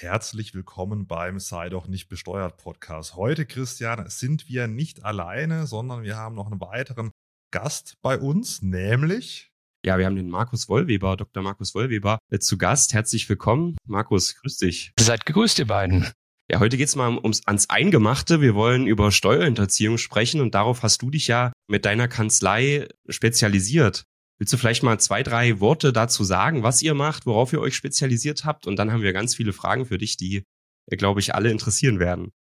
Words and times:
Herzlich 0.00 0.54
willkommen 0.54 1.08
beim 1.08 1.40
Sei 1.40 1.68
doch 1.70 1.88
nicht 1.88 2.08
besteuert 2.08 2.56
Podcast. 2.56 3.16
Heute, 3.16 3.44
Christian, 3.46 4.08
sind 4.08 4.48
wir 4.48 4.68
nicht 4.68 5.04
alleine, 5.04 5.66
sondern 5.66 6.04
wir 6.04 6.16
haben 6.16 6.36
noch 6.36 6.46
einen 6.46 6.60
weiteren 6.60 7.10
Gast 7.50 7.96
bei 8.00 8.16
uns, 8.16 8.62
nämlich. 8.62 9.50
Ja, 9.84 9.98
wir 9.98 10.06
haben 10.06 10.14
den 10.14 10.30
Markus 10.30 10.68
Wollweber, 10.68 11.16
Dr. 11.16 11.42
Markus 11.42 11.74
Wollweber, 11.74 12.20
äh, 12.30 12.38
zu 12.38 12.58
Gast. 12.58 12.94
Herzlich 12.94 13.28
willkommen. 13.28 13.76
Markus, 13.88 14.36
grüß 14.36 14.58
dich. 14.58 14.92
Seid 15.00 15.26
gegrüßt, 15.26 15.58
ihr 15.58 15.66
beiden. 15.66 16.06
Ja, 16.48 16.60
heute 16.60 16.76
geht's 16.76 16.94
mal 16.94 17.18
ums 17.18 17.44
ans 17.46 17.68
Eingemachte. 17.68 18.40
Wir 18.40 18.54
wollen 18.54 18.86
über 18.86 19.10
Steuerhinterziehung 19.10 19.98
sprechen 19.98 20.40
und 20.40 20.54
darauf 20.54 20.84
hast 20.84 21.02
du 21.02 21.10
dich 21.10 21.26
ja 21.26 21.52
mit 21.66 21.84
deiner 21.84 22.06
Kanzlei 22.06 22.86
spezialisiert. 23.08 24.04
Willst 24.38 24.52
du 24.52 24.56
vielleicht 24.56 24.84
mal 24.84 25.00
zwei, 25.00 25.22
drei 25.22 25.58
Worte 25.60 25.92
dazu 25.92 26.22
sagen, 26.22 26.62
was 26.62 26.80
ihr 26.82 26.94
macht, 26.94 27.26
worauf 27.26 27.52
ihr 27.52 27.60
euch 27.60 27.74
spezialisiert 27.74 28.44
habt? 28.44 28.66
Und 28.66 28.76
dann 28.76 28.92
haben 28.92 29.02
wir 29.02 29.12
ganz 29.12 29.34
viele 29.34 29.52
Fragen 29.52 29.86
für 29.86 29.98
dich, 29.98 30.16
die, 30.16 30.44
äh, 30.86 30.96
glaube 30.96 31.20
ich, 31.20 31.34
alle 31.34 31.50
interessieren 31.50 31.98
werden. 31.98 32.32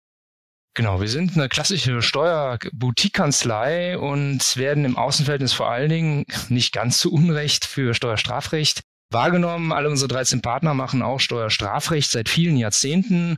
Genau, 0.75 1.01
wir 1.01 1.09
sind 1.09 1.35
eine 1.35 1.49
klassische 1.49 2.03
Steuerboutique-Kanzlei 2.03 3.97
und 3.97 4.59
werden 4.59 4.85
im 4.85 4.99
Außenverhältnis 4.99 5.55
vor 5.55 5.71
allen 5.71 5.89
Dingen 5.89 6.27
nicht 6.51 6.75
ganz 6.75 6.99
zu 6.99 7.11
Unrecht 7.11 7.65
für 7.65 7.95
Steuerstrafrecht 7.95 8.83
wahrgenommen. 9.11 9.73
Alle 9.73 9.89
unsere 9.89 10.09
13 10.09 10.43
Partner 10.43 10.75
machen 10.75 11.01
auch 11.01 11.19
Steuerstrafrecht 11.19 12.11
seit 12.11 12.29
vielen 12.29 12.59
Jahrzehnten. 12.59 13.37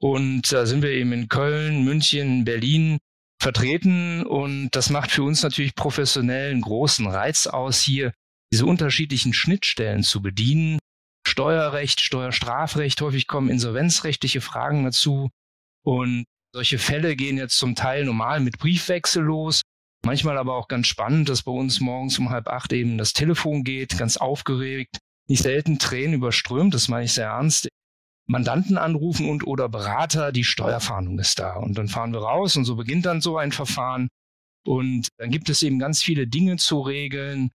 Und 0.00 0.50
da 0.50 0.66
sind 0.66 0.82
wir 0.82 0.90
eben 0.90 1.12
in 1.12 1.28
Köln, 1.28 1.84
München, 1.84 2.44
Berlin 2.44 2.98
vertreten. 3.40 4.22
Und 4.24 4.70
das 4.70 4.90
macht 4.90 5.10
für 5.10 5.22
uns 5.22 5.42
natürlich 5.42 5.74
professionell 5.74 6.50
einen 6.50 6.60
großen 6.60 7.06
Reiz 7.06 7.46
aus, 7.46 7.80
hier 7.80 8.12
diese 8.52 8.66
unterschiedlichen 8.66 9.32
Schnittstellen 9.32 10.02
zu 10.02 10.22
bedienen. 10.22 10.78
Steuerrecht, 11.26 12.00
Steuerstrafrecht, 12.00 13.00
häufig 13.00 13.26
kommen 13.26 13.50
insolvenzrechtliche 13.50 14.40
Fragen 14.40 14.84
dazu. 14.84 15.30
Und 15.84 16.24
solche 16.52 16.78
Fälle 16.78 17.16
gehen 17.16 17.36
jetzt 17.36 17.56
zum 17.56 17.74
Teil 17.74 18.04
normal 18.04 18.40
mit 18.40 18.58
Briefwechsel 18.58 19.22
los, 19.22 19.62
manchmal 20.04 20.36
aber 20.36 20.56
auch 20.56 20.68
ganz 20.68 20.88
spannend, 20.88 21.28
dass 21.28 21.44
bei 21.44 21.52
uns 21.52 21.80
morgens 21.80 22.18
um 22.18 22.30
halb 22.30 22.48
acht 22.48 22.72
eben 22.72 22.98
das 22.98 23.12
Telefon 23.12 23.62
geht, 23.62 23.96
ganz 23.98 24.16
aufgeregt, 24.16 24.98
nicht 25.28 25.42
selten 25.42 25.78
Tränen 25.78 26.14
überströmt, 26.14 26.74
das 26.74 26.88
meine 26.88 27.04
ich 27.04 27.12
sehr 27.12 27.28
ernst, 27.28 27.68
Mandanten 28.30 28.78
anrufen 28.78 29.28
und 29.28 29.44
oder 29.44 29.68
Berater, 29.68 30.30
die 30.30 30.44
Steuerfahndung 30.44 31.18
ist 31.18 31.40
da. 31.40 31.56
Und 31.56 31.76
dann 31.76 31.88
fahren 31.88 32.12
wir 32.12 32.20
raus 32.20 32.56
und 32.56 32.64
so 32.64 32.76
beginnt 32.76 33.04
dann 33.04 33.20
so 33.20 33.36
ein 33.36 33.50
Verfahren. 33.50 34.08
Und 34.64 35.08
dann 35.18 35.30
gibt 35.30 35.50
es 35.50 35.62
eben 35.62 35.80
ganz 35.80 36.02
viele 36.02 36.28
Dinge 36.28 36.56
zu 36.56 36.80
regeln. 36.80 37.50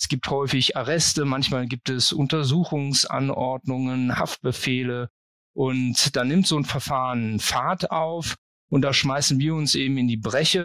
Es 0.00 0.08
gibt 0.08 0.28
häufig 0.28 0.76
Arreste, 0.76 1.24
manchmal 1.24 1.66
gibt 1.66 1.90
es 1.90 2.12
Untersuchungsanordnungen, 2.12 4.18
Haftbefehle. 4.18 5.10
Und 5.52 6.14
dann 6.14 6.28
nimmt 6.28 6.46
so 6.46 6.56
ein 6.56 6.64
Verfahren 6.64 7.40
Fahrt 7.40 7.90
auf 7.90 8.36
und 8.70 8.82
da 8.82 8.92
schmeißen 8.92 9.40
wir 9.40 9.56
uns 9.56 9.74
eben 9.74 9.98
in 9.98 10.06
die 10.06 10.16
Breche 10.16 10.64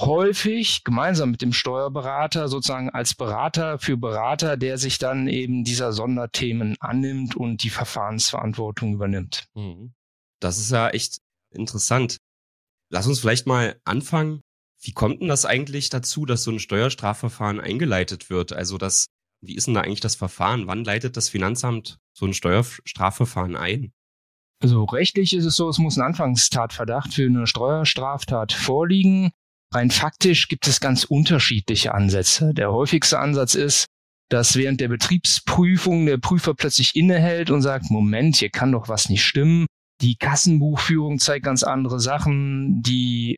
häufig 0.00 0.84
gemeinsam 0.84 1.30
mit 1.30 1.42
dem 1.42 1.52
Steuerberater 1.52 2.48
sozusagen 2.48 2.90
als 2.90 3.14
Berater 3.14 3.78
für 3.78 3.96
Berater, 3.96 4.56
der 4.56 4.78
sich 4.78 4.98
dann 4.98 5.28
eben 5.28 5.64
dieser 5.64 5.92
Sonderthemen 5.92 6.76
annimmt 6.80 7.36
und 7.36 7.62
die 7.62 7.70
Verfahrensverantwortung 7.70 8.94
übernimmt. 8.94 9.48
Mhm. 9.54 9.92
Das 10.40 10.58
ist 10.58 10.70
ja 10.70 10.88
echt 10.90 11.18
interessant. 11.50 12.18
Lass 12.90 13.06
uns 13.06 13.20
vielleicht 13.20 13.46
mal 13.46 13.80
anfangen. 13.84 14.40
Wie 14.82 14.92
kommt 14.92 15.20
denn 15.20 15.28
das 15.28 15.44
eigentlich 15.44 15.90
dazu, 15.90 16.24
dass 16.24 16.42
so 16.42 16.50
ein 16.50 16.58
Steuerstrafverfahren 16.58 17.60
eingeleitet 17.60 18.30
wird? 18.30 18.52
Also 18.52 18.78
das, 18.78 19.06
wie 19.42 19.54
ist 19.54 19.66
denn 19.66 19.74
da 19.74 19.82
eigentlich 19.82 20.00
das 20.00 20.14
Verfahren? 20.14 20.66
Wann 20.66 20.84
leitet 20.84 21.16
das 21.16 21.28
Finanzamt 21.28 21.98
so 22.12 22.26
ein 22.26 22.32
Steuerstrafverfahren 22.32 23.56
ein? 23.56 23.92
Also 24.62 24.84
rechtlich 24.84 25.34
ist 25.34 25.44
es 25.44 25.56
so, 25.56 25.68
es 25.68 25.78
muss 25.78 25.96
ein 25.96 26.04
Anfangstatverdacht 26.04 27.14
für 27.14 27.26
eine 27.26 27.46
Steuerstraftat 27.46 28.52
vorliegen. 28.52 29.32
Rein 29.72 29.90
faktisch 29.90 30.48
gibt 30.48 30.66
es 30.66 30.80
ganz 30.80 31.04
unterschiedliche 31.04 31.94
Ansätze. 31.94 32.52
Der 32.54 32.72
häufigste 32.72 33.20
Ansatz 33.20 33.54
ist, 33.54 33.86
dass 34.28 34.56
während 34.56 34.80
der 34.80 34.88
Betriebsprüfung 34.88 36.06
der 36.06 36.18
Prüfer 36.18 36.54
plötzlich 36.54 36.96
innehält 36.96 37.50
und 37.50 37.62
sagt, 37.62 37.90
Moment, 37.90 38.36
hier 38.36 38.50
kann 38.50 38.72
doch 38.72 38.88
was 38.88 39.08
nicht 39.08 39.24
stimmen. 39.24 39.66
Die 40.00 40.16
Kassenbuchführung 40.16 41.18
zeigt 41.18 41.44
ganz 41.44 41.62
andere 41.62 42.00
Sachen. 42.00 42.82
Die 42.82 43.36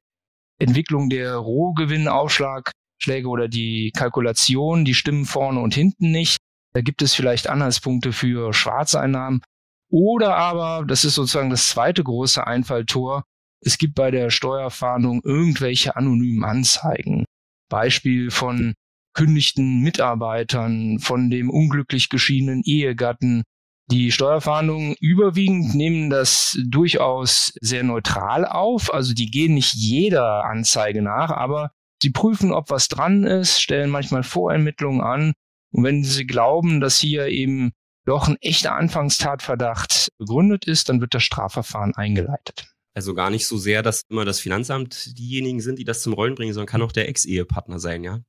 Entwicklung 0.59 1.11
der 1.11 1.35
Rohgewinnaufschlagschläge 1.37 3.29
oder 3.29 3.49
die 3.49 3.91
Kalkulation, 3.95 4.85
die 4.85 4.95
stimmen 4.95 5.27
vorne 5.27 5.61
und 5.61 5.75
hinten 5.75 6.11
nicht. 6.11 6.39
Da 6.73 6.81
gibt 6.81 7.03
es 7.03 7.15
vielleicht 7.15 7.49
Anhaltspunkte 7.49 8.13
für 8.13 8.53
Schwarzeinnahmen. 8.53 9.43
Oder 9.91 10.37
aber, 10.37 10.87
das 10.87 11.05
ist 11.05 11.17
sozusagen 11.17 11.51
das 11.51 11.69
zweite 11.69 12.03
große 12.03 12.47
Einfalltor, 12.47 13.25
es 13.65 13.79
gibt 13.79 13.95
bei 13.95 14.11
der 14.11 14.31
Steuerfahndung 14.31 15.23
irgendwelche 15.25 15.97
anonymen 15.97 16.45
Anzeigen. 16.45 17.25
Beispiel 17.69 18.31
von 18.31 18.75
kündigten 19.15 19.81
Mitarbeitern, 19.81 20.99
von 20.99 21.31
dem 21.31 21.49
unglücklich 21.49 22.09
geschiedenen 22.09 22.63
Ehegatten. 22.65 23.45
Die 23.91 24.11
Steuerfahndungen 24.11 24.95
überwiegend 25.01 25.75
nehmen 25.75 26.11
das 26.11 26.59
durchaus 26.67 27.53
sehr 27.61 27.83
neutral 27.83 28.47
auf. 28.47 28.93
Also 28.93 29.15
die 29.15 29.31
gehen 29.31 29.55
nicht 29.55 29.75
jeder 29.75 30.45
Anzeige 30.45 31.03
nach, 31.03 31.31
aber 31.31 31.71
sie 32.03 32.11
prüfen, 32.11 32.53
ob 32.53 32.71
was 32.71 32.89
dran 32.89 33.25
ist, 33.25 33.61
stellen 33.61 33.91
manchmal 33.91 34.23
Vorermittlungen 34.23 35.03
an. 35.03 35.33
Und 35.73 35.85
wenn 35.85 36.05
sie 36.05 36.27
glauben, 36.27 36.81
dass 36.81 36.99
hier 36.99 37.29
eben 37.29 37.73
doch 38.07 38.29
ein 38.29 38.37
echter 38.41 38.75
Anfangstatverdacht 38.75 40.09
begründet 40.19 40.67
ist, 40.67 40.89
dann 40.89 41.01
wird 41.01 41.15
das 41.15 41.23
Strafverfahren 41.23 41.95
eingeleitet. 41.95 42.73
Also 42.95 43.15
gar 43.15 43.31
nicht 43.31 43.47
so 43.47 43.57
sehr, 43.57 43.83
dass 43.83 44.03
immer 44.09 44.25
das 44.25 44.41
Finanzamt 44.41 45.19
diejenigen 45.19 45.61
sind, 45.61 45.79
die 45.79 45.85
das 45.85 46.03
zum 46.03 46.13
Rollen 46.13 46.35
bringen, 46.35 46.53
sondern 46.53 46.69
kann 46.69 46.83
auch 46.83 46.93
der 46.93 47.09
Ex-Ehepartner 47.09 47.79
sein, 47.79 48.05
ja? 48.05 48.21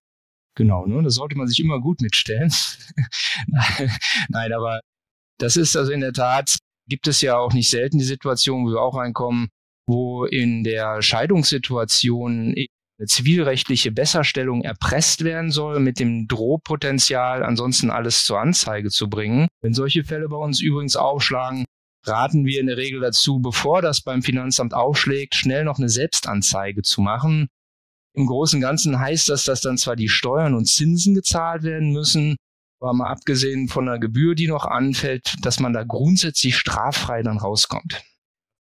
Genau, 0.56 0.86
ne? 0.86 1.02
Das 1.04 1.16
sollte 1.16 1.38
man 1.38 1.48
sich 1.48 1.60
immer 1.60 1.82
gut 1.82 2.02
mitstellen. 2.02 2.54
Nein, 4.30 4.54
aber 4.54 4.80
das 5.40 5.58
ist 5.58 5.76
also 5.76 5.92
in 5.92 6.02
der 6.02 6.14
Tat, 6.14 6.58
gibt 6.88 7.08
es 7.08 7.22
ja 7.22 7.38
auch 7.38 7.54
nicht 7.54 7.70
selten 7.70 7.98
die 7.98 8.06
Situation, 8.06 8.66
wo 8.66 8.72
wir 8.72 8.82
auch 8.82 8.96
reinkommen, 8.96 9.50
wo 9.88 10.26
in 10.26 10.64
der 10.64 11.02
Scheidungssituation 11.02 12.56
eine 12.56 13.08
zivilrechtliche 13.08 13.92
Besserstellung 13.92 14.62
erpresst 14.62 15.24
werden 15.24 15.52
soll 15.52 15.80
mit 15.80 16.00
dem 16.00 16.28
Drohpotenzial, 16.28 17.44
ansonsten 17.44 17.90
alles 17.90 18.24
zur 18.24 18.40
Anzeige 18.40 18.90
zu 18.90 19.10
bringen. 19.10 19.48
Wenn 19.62 19.74
solche 19.74 20.04
Fälle 20.04 20.30
bei 20.30 20.38
uns 20.38 20.62
übrigens 20.62 20.96
aufschlagen, 20.96 21.66
raten 22.06 22.46
wir 22.46 22.60
in 22.60 22.68
der 22.68 22.78
Regel 22.78 23.00
dazu, 23.02 23.40
bevor 23.40 23.82
das 23.82 24.02
beim 24.02 24.22
Finanzamt 24.22 24.74
aufschlägt, 24.74 25.36
schnell 25.36 25.64
noch 25.64 25.78
eine 25.78 25.90
Selbstanzeige 25.90 26.82
zu 26.82 27.02
machen. 27.02 27.48
Im 28.16 28.28
Großen 28.28 28.58
und 28.58 28.62
Ganzen 28.62 29.00
heißt 29.00 29.30
das, 29.30 29.44
dass 29.44 29.62
dann 29.62 29.78
zwar 29.78 29.96
die 29.96 30.10
Steuern 30.10 30.54
und 30.54 30.66
Zinsen 30.66 31.16
gezahlt 31.16 31.64
werden 31.64 31.92
müssen, 31.92 32.36
aber 32.80 32.94
mal 32.94 33.08
abgesehen 33.08 33.70
von 33.70 33.86
der 33.86 33.98
Gebühr, 33.98 34.36
die 34.36 34.48
noch 34.48 34.66
anfällt, 34.66 35.36
dass 35.42 35.60
man 35.60 35.74
da 35.74 35.84
grundsätzlich 35.84 36.58
straffrei 36.58 37.24
dann 37.24 37.38
rauskommt. 37.38 38.04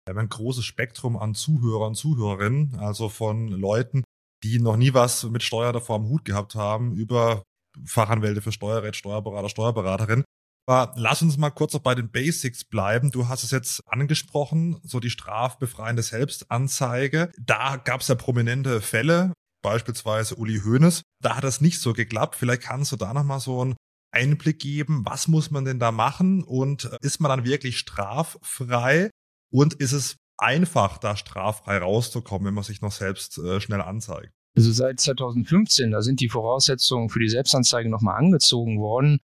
Wir 0.06 0.14
haben 0.14 0.18
ein 0.18 0.28
großes 0.28 0.64
Spektrum 0.64 1.16
an 1.16 1.34
Zuhörern 1.34 1.94
Zuhörerinnen, 1.94 2.76
also 2.78 3.08
von 3.08 3.48
Leuten, 3.48 4.04
die 4.42 4.58
noch 4.58 4.76
nie 4.76 4.94
was 4.94 5.24
mit 5.24 5.42
Steuer 5.42 5.72
davor 5.72 5.96
am 5.96 6.08
Hut 6.08 6.24
gehabt 6.24 6.54
haben, 6.54 6.94
über 6.94 7.42
Fachanwälte 7.84 8.42
für 8.42 8.52
Steuerrecht, 8.52 8.96
Steuerberater, 8.96 9.48
Steuerberaterin. 9.48 10.24
Aber 10.66 10.92
lass 10.96 11.22
uns 11.22 11.36
mal 11.36 11.50
kurz 11.50 11.72
noch 11.72 11.80
bei 11.80 11.94
den 11.94 12.10
Basics 12.10 12.64
bleiben. 12.64 13.10
Du 13.10 13.28
hast 13.28 13.42
es 13.42 13.50
jetzt 13.50 13.82
angesprochen, 13.88 14.80
so 14.84 15.00
die 15.00 15.10
strafbefreiende 15.10 16.02
Selbstanzeige. 16.02 17.32
Da 17.40 17.76
gab 17.76 18.02
es 18.02 18.08
ja 18.08 18.14
prominente 18.14 18.80
Fälle, 18.80 19.32
beispielsweise 19.62 20.36
Uli 20.36 20.60
Hoeneß. 20.60 21.02
Da 21.22 21.36
hat 21.36 21.44
das 21.44 21.60
nicht 21.60 21.80
so 21.80 21.92
geklappt. 21.92 22.36
Vielleicht 22.36 22.62
kannst 22.62 22.92
du 22.92 22.96
da 22.96 23.12
nochmal 23.12 23.40
so 23.40 23.60
einen 23.62 23.76
Einblick 24.12 24.60
geben. 24.60 25.02
Was 25.04 25.28
muss 25.28 25.50
man 25.50 25.64
denn 25.64 25.78
da 25.78 25.92
machen? 25.92 26.44
Und 26.44 26.84
ist 27.00 27.20
man 27.20 27.30
dann 27.30 27.44
wirklich 27.44 27.78
straffrei? 27.78 29.10
Und 29.52 29.74
ist 29.74 29.92
es 29.92 30.16
einfach, 30.38 30.98
da 30.98 31.16
straffrei 31.16 31.78
rauszukommen, 31.78 32.46
wenn 32.46 32.54
man 32.54 32.64
sich 32.64 32.80
noch 32.80 32.92
selbst 32.92 33.38
äh, 33.38 33.60
schnell 33.60 33.80
anzeigt? 33.80 34.30
Also 34.56 34.72
seit 34.72 35.00
2015, 35.00 35.90
da 35.90 36.02
sind 36.02 36.20
die 36.20 36.28
Voraussetzungen 36.28 37.08
für 37.08 37.20
die 37.20 37.28
Selbstanzeige 37.28 37.88
nochmal 37.88 38.16
angezogen 38.16 38.80
worden 38.80 39.20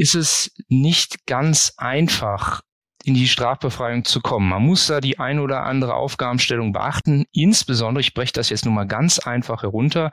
ist 0.00 0.14
es 0.14 0.52
nicht 0.68 1.26
ganz 1.26 1.74
einfach, 1.76 2.62
in 3.04 3.12
die 3.14 3.28
Strafbefreiung 3.28 4.04
zu 4.04 4.20
kommen. 4.20 4.48
Man 4.48 4.62
muss 4.62 4.86
da 4.86 5.00
die 5.00 5.18
ein 5.18 5.38
oder 5.38 5.64
andere 5.64 5.94
Aufgabenstellung 5.94 6.72
beachten. 6.72 7.26
Insbesondere, 7.32 8.00
ich 8.00 8.14
breche 8.14 8.32
das 8.32 8.48
jetzt 8.48 8.64
nur 8.64 8.72
mal 8.72 8.86
ganz 8.86 9.18
einfach 9.18 9.62
herunter. 9.62 10.10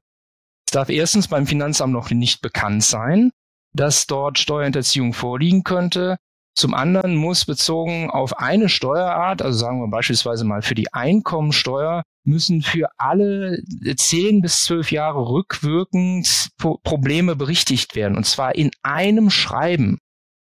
Es 0.68 0.72
darf 0.72 0.90
erstens 0.90 1.30
beim 1.30 1.48
Finanzamt 1.48 1.94
noch 1.94 2.10
nicht 2.10 2.42
bekannt 2.42 2.84
sein, 2.84 3.32
dass 3.74 4.08
dort 4.08 4.40
Steuerhinterziehung 4.40 5.14
vorliegen 5.14 5.64
könnte. 5.64 6.18
Zum 6.58 6.74
anderen 6.74 7.16
muss 7.16 7.46
bezogen 7.46 8.10
auf 8.10 8.40
eine 8.40 8.68
Steuerart, 8.68 9.44
also 9.44 9.60
sagen 9.60 9.80
wir 9.80 9.90
beispielsweise 9.90 10.44
mal 10.44 10.64
für 10.64 10.74
die 10.74 10.92
Einkommensteuer, 10.92 12.02
müssen 12.24 12.64
für 12.64 12.90
alle 12.98 13.62
zehn 13.96 14.42
bis 14.42 14.64
zwölf 14.64 14.92
Jahre 14.92 15.30
rückwirkend 15.30 16.50
Probleme 16.58 17.36
berichtigt 17.36 17.96
werden. 17.96 18.18
Und 18.18 18.26
zwar 18.26 18.56
in 18.56 18.72
einem 18.82 19.30
Schreiben. 19.30 20.00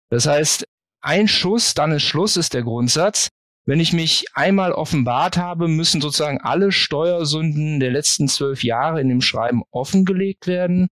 Das 0.09 0.25
heißt, 0.25 0.65
ein 1.01 1.27
Schuss, 1.27 1.73
dann 1.73 1.91
ist 1.91 2.03
Schluss, 2.03 2.37
ist 2.37 2.53
der 2.53 2.63
Grundsatz. 2.63 3.27
Wenn 3.65 3.81
ich 3.81 3.91
mich 3.91 4.27
einmal 4.35 4.71
offenbart 4.71 5.35
habe, 5.35 5.67
müssen 5.67 5.99
sozusagen 5.99 6.39
alle 6.39 6.71
Steuersünden 6.71 7.81
der 7.81 7.91
letzten 7.91 8.29
zwölf 8.29 8.63
Jahre 8.63 9.01
in 9.01 9.09
dem 9.09 9.21
Schreiben 9.21 9.63
offengelegt 9.69 10.47
werden. 10.47 10.87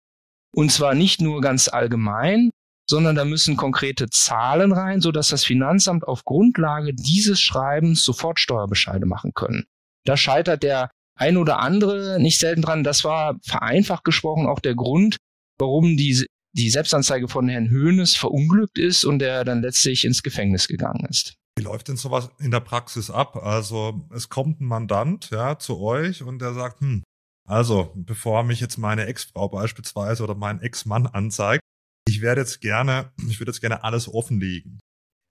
Und 0.51 0.71
zwar 0.71 0.95
nicht 0.95 1.21
nur 1.21 1.41
ganz 1.41 1.67
allgemein, 1.67 2.49
sondern 2.91 3.15
da 3.15 3.23
müssen 3.23 3.55
konkrete 3.55 4.09
Zahlen 4.09 4.73
rein, 4.73 4.99
so 4.99 5.13
dass 5.13 5.29
das 5.29 5.45
Finanzamt 5.45 6.05
auf 6.05 6.25
Grundlage 6.25 6.93
dieses 6.93 7.39
Schreibens 7.39 8.03
sofort 8.03 8.37
Steuerbescheide 8.37 9.05
machen 9.05 9.31
können. 9.33 9.63
Da 10.05 10.17
scheitert 10.17 10.61
der 10.61 10.91
ein 11.15 11.37
oder 11.37 11.59
andere 11.59 12.19
nicht 12.19 12.37
selten 12.37 12.61
dran. 12.61 12.83
Das 12.83 13.05
war 13.05 13.37
vereinfacht 13.43 14.03
gesprochen 14.03 14.45
auch 14.45 14.59
der 14.59 14.75
Grund, 14.75 15.15
warum 15.57 15.95
die, 15.95 16.25
die 16.51 16.69
Selbstanzeige 16.69 17.29
von 17.29 17.47
Herrn 17.47 17.69
Höhnes 17.69 18.17
verunglückt 18.17 18.77
ist 18.77 19.05
und 19.05 19.19
der 19.19 19.45
dann 19.45 19.61
letztlich 19.61 20.03
ins 20.03 20.21
Gefängnis 20.21 20.67
gegangen 20.67 21.07
ist. 21.09 21.35
Wie 21.57 21.63
läuft 21.63 21.87
denn 21.87 21.97
sowas 21.97 22.29
in 22.39 22.51
der 22.51 22.59
Praxis 22.59 23.09
ab? 23.09 23.37
Also 23.37 24.05
es 24.13 24.27
kommt 24.27 24.59
ein 24.59 24.65
Mandant 24.65 25.29
ja 25.31 25.57
zu 25.57 25.79
euch 25.79 26.23
und 26.23 26.41
der 26.41 26.53
sagt, 26.53 26.81
hm, 26.81 27.03
also 27.47 27.93
bevor 27.95 28.43
mich 28.43 28.59
jetzt 28.59 28.77
meine 28.77 29.05
Ex-Frau 29.05 29.47
beispielsweise 29.47 30.23
oder 30.23 30.35
mein 30.35 30.61
Ex-Mann 30.61 31.07
anzeigt, 31.07 31.61
ich 32.07 32.21
werde 32.21 32.41
jetzt 32.41 32.61
gerne, 32.61 33.11
ich 33.29 33.39
würde 33.39 33.51
jetzt 33.51 33.61
gerne 33.61 33.83
alles 33.83 34.07
offenlegen. 34.07 34.79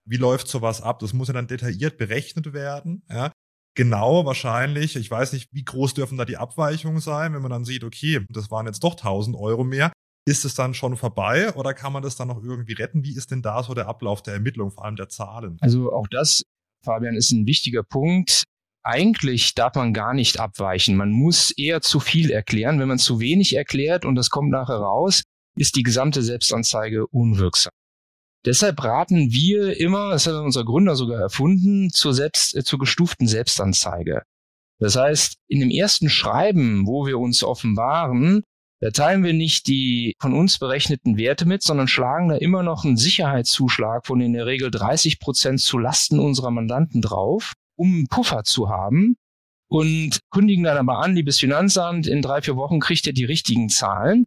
Wie 0.08 0.17
läuft 0.17 0.49
sowas 0.49 0.82
ab? 0.82 0.99
Das 1.00 1.12
muss 1.12 1.28
ja 1.28 1.34
dann 1.34 1.46
detailliert 1.46 1.99
berechnet 1.99 2.52
werden. 2.52 3.02
Ja? 3.08 3.32
Genau 3.76 4.25
wahrscheinlich, 4.25 4.96
ich 4.96 5.11
weiß 5.11 5.32
nicht, 5.32 5.49
wie 5.52 5.64
groß 5.64 5.94
dürfen 5.94 6.19
da 6.19 6.25
die 6.25 6.37
Abweichungen 6.37 7.00
sein, 7.00 7.32
wenn 7.34 7.43
man 7.43 7.50
dann 7.50 7.64
sieht, 7.64 7.84
okay, 7.84 8.25
das 8.31 8.50
waren 8.50 8.67
jetzt 8.67 8.82
doch 8.82 8.93
1000 8.93 9.37
Euro 9.37 9.64
mehr. 9.64 9.93
Ist 10.28 10.44
es 10.44 10.55
dann 10.55 10.75
schon 10.75 10.96
vorbei 10.96 11.55
oder 11.55 11.72
kann 11.72 11.93
man 11.93 12.02
das 12.02 12.17
dann 12.17 12.28
noch 12.28 12.43
irgendwie 12.43 12.75
retten? 12.75 13.05
Wie 13.05 13.16
ist 13.16 13.31
denn 13.31 13.43
da 13.43 13.62
so 13.62 13.75
der 13.75 13.88
Ablauf 13.88 14.23
der 14.23 14.34
Ermittlung, 14.34 14.70
vor 14.70 14.84
allem 14.84 14.96
der 14.96 15.08
Zahlen? 15.08 15.56
Also 15.61 15.93
auch 15.93 16.08
das, 16.08 16.43
Fabian, 16.84 17.16
ist 17.16 17.31
ein 17.31 17.46
wichtiger 17.46 17.82
Punkt. 17.82 18.44
Eigentlich 18.82 19.55
darf 19.55 19.75
man 19.75 19.93
gar 19.93 20.14
nicht 20.14 20.40
abweichen. 20.40 20.96
Man 20.96 21.11
muss 21.11 21.50
eher 21.50 21.81
zu 21.81 22.00
viel 22.00 22.31
erklären. 22.31 22.81
Wenn 22.81 22.88
man 22.88 22.99
zu 22.99 23.20
wenig 23.20 23.55
erklärt 23.56 24.05
und 24.05 24.14
das 24.14 24.31
kommt 24.31 24.50
nachher 24.50 24.76
raus, 24.76 25.23
ist 25.56 25.76
die 25.76 25.82
gesamte 25.82 26.23
Selbstanzeige 26.23 27.06
unwirksam. 27.06 27.73
Deshalb 28.47 28.82
raten 28.82 29.32
wir 29.32 29.79
immer, 29.79 30.11
das 30.11 30.26
hat 30.26 30.35
unser 30.35 30.64
Gründer 30.64 30.97
sogar 30.97 31.20
erfunden, 31.20 31.91
zur, 31.91 32.14
selbst, 32.14 32.56
äh, 32.56 32.64
zur 32.64 32.79
gestuften 32.79 33.26
Selbstanzeige. 33.26 34.23
Das 34.79 34.97
heißt, 34.97 35.35
in 35.49 35.61
dem 35.61 35.70
ersten 35.70 36.08
Schreiben, 36.08 36.87
wo 36.87 37.06
wir 37.06 37.19
uns 37.19 37.44
offenbaren, 37.44 38.43
da 38.81 38.91
teilen 38.91 39.23
wir 39.23 39.35
nicht 39.35 39.67
die 39.67 40.14
von 40.19 40.32
uns 40.32 40.58
berechneten 40.58 41.19
Werte 41.19 41.47
mit, 41.47 41.62
sondern 41.62 41.87
schlagen 41.87 42.31
da 42.31 42.37
immer 42.37 42.62
noch 42.62 42.85
einen 42.85 42.97
Sicherheitszuschlag 42.97 44.06
von 44.06 44.23
in 44.23 44.32
der 44.32 44.47
Regel 44.47 44.70
30 44.70 45.20
Prozent 45.20 45.61
zu 45.61 45.76
Lasten 45.76 46.19
unserer 46.19 46.50
Mandanten 46.50 47.02
drauf, 47.02 47.52
um 47.76 47.93
einen 47.93 48.08
Puffer 48.08 48.43
zu 48.44 48.70
haben 48.70 49.17
und 49.69 50.20
kündigen 50.31 50.64
dann 50.64 50.79
aber 50.79 50.99
an, 51.00 51.14
liebes 51.14 51.38
Finanzamt, 51.38 52.06
in 52.06 52.23
drei, 52.23 52.41
vier 52.41 52.56
Wochen 52.56 52.81
kriegt 52.81 53.06
ihr 53.06 53.12
die 53.12 53.26
richtigen 53.26 53.69
Zahlen 53.69 54.25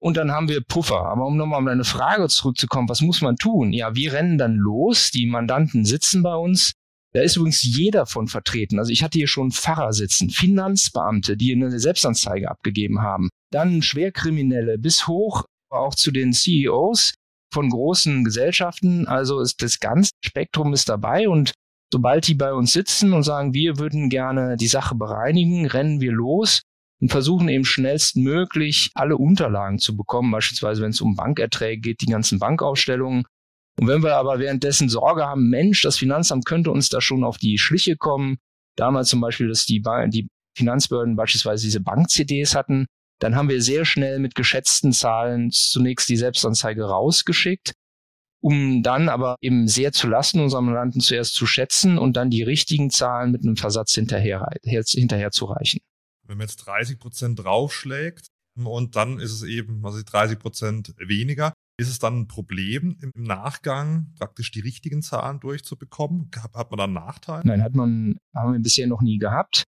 und 0.00 0.16
dann 0.16 0.32
haben 0.32 0.48
wir 0.48 0.62
Puffer. 0.62 1.06
Aber 1.06 1.26
um 1.26 1.36
nochmal 1.36 1.60
um 1.60 1.66
deine 1.66 1.84
Frage 1.84 2.28
zurückzukommen, 2.28 2.88
was 2.88 3.02
muss 3.02 3.20
man 3.20 3.36
tun? 3.36 3.72
Ja, 3.72 3.94
wir 3.94 4.12
rennen 4.12 4.38
dann 4.38 4.56
los, 4.56 5.10
die 5.10 5.26
Mandanten 5.26 5.84
sitzen 5.84 6.22
bei 6.22 6.34
uns. 6.34 6.72
Da 7.12 7.22
ist 7.22 7.36
übrigens 7.36 7.62
jeder 7.62 8.06
von 8.06 8.28
vertreten. 8.28 8.78
Also 8.78 8.92
ich 8.92 9.02
hatte 9.02 9.18
hier 9.18 9.26
schon 9.26 9.50
Pfarrer 9.50 9.92
sitzen, 9.92 10.30
Finanzbeamte, 10.30 11.36
die 11.36 11.52
eine 11.52 11.78
Selbstanzeige 11.78 12.50
abgegeben 12.50 13.02
haben, 13.02 13.28
dann 13.52 13.82
Schwerkriminelle 13.82 14.78
bis 14.78 15.06
hoch 15.06 15.44
auch 15.70 15.94
zu 15.94 16.12
den 16.12 16.32
CEOs 16.32 17.14
von 17.52 17.68
großen 17.68 18.24
Gesellschaften. 18.24 19.06
Also 19.08 19.40
ist 19.40 19.60
das 19.60 19.80
ganze 19.80 20.12
Spektrum 20.24 20.72
ist 20.72 20.88
dabei 20.88 21.28
und 21.28 21.52
sobald 21.92 22.28
die 22.28 22.34
bei 22.34 22.52
uns 22.54 22.72
sitzen 22.72 23.12
und 23.12 23.24
sagen, 23.24 23.54
wir 23.54 23.78
würden 23.78 24.08
gerne 24.08 24.56
die 24.56 24.68
Sache 24.68 24.94
bereinigen, 24.94 25.66
rennen 25.66 26.00
wir 26.00 26.12
los 26.12 26.62
und 27.00 27.10
versuchen 27.10 27.48
eben 27.48 27.64
schnellstmöglich 27.64 28.90
alle 28.94 29.16
Unterlagen 29.16 29.78
zu 29.78 29.96
bekommen, 29.96 30.30
beispielsweise 30.30 30.82
wenn 30.82 30.90
es 30.90 31.00
um 31.00 31.16
Bankerträge 31.16 31.80
geht, 31.80 32.00
die 32.02 32.06
ganzen 32.06 32.38
Bankausstellungen. 32.38 33.24
Und 33.78 33.88
wenn 33.88 34.02
wir 34.02 34.16
aber 34.16 34.38
währenddessen 34.38 34.88
Sorge 34.88 35.24
haben, 35.24 35.48
Mensch, 35.48 35.82
das 35.82 35.96
Finanzamt 35.96 36.44
könnte 36.44 36.70
uns 36.70 36.90
da 36.90 37.00
schon 37.00 37.24
auf 37.24 37.38
die 37.38 37.56
Schliche 37.56 37.96
kommen, 37.96 38.36
damals 38.76 39.08
zum 39.08 39.20
Beispiel, 39.20 39.48
dass 39.48 39.64
die, 39.64 39.82
die 40.08 40.28
Finanzbehörden 40.56 41.16
beispielsweise 41.16 41.64
diese 41.64 41.80
Bank-CDs 41.80 42.54
hatten, 42.54 42.86
dann 43.20 43.36
haben 43.36 43.48
wir 43.48 43.62
sehr 43.62 43.84
schnell 43.84 44.18
mit 44.18 44.34
geschätzten 44.34 44.92
Zahlen 44.92 45.50
zunächst 45.50 46.08
die 46.08 46.16
Selbstanzeige 46.16 46.84
rausgeschickt, 46.84 47.72
um 48.42 48.82
dann 48.82 49.08
aber 49.08 49.36
eben 49.40 49.68
sehr 49.68 49.92
zu 49.92 50.08
Lasten 50.08 50.40
unserer 50.40 50.62
Mandanten 50.62 51.00
zuerst 51.00 51.34
zu 51.34 51.46
schätzen 51.46 51.98
und 51.98 52.16
dann 52.16 52.30
die 52.30 52.42
richtigen 52.42 52.90
Zahlen 52.90 53.30
mit 53.30 53.42
einem 53.42 53.56
Versatz 53.56 53.92
hinterher, 53.92 54.48
hinterher 54.62 55.30
zu 55.30 55.46
reichen. 55.46 55.80
Wenn 56.30 56.38
man 56.38 56.46
jetzt 56.46 56.64
30 56.64 57.00
Prozent 57.00 57.40
draufschlägt 57.40 58.28
und 58.56 58.94
dann 58.94 59.18
ist 59.18 59.32
es 59.32 59.42
eben, 59.42 59.82
was 59.82 59.98
ich 59.98 60.04
30 60.04 60.38
Prozent 60.38 60.94
weniger, 60.96 61.52
ist 61.76 61.88
es 61.88 61.98
dann 61.98 62.20
ein 62.20 62.28
Problem 62.28 62.96
im 63.02 63.10
Nachgang 63.16 64.14
praktisch 64.16 64.52
die 64.52 64.60
richtigen 64.60 65.02
Zahlen 65.02 65.40
durchzubekommen? 65.40 66.30
Hat 66.54 66.70
man 66.70 66.78
da 66.78 66.84
einen 66.84 66.92
Nachteil? 66.92 67.42
Nein, 67.44 67.64
hat 67.64 67.74
man, 67.74 68.16
haben 68.32 68.52
wir 68.52 68.60
bisher 68.60 68.86
noch 68.86 69.02
nie 69.02 69.18
gehabt. 69.18 69.64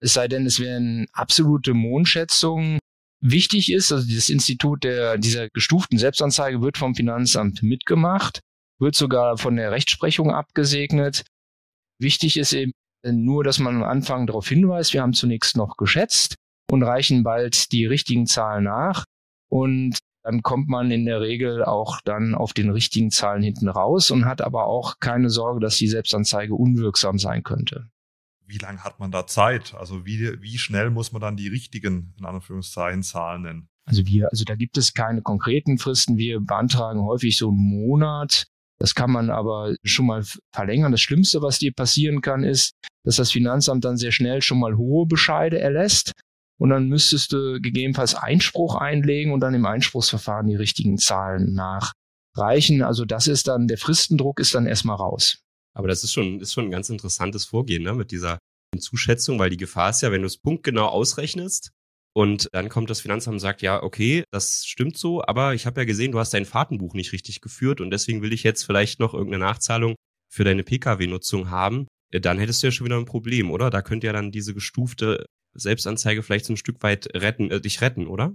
Es 0.00 0.12
sei 0.12 0.28
denn, 0.28 0.46
es 0.46 0.60
wären 0.60 1.08
absolute 1.12 1.74
Mondschätzungen. 1.74 2.78
Wichtig 3.20 3.72
ist, 3.72 3.90
also 3.90 4.08
das 4.08 4.28
Institut 4.28 4.84
der, 4.84 5.18
dieser 5.18 5.48
gestuften 5.50 5.98
Selbstanzeige 5.98 6.62
wird 6.62 6.78
vom 6.78 6.94
Finanzamt 6.94 7.64
mitgemacht, 7.64 8.38
wird 8.78 8.94
sogar 8.94 9.38
von 9.38 9.56
der 9.56 9.72
Rechtsprechung 9.72 10.30
abgesegnet. 10.30 11.24
Wichtig 11.98 12.36
ist 12.36 12.52
eben, 12.52 12.70
nur, 13.04 13.44
dass 13.44 13.58
man 13.58 13.76
am 13.76 13.82
Anfang 13.82 14.26
darauf 14.26 14.48
hinweist, 14.48 14.92
wir 14.92 15.02
haben 15.02 15.12
zunächst 15.12 15.56
noch 15.56 15.76
geschätzt 15.76 16.34
und 16.70 16.82
reichen 16.82 17.22
bald 17.22 17.72
die 17.72 17.86
richtigen 17.86 18.26
Zahlen 18.26 18.64
nach 18.64 19.04
und 19.48 19.98
dann 20.22 20.42
kommt 20.42 20.68
man 20.68 20.90
in 20.90 21.06
der 21.06 21.20
Regel 21.20 21.64
auch 21.64 22.00
dann 22.04 22.34
auf 22.34 22.52
den 22.52 22.70
richtigen 22.70 23.10
Zahlen 23.10 23.42
hinten 23.42 23.68
raus 23.68 24.10
und 24.10 24.26
hat 24.26 24.42
aber 24.42 24.66
auch 24.66 24.98
keine 25.00 25.30
Sorge, 25.30 25.60
dass 25.60 25.76
die 25.76 25.88
Selbstanzeige 25.88 26.54
unwirksam 26.54 27.18
sein 27.18 27.42
könnte. 27.42 27.88
Wie 28.46 28.58
lange 28.58 28.84
hat 28.84 28.98
man 28.98 29.10
da 29.10 29.26
Zeit? 29.26 29.74
Also 29.74 30.04
wie, 30.04 30.42
wie 30.42 30.58
schnell 30.58 30.90
muss 30.90 31.12
man 31.12 31.22
dann 31.22 31.36
die 31.36 31.48
richtigen, 31.48 32.14
in 32.18 32.26
Anführungszeichen, 32.26 33.02
Zahlen 33.02 33.42
nennen? 33.42 33.68
Also 33.86 34.06
wir, 34.06 34.28
also 34.30 34.44
da 34.44 34.56
gibt 34.56 34.76
es 34.76 34.92
keine 34.92 35.22
konkreten 35.22 35.78
Fristen. 35.78 36.18
Wir 36.18 36.40
beantragen 36.40 37.00
häufig 37.00 37.38
so 37.38 37.48
einen 37.48 37.58
Monat 37.58 38.46
das 38.80 38.94
kann 38.94 39.10
man 39.10 39.30
aber 39.30 39.74
schon 39.84 40.06
mal 40.06 40.24
verlängern. 40.54 40.90
Das 40.90 41.02
Schlimmste, 41.02 41.42
was 41.42 41.58
dir 41.58 41.72
passieren 41.72 42.22
kann, 42.22 42.44
ist, 42.44 42.72
dass 43.04 43.16
das 43.16 43.30
Finanzamt 43.30 43.84
dann 43.84 43.98
sehr 43.98 44.10
schnell 44.10 44.40
schon 44.40 44.58
mal 44.58 44.76
hohe 44.76 45.06
Bescheide 45.06 45.60
erlässt. 45.60 46.12
Und 46.58 46.70
dann 46.70 46.88
müsstest 46.88 47.32
du 47.32 47.60
gegebenenfalls 47.60 48.14
Einspruch 48.14 48.74
einlegen 48.74 49.32
und 49.32 49.40
dann 49.40 49.54
im 49.54 49.66
Einspruchsverfahren 49.66 50.46
die 50.46 50.56
richtigen 50.56 50.98
Zahlen 50.98 51.54
nachreichen. 51.54 52.82
Also 52.82 53.04
das 53.04 53.28
ist 53.28 53.48
dann, 53.48 53.68
der 53.68 53.78
Fristendruck 53.78 54.40
ist 54.40 54.54
dann 54.54 54.66
erstmal 54.66 54.96
raus. 54.96 55.38
Aber 55.74 55.88
das 55.88 56.02
ist 56.02 56.12
schon, 56.12 56.40
ist 56.40 56.52
schon 56.52 56.66
ein 56.66 56.70
ganz 56.70 56.88
interessantes 56.90 57.44
Vorgehen, 57.44 57.82
ne, 57.82 57.94
mit 57.94 58.10
dieser 58.10 58.38
Zuschätzung, 58.78 59.38
weil 59.38 59.50
die 59.50 59.56
Gefahr 59.56 59.90
ist 59.90 60.02
ja, 60.02 60.10
wenn 60.10 60.22
du 60.22 60.26
es 60.26 60.38
punktgenau 60.38 60.86
ausrechnest, 60.86 61.70
und 62.12 62.48
dann 62.52 62.68
kommt 62.68 62.90
das 62.90 63.00
Finanzamt 63.00 63.34
und 63.34 63.40
sagt, 63.40 63.62
ja, 63.62 63.82
okay, 63.82 64.24
das 64.32 64.64
stimmt 64.66 64.96
so, 64.96 65.22
aber 65.24 65.54
ich 65.54 65.66
habe 65.66 65.80
ja 65.80 65.84
gesehen, 65.84 66.12
du 66.12 66.18
hast 66.18 66.34
dein 66.34 66.44
Fahrtenbuch 66.44 66.94
nicht 66.94 67.12
richtig 67.12 67.40
geführt 67.40 67.80
und 67.80 67.90
deswegen 67.90 68.22
will 68.22 68.32
ich 68.32 68.42
jetzt 68.42 68.64
vielleicht 68.64 68.98
noch 68.98 69.14
irgendeine 69.14 69.44
Nachzahlung 69.44 69.94
für 70.28 70.44
deine 70.44 70.64
Pkw-Nutzung 70.64 71.50
haben. 71.50 71.86
Äh, 72.12 72.20
dann 72.20 72.38
hättest 72.38 72.62
du 72.62 72.68
ja 72.68 72.70
schon 72.72 72.86
wieder 72.86 72.98
ein 72.98 73.04
Problem, 73.04 73.50
oder? 73.50 73.70
Da 73.70 73.82
könnte 73.82 74.06
ja 74.06 74.12
dann 74.12 74.32
diese 74.32 74.54
gestufte 74.54 75.24
Selbstanzeige 75.54 76.22
vielleicht 76.22 76.46
so 76.46 76.52
ein 76.52 76.56
Stück 76.56 76.82
weit 76.82 77.08
retten, 77.14 77.50
äh, 77.50 77.60
dich 77.60 77.80
retten, 77.80 78.06
oder? 78.06 78.32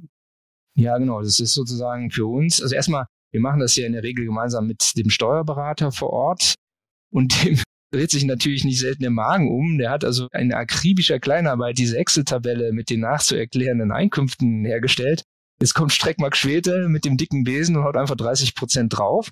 Ja, 0.75 0.97
genau. 0.97 1.21
Das 1.21 1.39
ist 1.39 1.53
sozusagen 1.53 2.11
für 2.11 2.25
uns, 2.25 2.61
also 2.61 2.75
erstmal, 2.75 3.05
wir 3.31 3.41
machen 3.41 3.59
das 3.59 3.75
ja 3.75 3.85
in 3.85 3.93
der 3.93 4.03
Regel 4.03 4.25
gemeinsam 4.25 4.67
mit 4.67 4.93
dem 4.95 5.09
Steuerberater 5.09 5.91
vor 5.91 6.11
Ort 6.11 6.55
und 7.11 7.33
dem 7.45 7.61
dreht 7.95 8.11
sich 8.11 8.25
natürlich 8.25 8.65
nicht 8.65 8.79
selten 8.79 9.03
der 9.03 9.11
Magen 9.11 9.49
um. 9.49 9.77
Der 9.77 9.89
hat 9.89 10.03
also 10.03 10.27
in 10.33 10.53
akribischer 10.53 11.19
Kleinarbeit 11.19 11.77
diese 11.77 11.97
Excel-Tabelle 11.97 12.73
mit 12.73 12.89
den 12.89 12.99
nachzuerklärenden 13.01 13.91
Einkünften 13.91 14.65
hergestellt. 14.65 15.23
Jetzt 15.61 15.73
kommt 15.73 15.93
Streckmark 15.93 16.35
Schwete 16.35 16.89
mit 16.89 17.05
dem 17.05 17.15
dicken 17.15 17.45
Besen 17.45 17.77
und 17.77 17.85
haut 17.85 17.95
einfach 17.95 18.17
30 18.17 18.55
Prozent 18.55 18.97
drauf. 18.97 19.31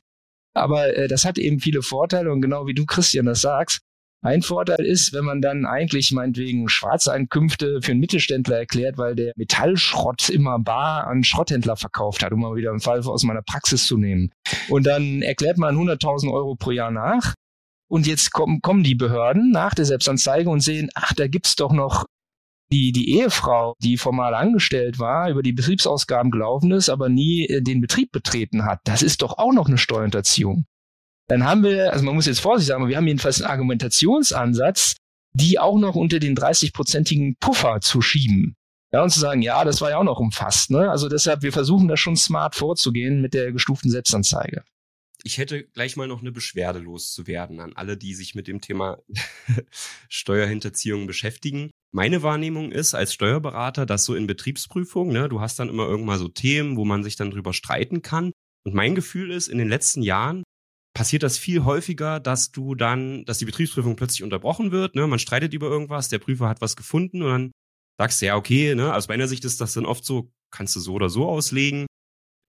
Aber 0.53 0.95
äh, 0.95 1.07
das 1.07 1.25
hat 1.25 1.37
eben 1.37 1.59
viele 1.59 1.81
Vorteile 1.81 2.31
und 2.31 2.41
genau 2.41 2.65
wie 2.65 2.73
du, 2.73 2.85
Christian, 2.85 3.25
das 3.25 3.41
sagst, 3.41 3.81
ein 4.21 4.41
Vorteil 4.41 4.85
ist, 4.85 5.11
wenn 5.11 5.25
man 5.25 5.41
dann 5.41 5.65
eigentlich 5.65 6.13
meinetwegen 6.13 6.69
Schwarzeinkünfte 6.69 7.81
für 7.81 7.91
einen 7.91 7.99
Mittelständler 7.99 8.57
erklärt, 8.57 8.97
weil 8.97 9.15
der 9.15 9.33
Metallschrott 9.35 10.29
immer 10.29 10.59
bar 10.59 11.07
an 11.07 11.25
Schrotthändler 11.25 11.75
verkauft 11.75 12.23
hat, 12.23 12.31
um 12.31 12.39
mal 12.39 12.55
wieder 12.55 12.69
einen 12.69 12.79
Fall 12.79 13.01
aus 13.01 13.23
meiner 13.23 13.41
Praxis 13.41 13.85
zu 13.85 13.97
nehmen. 13.97 14.31
Und 14.69 14.87
dann 14.87 15.21
erklärt 15.21 15.57
man 15.57 15.75
100.000 15.75 16.31
Euro 16.31 16.55
pro 16.55 16.71
Jahr 16.71 16.91
nach 16.91 17.33
und 17.93 18.07
jetzt 18.07 18.33
kommen, 18.33 18.59
kommen 18.61 18.81
die 18.81 18.95
Behörden 18.95 19.51
nach 19.51 19.75
der 19.75 19.85
Selbstanzeige 19.85 20.49
und 20.49 20.61
sehen, 20.61 20.89
ach, 20.95 21.13
da 21.13 21.27
gibt's 21.27 21.55
doch 21.55 21.71
noch 21.71 22.05
die, 22.71 22.91
die 22.91 23.19
Ehefrau, 23.19 23.75
die 23.83 23.97
formal 23.97 24.33
angestellt 24.33 24.97
war, 24.97 25.29
über 25.29 25.43
die 25.43 25.53
Betriebsausgaben 25.53 26.31
gelaufen 26.31 26.71
ist, 26.71 26.89
aber 26.89 27.07
nie 27.07 27.45
äh, 27.45 27.61
den 27.61 27.81
Betrieb 27.81 28.11
betreten 28.11 28.65
hat. 28.65 28.79
Das 28.85 29.03
ist 29.03 29.21
doch 29.21 29.37
auch 29.37 29.53
noch 29.53 29.67
eine 29.67 29.77
Steuerhinterziehung. 29.77 30.65
dann 31.27 31.43
haben 31.43 31.61
wir, 31.61 31.93
also 31.93 32.03
man 32.03 32.15
muss 32.15 32.25
jetzt 32.25 32.39
vorsichtig 32.39 32.69
sagen, 32.69 32.87
wir 32.87 32.97
haben 32.97 33.05
jedenfalls 33.05 33.43
einen 33.43 33.51
Argumentationsansatz, 33.51 34.95
die 35.35 35.59
auch 35.59 35.77
noch 35.77 35.93
unter 35.93 36.17
den 36.17 36.35
30-prozentigen 36.35 37.35
Puffer 37.39 37.79
zu 37.81 38.01
schieben. 38.01 38.55
Ja, 38.91 39.03
und 39.03 39.11
zu 39.11 39.19
sagen, 39.19 39.43
ja, 39.43 39.63
das 39.63 39.81
war 39.81 39.91
ja 39.91 39.97
auch 39.99 40.03
noch 40.03 40.19
umfasst. 40.19 40.71
Ne? 40.71 40.89
Also 40.89 41.09
deshalb, 41.09 41.43
wir 41.43 41.53
versuchen 41.53 41.87
da 41.87 41.95
schon 41.95 42.15
smart 42.15 42.55
vorzugehen 42.55 43.21
mit 43.21 43.35
der 43.35 43.51
gestuften 43.51 43.91
Selbstanzeige. 43.91 44.63
Ich 45.25 45.37
hätte 45.37 45.63
gleich 45.63 45.95
mal 45.95 46.07
noch 46.07 46.19
eine 46.19 46.33
Beschwerde 46.33 46.79
loszuwerden 46.79 47.61
an 47.61 47.73
alle, 47.73 47.95
die 47.95 48.13
sich 48.13 48.35
mit 48.35 48.47
dem 48.47 48.59
Thema 48.59 49.01
Steuerhinterziehung 50.09 51.07
beschäftigen. 51.07 51.71
Meine 51.93 52.23
Wahrnehmung 52.23 52.73
ist 52.73 52.93
als 52.93 53.13
Steuerberater, 53.13 53.85
dass 53.85 54.03
so 54.03 54.15
in 54.15 54.27
Betriebsprüfungen, 54.27 55.13
ne, 55.13 55.29
du 55.29 55.39
hast 55.39 55.59
dann 55.59 55.69
immer 55.69 55.87
irgendwann 55.87 56.19
so 56.19 56.27
Themen, 56.27 56.75
wo 56.75 56.83
man 56.83 57.03
sich 57.03 57.15
dann 57.15 57.31
drüber 57.31 57.53
streiten 57.53 58.01
kann. 58.01 58.33
Und 58.65 58.73
mein 58.73 58.95
Gefühl 58.95 59.31
ist, 59.31 59.47
in 59.47 59.57
den 59.57 59.69
letzten 59.69 60.01
Jahren 60.01 60.43
passiert 60.93 61.23
das 61.23 61.37
viel 61.37 61.63
häufiger, 61.63 62.19
dass 62.19 62.51
du 62.51 62.75
dann, 62.75 63.23
dass 63.25 63.39
die 63.39 63.45
Betriebsprüfung 63.45 63.95
plötzlich 63.95 64.23
unterbrochen 64.23 64.71
wird, 64.71 64.95
ne? 64.95 65.07
Man 65.07 65.19
streitet 65.19 65.53
über 65.53 65.67
irgendwas, 65.67 66.09
der 66.09 66.19
Prüfer 66.19 66.49
hat 66.49 66.61
was 66.61 66.75
gefunden 66.75 67.21
und 67.21 67.29
dann 67.29 67.51
sagst 67.97 68.21
du, 68.21 68.27
ja, 68.27 68.35
okay, 68.35 68.75
ne? 68.75 68.93
Aus 68.93 69.07
meiner 69.07 69.27
Sicht 69.27 69.45
ist 69.45 69.61
das 69.61 69.73
dann 69.73 69.85
oft 69.85 70.05
so, 70.05 70.31
kannst 70.51 70.75
du 70.75 70.79
so 70.79 70.93
oder 70.93 71.09
so 71.09 71.27
auslegen, 71.27 71.87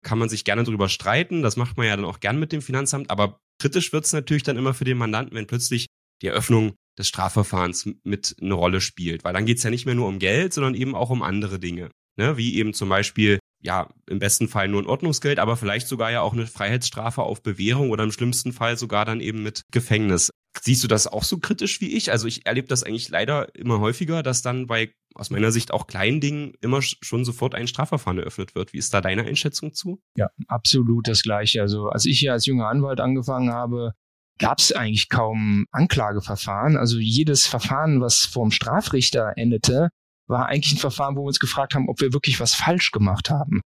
kann 0.05 0.19
man 0.19 0.29
sich 0.29 0.45
gerne 0.45 0.63
drüber 0.63 0.89
streiten, 0.89 1.43
das 1.43 1.57
macht 1.57 1.77
man 1.77 1.87
ja 1.87 1.97
dann 1.97 2.05
auch 2.05 2.21
gern 2.21 2.39
mit 2.39 2.53
dem 2.53 2.63
Finanzamt, 2.63 3.11
aber 3.11 3.41
kritisch 3.61 3.93
wird's 3.93 4.13
natürlich 4.13 4.43
dann 4.45 4.57
immer 4.57 4.75
für 4.75 4.85
den 4.85 4.99
Mandanten, 4.99 5.37
wenn 5.37 5.47
plötzlich 5.47 5.87
die 6.23 6.29
Eröffnung 6.29 6.75
des 6.99 7.09
Strafverfahrens 7.09 7.89
mit 8.05 8.37
eine 8.41 8.55
Rolle 8.55 8.81
spielt, 8.81 9.25
weil 9.25 9.33
dann 9.33 9.47
geht's 9.47 9.65
ja 9.65 9.71
nicht 9.71 9.87
mehr 9.87 9.97
nur 9.97 10.07
um 10.07 10.21
Geld, 10.21 10.55
sondern 10.55 10.75
eben 10.75 10.95
auch 10.95 11.11
um 11.11 11.23
andere 11.23 11.59
Dinge, 11.59 11.91
ne? 12.17 12.37
Wie 12.37 12.55
eben 12.55 12.73
zum 12.73 12.89
Beispiel 12.89 13.41
ja, 13.65 13.89
im 14.07 14.19
besten 14.19 14.47
Fall 14.47 14.69
nur 14.69 14.83
ein 14.83 14.87
Ordnungsgeld, 14.87 15.39
aber 15.39 15.57
vielleicht 15.57 15.89
sogar 15.89 16.11
ja 16.11 16.21
auch 16.21 16.35
eine 16.35 16.47
Freiheitsstrafe 16.47 17.23
auf 17.23 17.43
Bewährung 17.43 17.91
oder 17.91 18.05
im 18.05 18.13
schlimmsten 18.13 18.53
Fall 18.53 18.77
sogar 18.77 19.07
dann 19.07 19.21
eben 19.21 19.43
mit 19.43 19.63
Gefängnis. 19.73 20.31
Siehst 20.61 20.85
du 20.85 20.89
das 20.89 21.07
auch 21.07 21.25
so 21.25 21.39
kritisch 21.39 21.81
wie 21.81 21.97
ich? 21.97 22.13
Also 22.13 22.27
ich 22.27 22.47
erlebe 22.47 22.69
das 22.69 22.85
eigentlich 22.85 23.09
leider 23.09 23.55
immer 23.55 23.81
häufiger, 23.81 24.23
dass 24.23 24.43
dann 24.43 24.67
bei 24.67 24.93
aus 25.15 25.31
meiner 25.31 25.53
Sicht 25.53 25.73
auch 25.73 25.87
kleinen 25.87 26.21
Dingen 26.21 26.55
immer 26.61 26.81
schon 26.83 27.25
sofort 27.25 27.55
ein 27.55 27.69
Strafverfahren 27.69 28.19
eröffnet 28.19 28.55
wird. 28.55 28.73
Wie 28.73 28.79
ist 28.79 28.93
da 28.95 29.01
deine 29.01 29.25
Einschätzung 29.25 29.73
zu? 29.73 30.01
Ja, 30.17 30.29
absolut 30.49 31.09
das 31.09 31.23
Gleiche. 31.23 31.61
Also 31.61 31.89
als 31.89 32.05
ich 32.05 32.19
hier 32.19 32.33
als 32.33 32.47
junger 32.47 32.69
Anwalt 32.69 33.01
angefangen 33.01 33.53
habe, 33.53 33.93
gab 34.39 34.59
es 34.59 34.73
eigentlich 34.73 35.09
kaum 35.09 35.67
Anklageverfahren. 35.71 36.77
Also 36.77 36.99
jedes 36.99 37.47
Verfahren, 37.47 38.01
was 38.01 38.25
vom 38.25 38.51
Strafrichter 38.51 39.35
endete, 39.37 39.91
war 40.27 40.47
eigentlich 40.47 40.75
ein 40.75 40.79
Verfahren, 40.79 41.17
wo 41.17 41.23
wir 41.23 41.29
uns 41.29 41.39
gefragt 41.39 41.75
haben, 41.75 41.89
ob 41.89 42.01
wir 42.01 42.13
wirklich 42.13 42.41
was 42.41 42.55
falsch 42.55 42.91
gemacht 42.91 43.31
haben. 43.31 43.61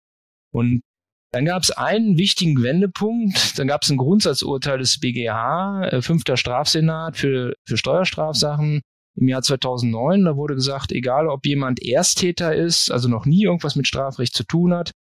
Und 0.52 0.82
dann 1.38 1.46
gab 1.46 1.62
es 1.62 1.70
einen 1.70 2.18
wichtigen 2.18 2.64
Wendepunkt. 2.64 3.60
Dann 3.60 3.68
gab 3.68 3.84
es 3.84 3.92
ein 3.92 3.98
Grundsatzurteil 3.98 4.80
des 4.80 5.00
BGH, 5.00 5.88
äh, 5.88 6.02
fünfter 6.02 6.36
Strafsenat 6.36 7.16
für, 7.16 7.54
für 7.64 7.78
Steuerstrafsachen 7.78 8.82
im 9.16 9.28
Jahr 9.28 9.44
2009. 9.44 10.26
Da 10.26 10.36
wurde 10.36 10.56
gesagt, 10.56 10.92
egal 10.92 11.28
ob 11.28 11.46
jemand 11.46 11.80
Ersttäter 11.80 12.56
ist, 12.56 12.90
also 12.90 13.08
noch 13.08 13.28
nie 13.28 13.44
irgendwas 13.44 13.76
mit 13.76 13.86
Strafrecht 13.88 14.34
zu 14.34 14.46
tun 14.46 14.74
hat, 14.74 14.94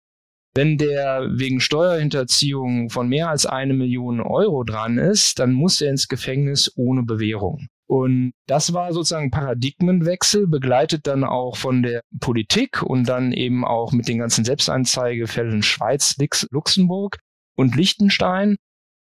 wenn 0.53 0.77
der 0.77 1.27
wegen 1.31 1.59
Steuerhinterziehung 1.59 2.91
von 2.91 3.09
mehr 3.09 3.29
als 3.29 3.47
eine 3.47 3.73
Million 3.73 4.21
Euro 4.21 4.63
dran 4.63 4.99
ist, 4.99 5.39
dann 5.39 5.53
muss 5.53 5.81
er 5.81 5.89
ins 5.89 6.07
Gefängnis 6.07 6.71
ohne 6.75 7.01
Bewährung. 7.01 7.65
Und 7.87 8.33
das 8.47 8.73
war 8.73 8.91
sozusagen 8.91 9.31
Paradigmenwechsel, 9.31 10.47
begleitet 10.47 11.07
dann 11.07 11.23
auch 11.23 11.55
von 11.55 11.83
der 11.83 12.01
Politik 12.19 12.83
und 12.83 13.07
dann 13.07 13.31
eben 13.31 13.63
auch 13.63 13.93
mit 13.93 14.09
den 14.09 14.19
ganzen 14.19 14.43
Selbstanzeigefällen 14.43 15.63
Schweiz, 15.63 16.17
Luxemburg 16.51 17.17
und 17.55 17.77
Liechtenstein, 17.77 18.57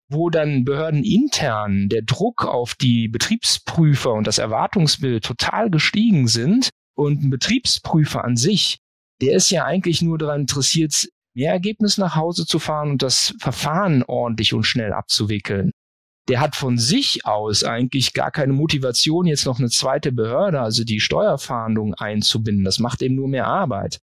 wo 0.08 0.30
dann 0.30 0.64
Behörden 0.64 1.04
intern 1.04 1.88
der 1.88 2.02
Druck 2.02 2.44
auf 2.44 2.74
die 2.74 3.06
Betriebsprüfer 3.06 4.12
und 4.12 4.26
das 4.26 4.38
Erwartungsbild 4.38 5.24
total 5.24 5.70
gestiegen 5.70 6.26
sind. 6.26 6.70
Und 6.94 7.22
ein 7.22 7.30
Betriebsprüfer 7.30 8.22
an 8.22 8.36
sich, 8.36 8.78
der 9.22 9.34
ist 9.34 9.50
ja 9.50 9.64
eigentlich 9.64 10.02
nur 10.02 10.18
daran 10.18 10.42
interessiert, 10.42 11.08
mehr 11.34 11.52
Ergebnis 11.52 11.96
nach 11.96 12.16
Hause 12.16 12.44
zu 12.44 12.58
fahren 12.58 12.90
und 12.90 13.02
das 13.02 13.34
Verfahren 13.38 14.02
ordentlich 14.02 14.52
und 14.52 14.64
schnell 14.64 14.92
abzuwickeln 14.92 15.70
der 16.28 16.40
hat 16.40 16.54
von 16.54 16.78
sich 16.78 17.26
aus 17.26 17.64
eigentlich 17.64 18.12
gar 18.12 18.30
keine 18.30 18.52
Motivation, 18.52 19.26
jetzt 19.26 19.46
noch 19.46 19.58
eine 19.58 19.70
zweite 19.70 20.12
Behörde, 20.12 20.60
also 20.60 20.84
die 20.84 21.00
Steuerfahndung 21.00 21.94
einzubinden. 21.94 22.64
Das 22.64 22.78
macht 22.78 23.02
eben 23.02 23.16
nur 23.16 23.28
mehr 23.28 23.46
Arbeit. 23.46 23.98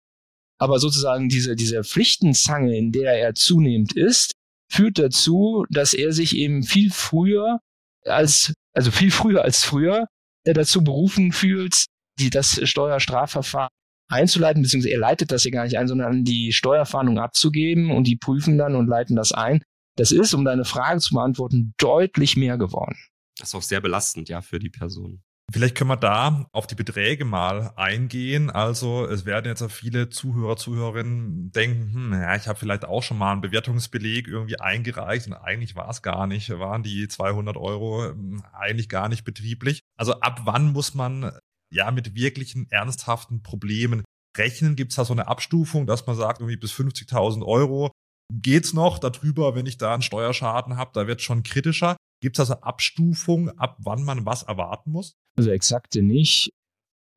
Aber 0.59 0.79
sozusagen 0.79 1.29
diese, 1.29 1.55
diese 1.55 1.83
Pflichtenzange, 1.83 2.77
in 2.77 2.91
der 2.91 3.13
er 3.13 3.35
zunehmend 3.35 3.93
ist, 3.93 4.33
führt 4.69 4.99
dazu, 4.99 5.65
dass 5.69 5.93
er 5.93 6.11
sich 6.11 6.35
eben 6.35 6.63
viel 6.63 6.91
früher 6.91 7.59
als, 8.05 8.53
also 8.73 8.91
viel 8.91 9.11
früher 9.11 9.43
als 9.43 9.63
früher, 9.63 10.07
er 10.45 10.53
dazu 10.53 10.83
berufen 10.83 11.31
fühlt, 11.31 11.85
die, 12.19 12.29
das 12.29 12.59
Steuerstrafverfahren 12.67 13.69
einzuleiten, 14.09 14.61
beziehungsweise 14.61 14.93
er 14.93 14.99
leitet 14.99 15.31
das 15.31 15.43
ja 15.43 15.51
gar 15.51 15.63
nicht 15.63 15.77
ein, 15.77 15.88
sondern 15.88 16.23
die 16.23 16.51
Steuerfahndung 16.51 17.19
abzugeben 17.19 17.91
und 17.91 18.05
die 18.05 18.17
prüfen 18.17 18.57
dann 18.57 18.75
und 18.75 18.88
leiten 18.88 19.15
das 19.15 19.31
ein. 19.31 19.61
Das 20.00 20.13
ist, 20.13 20.34
um 20.34 20.46
deine 20.46 20.63
Frage 20.63 21.01
zu 21.01 21.13
beantworten, 21.13 21.74
deutlich 21.77 22.38
mehr 22.38 22.58
geworden. 22.58 22.96
Das 23.38 23.50
ist 23.50 23.56
auch 23.56 23.62
sehr 23.62 23.82
belastend, 23.82 24.29
ja, 24.29 24.39
für 24.39 24.58
die 24.58 24.70
Person. 24.70 25.22
Vielleicht 25.51 25.75
können 25.75 25.89
wir 25.89 25.98
da 25.98 26.48
auf 26.53 26.68
die 26.68 26.75
Beträge 26.75 27.25
mal 27.25 27.74
eingehen. 27.75 28.50
Also 28.50 29.06
es 29.06 29.25
werden 29.25 29.48
jetzt 29.48 29.62
auch 29.62 29.72
viele 29.72 30.10
Zuhörer, 30.10 30.56
Zuhörerinnen 30.56 31.51
denken, 31.51 31.94
hm, 31.94 32.13
ja, 32.13 32.34
ich 32.38 32.48
habe 32.48 32.58
vielleicht 32.58 32.86
auch 32.86 33.03
schon 33.03 33.18
mal 33.18 33.34
einen 33.34 33.41
Bewertungsbeleg 33.41 34.29
irgendwie 34.29 34.58
eingereicht 34.62 35.27
und 35.27 35.34
eigentlich 35.34 35.75
war 35.75 35.89
es 35.89 36.01
gar 36.01 36.27
nicht, 36.27 36.50
waren 36.50 36.82
die 36.82 37.10
200 37.10 37.58
Euro 37.58 38.06
hm, 38.06 38.41
eigentlich 38.53 38.88
gar 38.88 39.10
nicht 39.10 39.25
betrieblich. 39.25 39.82
Also 39.98 40.13
ab 40.22 40.41
wann 40.46 40.72
muss 40.72 40.94
man 40.94 41.34
ja 41.74 41.91
mit 41.91 42.15
wirklichen 42.15 42.72
ernsthaften 42.72 43.44
Problemen 43.44 44.06
rechnen? 44.38 44.77
Gibt 44.77 44.94
es 44.94 44.96
da 44.96 45.03
so 45.03 45.13
eine 45.13 45.27
Abstufung, 45.27 45.88
dass 45.88 46.08
man 46.08 46.15
sagt, 46.15 46.39
irgendwie 46.39 46.58
bis 46.58 46.72
50.000 46.72 47.46
Euro 47.46 47.91
geht's 48.31 48.74
noch 48.74 49.00
darüber, 49.00 49.55
wenn 49.55 49.65
ich 49.65 49.77
da 49.77 49.93
einen 49.93 50.01
Steuerschaden 50.01 50.77
habe, 50.77 50.91
da 50.93 51.07
wird 51.07 51.21
schon 51.21 51.43
kritischer. 51.43 51.98
Gibt 52.21 52.38
es 52.38 52.39
also 52.41 52.62
Abstufung, 52.62 53.50
ab 53.57 53.77
wann 53.79 54.03
man 54.03 54.25
was 54.25 54.43
erwarten 54.43 54.91
muss? 54.91 55.13
Also 55.38 55.51
exakte 55.51 56.01
nicht. 56.01 56.51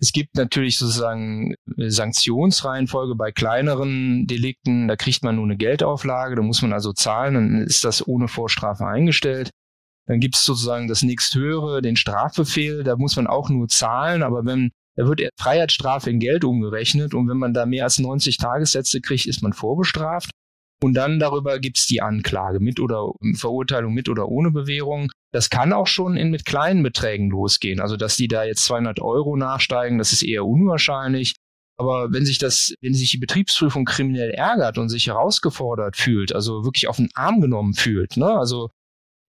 Es 0.00 0.12
gibt 0.12 0.34
natürlich 0.34 0.78
sozusagen 0.78 1.54
Sanktionsreihenfolge 1.76 3.14
bei 3.14 3.30
kleineren 3.30 4.26
Delikten. 4.26 4.88
Da 4.88 4.96
kriegt 4.96 5.22
man 5.22 5.36
nur 5.36 5.44
eine 5.44 5.56
Geldauflage, 5.56 6.34
da 6.34 6.42
muss 6.42 6.62
man 6.62 6.72
also 6.72 6.92
zahlen, 6.92 7.34
dann 7.34 7.62
ist 7.62 7.84
das 7.84 8.06
ohne 8.06 8.26
Vorstrafe 8.26 8.86
eingestellt. 8.86 9.50
Dann 10.08 10.18
gibt 10.18 10.34
es 10.34 10.44
sozusagen 10.44 10.88
das 10.88 11.02
nächsthöhere, 11.02 11.82
den 11.82 11.94
Strafbefehl, 11.94 12.82
da 12.82 12.96
muss 12.96 13.14
man 13.14 13.28
auch 13.28 13.48
nur 13.48 13.68
zahlen, 13.68 14.24
aber 14.24 14.44
wenn 14.44 14.70
da 14.96 15.06
wird 15.06 15.22
Freiheitsstrafe 15.38 16.10
in 16.10 16.18
Geld 16.18 16.44
umgerechnet 16.44 17.14
und 17.14 17.28
wenn 17.28 17.38
man 17.38 17.54
da 17.54 17.64
mehr 17.64 17.84
als 17.84 17.98
90 17.98 18.36
Tagessätze 18.36 19.00
kriegt, 19.00 19.26
ist 19.26 19.42
man 19.42 19.52
vorbestraft. 19.52 20.30
Und 20.82 20.94
dann 20.94 21.20
darüber 21.20 21.60
gibt's 21.60 21.86
die 21.86 22.02
Anklage 22.02 22.58
mit 22.58 22.80
oder 22.80 23.12
Verurteilung 23.34 23.94
mit 23.94 24.08
oder 24.08 24.28
ohne 24.28 24.50
Bewährung. 24.50 25.12
Das 25.32 25.48
kann 25.48 25.72
auch 25.72 25.86
schon 25.86 26.16
in, 26.16 26.30
mit 26.30 26.44
kleinen 26.44 26.82
Beträgen 26.82 27.30
losgehen. 27.30 27.80
Also, 27.80 27.96
dass 27.96 28.16
die 28.16 28.26
da 28.26 28.42
jetzt 28.42 28.64
200 28.64 29.00
Euro 29.00 29.36
nachsteigen, 29.36 29.98
das 29.98 30.12
ist 30.12 30.24
eher 30.24 30.44
unwahrscheinlich. 30.44 31.34
Aber 31.78 32.12
wenn 32.12 32.26
sich 32.26 32.38
das, 32.38 32.74
wenn 32.80 32.94
sich 32.94 33.12
die 33.12 33.18
Betriebsprüfung 33.18 33.84
kriminell 33.84 34.30
ärgert 34.30 34.76
und 34.76 34.88
sich 34.88 35.06
herausgefordert 35.06 35.96
fühlt, 35.96 36.34
also 36.34 36.64
wirklich 36.64 36.88
auf 36.88 36.96
den 36.96 37.10
Arm 37.14 37.40
genommen 37.40 37.74
fühlt, 37.74 38.16
ne? 38.16 38.26
Also, 38.26 38.70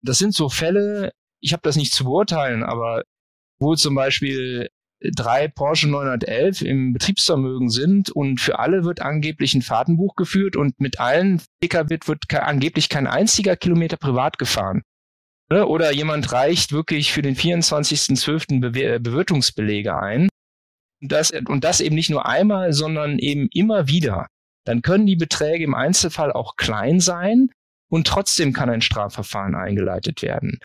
das 0.03 0.19
sind 0.19 0.35
so 0.35 0.49
Fälle, 0.49 1.13
ich 1.43 1.53
habe 1.53 1.63
das 1.63 1.77
nicht 1.77 1.93
zu 1.93 2.05
beurteilen, 2.05 2.63
aber 2.63 3.03
wo 3.61 3.75
zum 3.75 3.95
Beispiel 3.95 4.69
drei 5.15 5.49
Porsche 5.49 5.89
911 5.89 6.63
im 6.63 6.93
Betriebsvermögen 6.93 7.69
sind 7.69 8.11
und 8.11 8.41
für 8.41 8.59
alle 8.59 8.85
wird 8.85 9.01
angeblich 9.01 9.55
ein 9.55 9.63
Fahrtenbuch 9.63 10.15
geführt 10.15 10.57
und 10.57 10.81
mit 10.81 11.01
allen 11.01 11.43
Pkw 11.61 11.99
wird 12.07 12.33
angeblich 12.35 12.89
kein 12.89 13.07
einziger 13.07 13.57
Kilometer 13.57 13.97
privat 13.97 14.39
gefahren. 14.39 14.83
Ne? 15.51 15.67
Oder 15.67 15.93
jemand 15.93 16.33
reicht 16.33 16.73
wirklich 16.73 17.13
für 17.13 17.23
den 17.23 17.37
24.12. 17.37 18.61
Be 18.61 19.01
Bewirtungsbelege 19.01 19.99
ein. 19.99 20.29
Und 21.01 21.11
das, 21.11 21.33
und 21.49 21.65
das 21.65 21.81
eben 21.81 21.97
nicht 21.97 22.11
nur 22.11 22.27
einmal, 22.27 22.73
sondern 22.73 23.19
eben 23.19 23.49
immer 23.53 23.89
wieder. 23.89 24.29
Dann 24.65 24.83
können 24.83 25.07
die 25.07 25.17
Beträge 25.17 25.65
im 25.65 25.75
Einzelfall 25.75 26.33
auch 26.33 26.55
klein 26.57 27.01
sein 27.01 27.51
und 27.91 28.07
trotzdem 28.07 28.53
kann 28.53 28.71
ein 28.71 28.81
Strafverfahren 28.81 29.57
eingeleitet 29.57 30.23
werden 30.23 30.61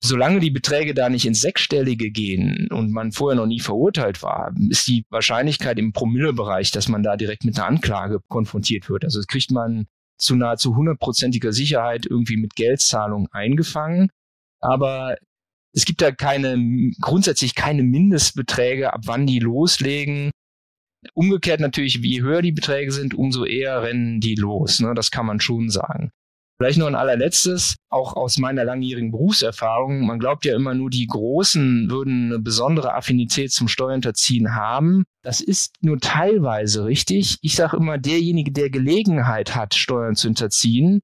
solange 0.00 0.40
die 0.40 0.50
Beträge 0.50 0.94
da 0.94 1.08
nicht 1.08 1.26
ins 1.26 1.40
Sechsstellige 1.40 2.10
gehen 2.10 2.68
und 2.70 2.92
man 2.92 3.12
vorher 3.12 3.36
noch 3.36 3.46
nie 3.46 3.60
verurteilt 3.60 4.22
war, 4.22 4.54
ist 4.70 4.86
die 4.86 5.04
Wahrscheinlichkeit 5.10 5.78
im 5.78 5.92
Promillebereich, 5.92 6.70
dass 6.70 6.88
man 6.88 7.02
da 7.02 7.16
direkt 7.16 7.44
mit 7.44 7.58
einer 7.58 7.68
Anklage 7.68 8.20
konfrontiert 8.28 8.88
wird. 8.88 9.04
Also 9.04 9.18
das 9.18 9.26
kriegt 9.26 9.50
man 9.50 9.86
zu 10.18 10.36
nahezu 10.36 10.76
hundertprozentiger 10.76 11.52
Sicherheit 11.52 12.06
irgendwie 12.06 12.36
mit 12.36 12.54
Geldzahlung 12.54 13.28
eingefangen. 13.32 14.10
Aber 14.60 15.16
es 15.72 15.84
gibt 15.84 16.00
da 16.00 16.10
keine, 16.10 16.56
grundsätzlich 17.00 17.54
keine 17.54 17.82
Mindestbeträge, 17.82 18.92
ab 18.92 19.02
wann 19.04 19.26
die 19.26 19.38
loslegen. 19.38 20.30
Umgekehrt 21.14 21.60
natürlich, 21.60 21.96
je 21.96 22.22
höher 22.22 22.42
die 22.42 22.52
Beträge 22.52 22.90
sind, 22.90 23.14
umso 23.14 23.44
eher 23.44 23.82
rennen 23.82 24.20
die 24.20 24.34
los. 24.34 24.80
Ne? 24.80 24.94
Das 24.94 25.10
kann 25.10 25.26
man 25.26 25.40
schon 25.40 25.70
sagen. 25.70 26.10
Vielleicht 26.58 26.78
noch 26.78 26.88
ein 26.88 26.96
allerletztes, 26.96 27.76
auch 27.88 28.16
aus 28.16 28.38
meiner 28.38 28.64
langjährigen 28.64 29.12
Berufserfahrung. 29.12 30.04
Man 30.04 30.18
glaubt 30.18 30.44
ja 30.44 30.56
immer 30.56 30.74
nur, 30.74 30.90
die 30.90 31.06
Großen 31.06 31.88
würden 31.88 32.32
eine 32.32 32.40
besondere 32.40 32.94
Affinität 32.94 33.52
zum 33.52 33.68
Steuerhinterziehen 33.68 34.56
haben. 34.56 35.04
Das 35.22 35.40
ist 35.40 35.76
nur 35.82 36.00
teilweise 36.00 36.84
richtig. 36.84 37.38
Ich 37.42 37.54
sage 37.54 37.76
immer, 37.76 37.96
derjenige, 37.96 38.50
der 38.50 38.70
Gelegenheit 38.70 39.54
hat, 39.54 39.74
Steuern 39.74 40.16
zu 40.16 40.26
hinterziehen, 40.26 41.00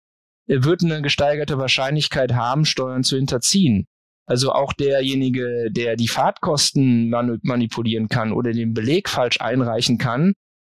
wird 0.49 0.83
eine 0.83 1.03
gesteigerte 1.03 1.57
Wahrscheinlichkeit 1.57 2.33
haben, 2.33 2.65
Steuern 2.65 3.05
zu 3.05 3.15
hinterziehen. 3.15 3.87
Also 4.27 4.53
auch 4.53 4.73
derjenige, 4.73 5.71
der 5.71 5.95
die 5.95 6.09
Fahrtkosten 6.09 7.11
manipulieren 7.11 8.09
kann 8.09 8.33
oder 8.33 8.53
den 8.53 8.75
Beleg 8.75 9.09
falsch 9.09 9.41
einreichen 9.41 9.99
kann 9.99 10.33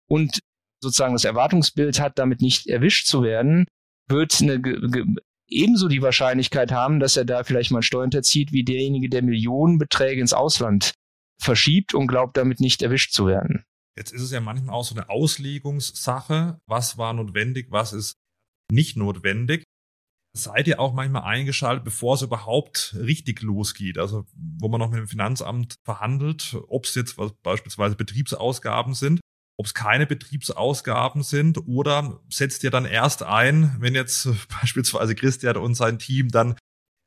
und 0.09 0.39
sozusagen 0.83 1.13
das 1.13 1.25
Erwartungsbild 1.25 2.01
hat, 2.01 2.19
damit 2.19 2.41
nicht 2.41 2.67
erwischt 2.67 3.07
zu 3.07 3.23
werden, 3.23 3.67
wird 4.11 4.41
eine, 4.41 4.61
ebenso 5.49 5.89
die 5.89 6.03
Wahrscheinlichkeit 6.03 6.73
haben, 6.73 7.01
dass 7.01 7.17
er 7.17 7.25
da 7.25 7.45
vielleicht 7.45 7.71
mal 7.71 7.83
Steuern 7.83 8.11
entzieht, 8.13 8.53
wie 8.53 8.65
derjenige, 8.65 9.09
der 9.09 9.23
Millionenbeträge 9.23 10.21
ins 10.21 10.33
Ausland 10.33 10.95
verschiebt 11.41 11.95
und 11.95 12.07
glaubt, 12.07 12.37
damit 12.37 12.61
nicht 12.61 12.83
erwischt 12.83 13.13
zu 13.13 13.27
werden. 13.27 13.65
Jetzt 13.97 14.13
ist 14.13 14.23
es 14.23 14.31
ja 14.31 14.41
manchmal 14.41 14.75
auch 14.75 14.85
so 14.85 14.95
eine 14.95 15.09
Auslegungssache. 15.09 16.59
Was 16.67 16.97
war 16.97 17.13
notwendig, 17.13 17.67
was 17.71 17.93
ist 17.93 18.15
nicht 18.71 18.97
notwendig? 18.97 19.65
Seid 20.33 20.69
ihr 20.69 20.79
auch 20.79 20.93
manchmal 20.93 21.25
eingeschaltet, 21.25 21.85
bevor 21.85 22.15
es 22.15 22.23
überhaupt 22.23 22.95
richtig 22.97 23.43
losgeht? 23.43 23.99
Also, 23.99 24.27
wo 24.35 24.69
man 24.69 24.79
noch 24.79 24.91
mit 24.91 25.01
dem 25.01 25.09
Finanzamt 25.09 25.75
verhandelt, 25.85 26.57
ob 26.69 26.85
es 26.85 26.95
jetzt 26.95 27.17
beispielsweise 27.43 27.97
Betriebsausgaben 27.97 28.95
sind 28.95 29.21
ob 29.61 29.67
es 29.67 29.75
keine 29.75 30.07
Betriebsausgaben 30.07 31.23
sind 31.23 31.59
oder 31.69 32.19
setzt 32.31 32.65
ihr 32.65 32.71
dann 32.71 32.87
erst 32.87 33.23
ein, 33.23 33.77
wenn 33.79 33.95
jetzt 33.95 34.27
beispielsweise 34.61 35.15
Christian 35.15 35.59
und 35.59 35.75
sein 35.75 35.99
Team 35.99 36.31
dann 36.31 36.57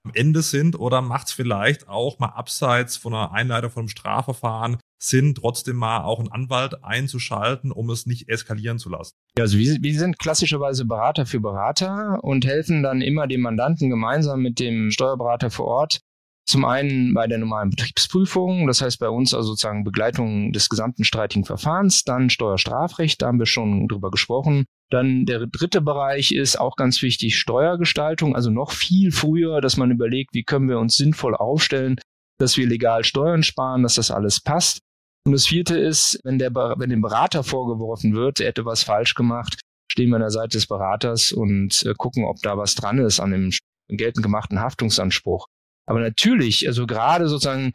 am 0.06 0.12
Ende 0.14 0.44
sind 0.44 0.78
oder 0.78 1.02
macht 1.02 1.28
es 1.28 1.34
vielleicht 1.34 1.88
auch 1.88 2.20
mal 2.20 2.28
abseits 2.28 2.96
von 2.96 3.16
einer 3.16 3.32
Einleitung 3.32 3.72
von 3.72 3.82
einem 3.82 3.90
Strafverfahren 3.90 4.78
Sinn, 5.02 5.34
trotzdem 5.34 5.78
mal 5.78 6.04
auch 6.04 6.20
einen 6.20 6.32
Anwalt 6.32 6.84
einzuschalten, 6.84 7.72
um 7.72 7.90
es 7.90 8.06
nicht 8.06 8.30
eskalieren 8.30 8.78
zu 8.78 8.90
lassen? 8.90 9.14
Ja, 9.36 9.46
also 9.46 9.58
wir, 9.58 9.78
wir 9.82 10.00
sind 10.00 10.20
klassischerweise 10.20 10.86
Berater 10.86 11.26
für 11.26 11.40
Berater 11.40 12.24
und 12.24 12.46
helfen 12.46 12.84
dann 12.84 13.02
immer 13.02 13.26
dem 13.26 13.42
Mandanten 13.42 13.90
gemeinsam 13.90 14.42
mit 14.42 14.60
dem 14.60 14.92
Steuerberater 14.92 15.50
vor 15.50 15.66
Ort 15.66 16.02
zum 16.46 16.66
einen 16.66 17.14
bei 17.14 17.26
der 17.28 17.38
normalen 17.38 17.70
Betriebsprüfung, 17.70 18.68
das 18.68 18.82
heißt 18.82 19.00
bei 19.00 19.10
uns 19.10 19.34
also 19.34 19.50
sozusagen 19.50 19.84
Begleitung 19.84 20.52
des 20.52 20.68
gesamten 20.68 21.04
streitigen 21.04 21.46
Verfahrens, 21.46 22.04
dann 22.04 22.30
Steuerstrafrecht, 22.30 23.22
da 23.22 23.28
haben 23.28 23.40
wir 23.40 23.46
schon 23.46 23.88
drüber 23.88 24.12
gesprochen. 24.12 24.66
Dann 24.90 25.26
der 25.26 25.48
dritte 25.48 25.82
Bereich 25.82 26.32
ist 26.32 26.60
auch 26.60 26.76
ganz 26.76 27.02
wichtig 27.02 27.38
Steuergestaltung, 27.38 28.36
also 28.36 28.50
noch 28.50 28.72
viel 28.72 29.12
früher, 29.12 29.62
dass 29.62 29.78
man 29.78 29.92
überlegt, 29.92 30.34
wie 30.34 30.44
können 30.44 30.68
wir 30.68 30.80
uns 30.80 30.96
sinnvoll 30.96 31.36
aufstellen, 31.36 31.96
dass 32.40 32.58
wir 32.58 32.68
legal 32.68 33.04
Steuern 33.06 33.44
sparen, 33.44 33.84
dass 33.84 33.96
das 33.96 34.12
alles 34.12 34.42
passt. 34.42 34.80
Und 35.26 35.32
das 35.32 35.48
vierte 35.48 35.78
ist, 35.78 36.20
wenn, 36.26 36.38
der, 36.38 36.54
wenn 36.54 36.90
dem 36.90 37.02
Berater 37.02 37.44
vorgeworfen 37.44 38.14
wird, 38.14 38.42
er 38.42 38.48
hätte 38.48 38.66
was 38.66 38.84
falsch 38.84 39.14
gemacht, 39.14 39.62
stehen 39.90 40.10
wir 40.10 40.18
an 40.18 40.22
der 40.22 40.32
Seite 40.32 40.58
des 40.58 40.68
Beraters 40.68 41.32
und 41.32 41.84
äh, 41.86 41.94
gucken, 41.96 42.26
ob 42.26 42.42
da 42.42 42.58
was 42.58 42.76
dran 42.76 42.98
ist 42.98 43.22
an 43.22 43.32
dem 43.32 43.52
geltend 43.88 44.24
gemachten 44.24 44.60
Haftungsanspruch. 44.60 45.48
Aber 45.86 46.00
natürlich, 46.00 46.68
also 46.68 46.86
gerade 46.88 47.28
sozusagen 47.28 47.74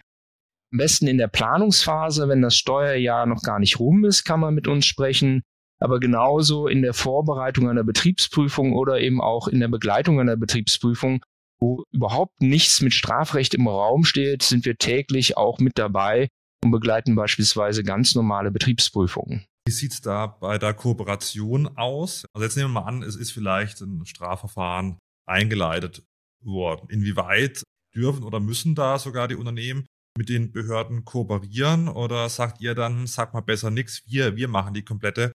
am 0.72 0.78
besten 0.78 1.06
in 1.06 1.18
der 1.18 1.28
Planungsphase, 1.28 2.28
wenn 2.28 2.42
das 2.42 2.56
Steuerjahr 2.56 3.26
noch 3.26 3.42
gar 3.42 3.58
nicht 3.58 3.80
rum 3.80 4.04
ist, 4.04 4.24
kann 4.24 4.40
man 4.40 4.54
mit 4.54 4.68
uns 4.68 4.86
sprechen. 4.86 5.42
Aber 5.80 6.00
genauso 6.00 6.66
in 6.66 6.82
der 6.82 6.94
Vorbereitung 6.94 7.68
einer 7.68 7.84
Betriebsprüfung 7.84 8.74
oder 8.74 9.00
eben 9.00 9.20
auch 9.20 9.48
in 9.48 9.60
der 9.60 9.68
Begleitung 9.68 10.20
einer 10.20 10.36
Betriebsprüfung, 10.36 11.22
wo 11.60 11.84
überhaupt 11.92 12.40
nichts 12.42 12.80
mit 12.80 12.92
Strafrecht 12.92 13.54
im 13.54 13.68
Raum 13.68 14.04
steht, 14.04 14.42
sind 14.42 14.64
wir 14.64 14.76
täglich 14.76 15.36
auch 15.36 15.58
mit 15.58 15.78
dabei 15.78 16.28
und 16.62 16.70
begleiten 16.70 17.14
beispielsweise 17.14 17.84
ganz 17.84 18.14
normale 18.14 18.50
Betriebsprüfungen. 18.50 19.44
Wie 19.66 19.72
sieht's 19.72 20.00
da 20.00 20.26
bei 20.26 20.58
der 20.58 20.74
Kooperation 20.74 21.68
aus? 21.76 22.24
Also 22.32 22.44
jetzt 22.44 22.56
nehmen 22.56 22.72
wir 22.72 22.80
mal 22.80 22.88
an, 22.88 23.02
es 23.02 23.16
ist 23.16 23.32
vielleicht 23.32 23.80
ein 23.80 24.04
Strafverfahren 24.04 24.98
eingeleitet 25.26 26.02
worden. 26.42 26.88
Inwieweit 26.90 27.62
dürfen 27.94 28.22
oder 28.22 28.40
müssen 28.40 28.74
da 28.74 28.98
sogar 28.98 29.28
die 29.28 29.36
Unternehmen 29.36 29.86
mit 30.16 30.28
den 30.28 30.52
Behörden 30.52 31.04
kooperieren 31.04 31.88
oder 31.88 32.28
sagt 32.28 32.60
ihr 32.60 32.74
dann, 32.74 33.06
sag 33.06 33.34
mal 33.34 33.40
besser 33.40 33.70
nichts, 33.70 34.02
wir, 34.06 34.36
wir 34.36 34.48
machen 34.48 34.74
die 34.74 34.84
komplette 34.84 35.32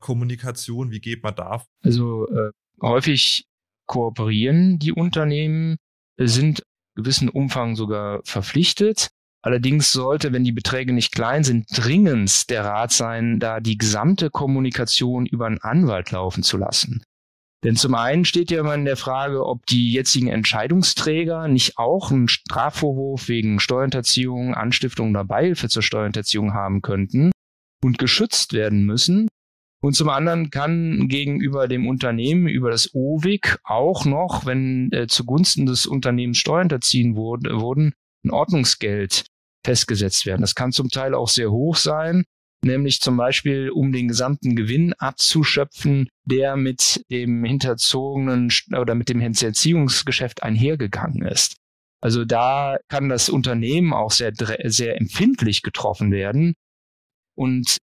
Kommunikation, 0.00 0.90
wie 0.90 1.00
geht 1.00 1.22
man 1.22 1.34
da? 1.34 1.64
Also 1.82 2.28
äh, 2.28 2.50
häufig 2.82 3.46
kooperieren 3.86 4.78
die 4.78 4.92
Unternehmen, 4.92 5.76
sind 6.18 6.62
gewissen 6.96 7.28
Umfang 7.28 7.76
sogar 7.76 8.20
verpflichtet. 8.24 9.08
Allerdings 9.42 9.92
sollte, 9.92 10.32
wenn 10.32 10.42
die 10.42 10.52
Beträge 10.52 10.92
nicht 10.92 11.12
klein 11.12 11.44
sind, 11.44 11.66
dringend 11.72 12.50
der 12.50 12.64
Rat 12.64 12.90
sein, 12.90 13.38
da 13.38 13.60
die 13.60 13.78
gesamte 13.78 14.28
Kommunikation 14.30 15.24
über 15.24 15.46
einen 15.46 15.60
Anwalt 15.60 16.10
laufen 16.10 16.42
zu 16.42 16.56
lassen. 16.56 17.04
Denn 17.64 17.76
zum 17.76 17.94
einen 17.94 18.24
steht 18.24 18.50
ja 18.50 18.60
immer 18.60 18.74
in 18.74 18.84
der 18.84 18.96
Frage, 18.96 19.46
ob 19.46 19.66
die 19.66 19.92
jetzigen 19.92 20.28
Entscheidungsträger 20.28 21.48
nicht 21.48 21.78
auch 21.78 22.10
einen 22.10 22.28
Strafvorwurf 22.28 23.28
wegen 23.28 23.60
Steuerhinterziehung, 23.60 24.54
Anstiftung 24.54 25.10
oder 25.10 25.24
Beihilfe 25.24 25.68
zur 25.68 25.82
Steuerhinterziehung 25.82 26.52
haben 26.52 26.82
könnten 26.82 27.32
und 27.82 27.98
geschützt 27.98 28.52
werden 28.52 28.84
müssen. 28.84 29.28
Und 29.82 29.94
zum 29.94 30.08
anderen 30.08 30.50
kann 30.50 31.08
gegenüber 31.08 31.68
dem 31.68 31.86
Unternehmen 31.86 32.46
über 32.46 32.70
das 32.70 32.94
OWIG 32.94 33.58
auch 33.64 34.04
noch, 34.04 34.46
wenn 34.46 34.90
äh, 34.92 35.06
zugunsten 35.06 35.66
des 35.66 35.86
Unternehmens 35.86 36.38
Steuern 36.38 36.62
hinterziehen 36.62 37.14
wurde, 37.14 37.60
wurden, 37.60 37.92
ein 38.24 38.30
Ordnungsgeld 38.30 39.26
festgesetzt 39.64 40.26
werden. 40.26 40.40
Das 40.40 40.54
kann 40.54 40.72
zum 40.72 40.88
Teil 40.88 41.14
auch 41.14 41.28
sehr 41.28 41.50
hoch 41.50 41.76
sein 41.76 42.24
nämlich 42.64 43.00
zum 43.00 43.16
Beispiel 43.16 43.70
um 43.70 43.92
den 43.92 44.08
gesamten 44.08 44.56
Gewinn 44.56 44.92
abzuschöpfen, 44.94 46.08
der 46.24 46.56
mit 46.56 47.04
dem 47.10 47.44
hinterzogenen 47.44 48.50
oder 48.78 48.94
mit 48.94 49.08
dem 49.08 49.20
Hinterziehungsgeschäft 49.20 50.42
einhergegangen 50.42 51.26
ist. 51.26 51.56
Also 52.02 52.24
da 52.24 52.76
kann 52.88 53.08
das 53.08 53.28
Unternehmen 53.28 53.92
auch 53.92 54.10
sehr, 54.10 54.32
sehr 54.64 55.00
empfindlich 55.00 55.62
getroffen 55.62 56.12
werden. 56.12 56.54
Und 57.36 57.78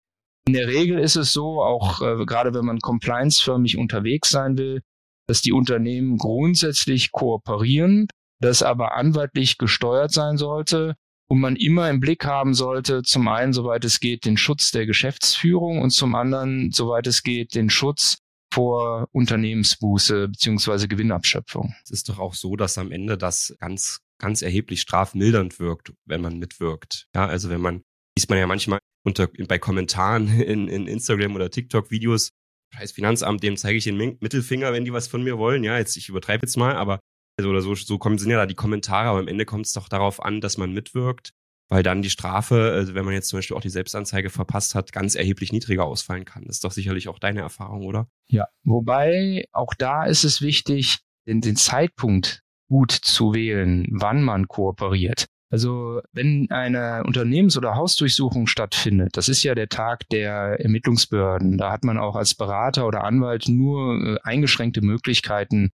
in 0.47 0.53
der 0.53 0.67
Regel 0.67 0.99
ist 0.99 1.15
es 1.15 1.32
so, 1.32 1.62
auch 1.62 2.01
äh, 2.01 2.25
gerade 2.25 2.53
wenn 2.53 2.65
man 2.65 2.79
compliance-förmig 2.79 3.77
unterwegs 3.77 4.29
sein 4.29 4.58
will, 4.58 4.82
dass 5.27 5.41
die 5.41 5.53
Unternehmen 5.53 6.17
grundsätzlich 6.17 7.12
kooperieren, 7.12 8.08
das 8.41 8.63
aber 8.63 8.95
anwaltlich 8.95 9.58
gesteuert 9.58 10.12
sein 10.12 10.38
sollte 10.38 10.95
und 11.30 11.39
man 11.39 11.56
immer 11.56 11.89
im 11.89 12.00
Blick 12.00 12.26
haben 12.26 12.54
sollte, 12.54 13.04
zum 13.04 13.28
einen, 13.28 13.54
soweit 13.54 13.86
es 13.86 14.00
geht, 14.00 14.26
den 14.26 14.36
Schutz 14.36 14.72
der 14.72 14.86
Geschäftsführung 14.86 15.82
und 15.82 15.92
zum 15.92 16.15
anderen, 16.15 16.72
soweit 16.72 17.06
es 17.08 17.24
geht, 17.24 17.56
den 17.56 17.70
Schutz 17.70 18.18
vor 18.52 19.08
Unternehmensbuße 19.12 20.30
beziehungsweise 20.30 20.88
Gewinnabschöpfung. 20.88 21.76
Es 21.84 21.92
ist 21.92 22.10
doch 22.10 22.18
auch 22.18 22.34
so, 22.34 22.56
dass 22.56 22.80
am 22.80 22.92
Ende 22.92 23.15
das 23.15 23.56
ganz, 23.60 24.00
ganz 24.20 24.42
erheblich 24.42 24.82
strafmildernd 24.82 25.60
wirkt, 25.60 25.94
wenn 26.06 26.22
man 26.22 26.39
mitwirkt. 26.39 27.08
Ja, 27.13 27.28
also 27.28 27.52
wenn 27.52 27.62
man, 27.62 27.84
liest 28.18 28.30
man 28.30 28.39
ja 28.39 28.48
manchmal 28.48 28.80
unter, 29.06 29.28
bei 29.48 29.60
Kommentaren 29.60 30.42
in, 30.42 30.68
in 30.68 30.88
Instagram 30.88 31.36
oder 31.36 31.52
TikTok-Videos, 31.52 32.32
scheiß 32.74 32.92
Finanzamt, 32.92 33.44
dem 33.44 33.56
zeige 33.56 33.78
ich 33.78 33.84
den 33.84 33.98
Mittelfinger, 33.98 34.74
wenn 34.74 34.86
die 34.86 34.94
was 34.94 35.08
von 35.08 35.24
mir 35.24 35.38
wollen. 35.38 35.63
Ja, 35.63 35.78
jetzt, 35.78 35.96
ich 35.96 36.10
übertreibe 36.10 36.48
jetzt 36.48 36.58
mal, 36.58 36.76
aber 36.76 37.00
also 37.39 37.49
oder 37.49 37.62
so, 37.62 37.75
so 37.75 37.97
kommen, 37.97 38.17
sind 38.17 38.32
ja 38.32 38.38
da 38.38 38.45
die 38.45 38.56
Kommentare, 38.56 39.10
aber 39.10 39.19
am 39.19 39.28
Ende 39.28 39.45
kommt 39.45 39.65
es 39.65 39.73
doch 39.73 39.89
darauf 39.89 40.23
an, 40.23 40.41
dass 40.41 40.58
man 40.58 40.73
mitwirkt, 40.73 41.32
weil 41.69 41.84
dann 41.84 42.02
die 42.02 42.10
Strafe, 42.10 42.71
also 42.73 42.95
wenn 42.95 43.06
man 43.06 43.13
jetzt 43.13 43.30
zum 43.30 43.38
Beispiel 43.38 43.56
auch 43.56 43.62
die 43.62 43.69
Selbstanzeige 43.69 44.30
verpasst 44.30 44.75
hat, 44.75 44.91
ganz 44.91 45.15
erheblich 45.15 45.52
niedriger 45.52 45.86
ausfallen 45.86 46.25
kann. 46.25 46.43
Das 46.45 46.58
ist 46.58 46.63
doch 46.63 46.71
sicherlich 46.71 47.08
auch 47.08 47.19
deine 47.19 47.41
Erfahrung, 47.41 47.86
oder? 47.86 48.08
Ja, 48.28 48.47
wobei 48.63 49.45
auch 49.52 49.73
da 49.78 50.06
ist 50.06 50.23
es 50.23 50.41
wichtig, 50.41 50.99
den, 51.28 51.41
den 51.41 51.56
Zeitpunkt 51.56 52.41
gut 52.67 52.91
zu 52.91 53.34
wählen, 53.34 53.88
wann 53.91 54.23
man 54.23 54.47
kooperiert. 54.47 55.25
Also 55.52 56.02
wenn 56.12 56.49
eine 56.52 57.04
Unternehmens- 57.06 57.58
oder 57.58 57.75
Hausdurchsuchung 57.75 58.45
stattfindet, 58.45 59.17
das 59.17 59.30
ist 59.30 59.41
ja 59.41 59.56
der 59.56 59.67
Tag 59.67 60.08
der 60.10 60.60
Ermittlungsbehörden. 60.60 61.58
Da 61.58 61.71
hat 61.71 61.84
man 61.84 61.97
auch 61.97 62.15
als 62.15 62.36
Berater 62.36 62.86
oder 62.86 63.04
Anwalt 63.04 63.47
nur 63.47 63.95
äh, 63.95 64.17
eingeschränkte 64.21 64.82
Möglichkeiten, 64.82 65.71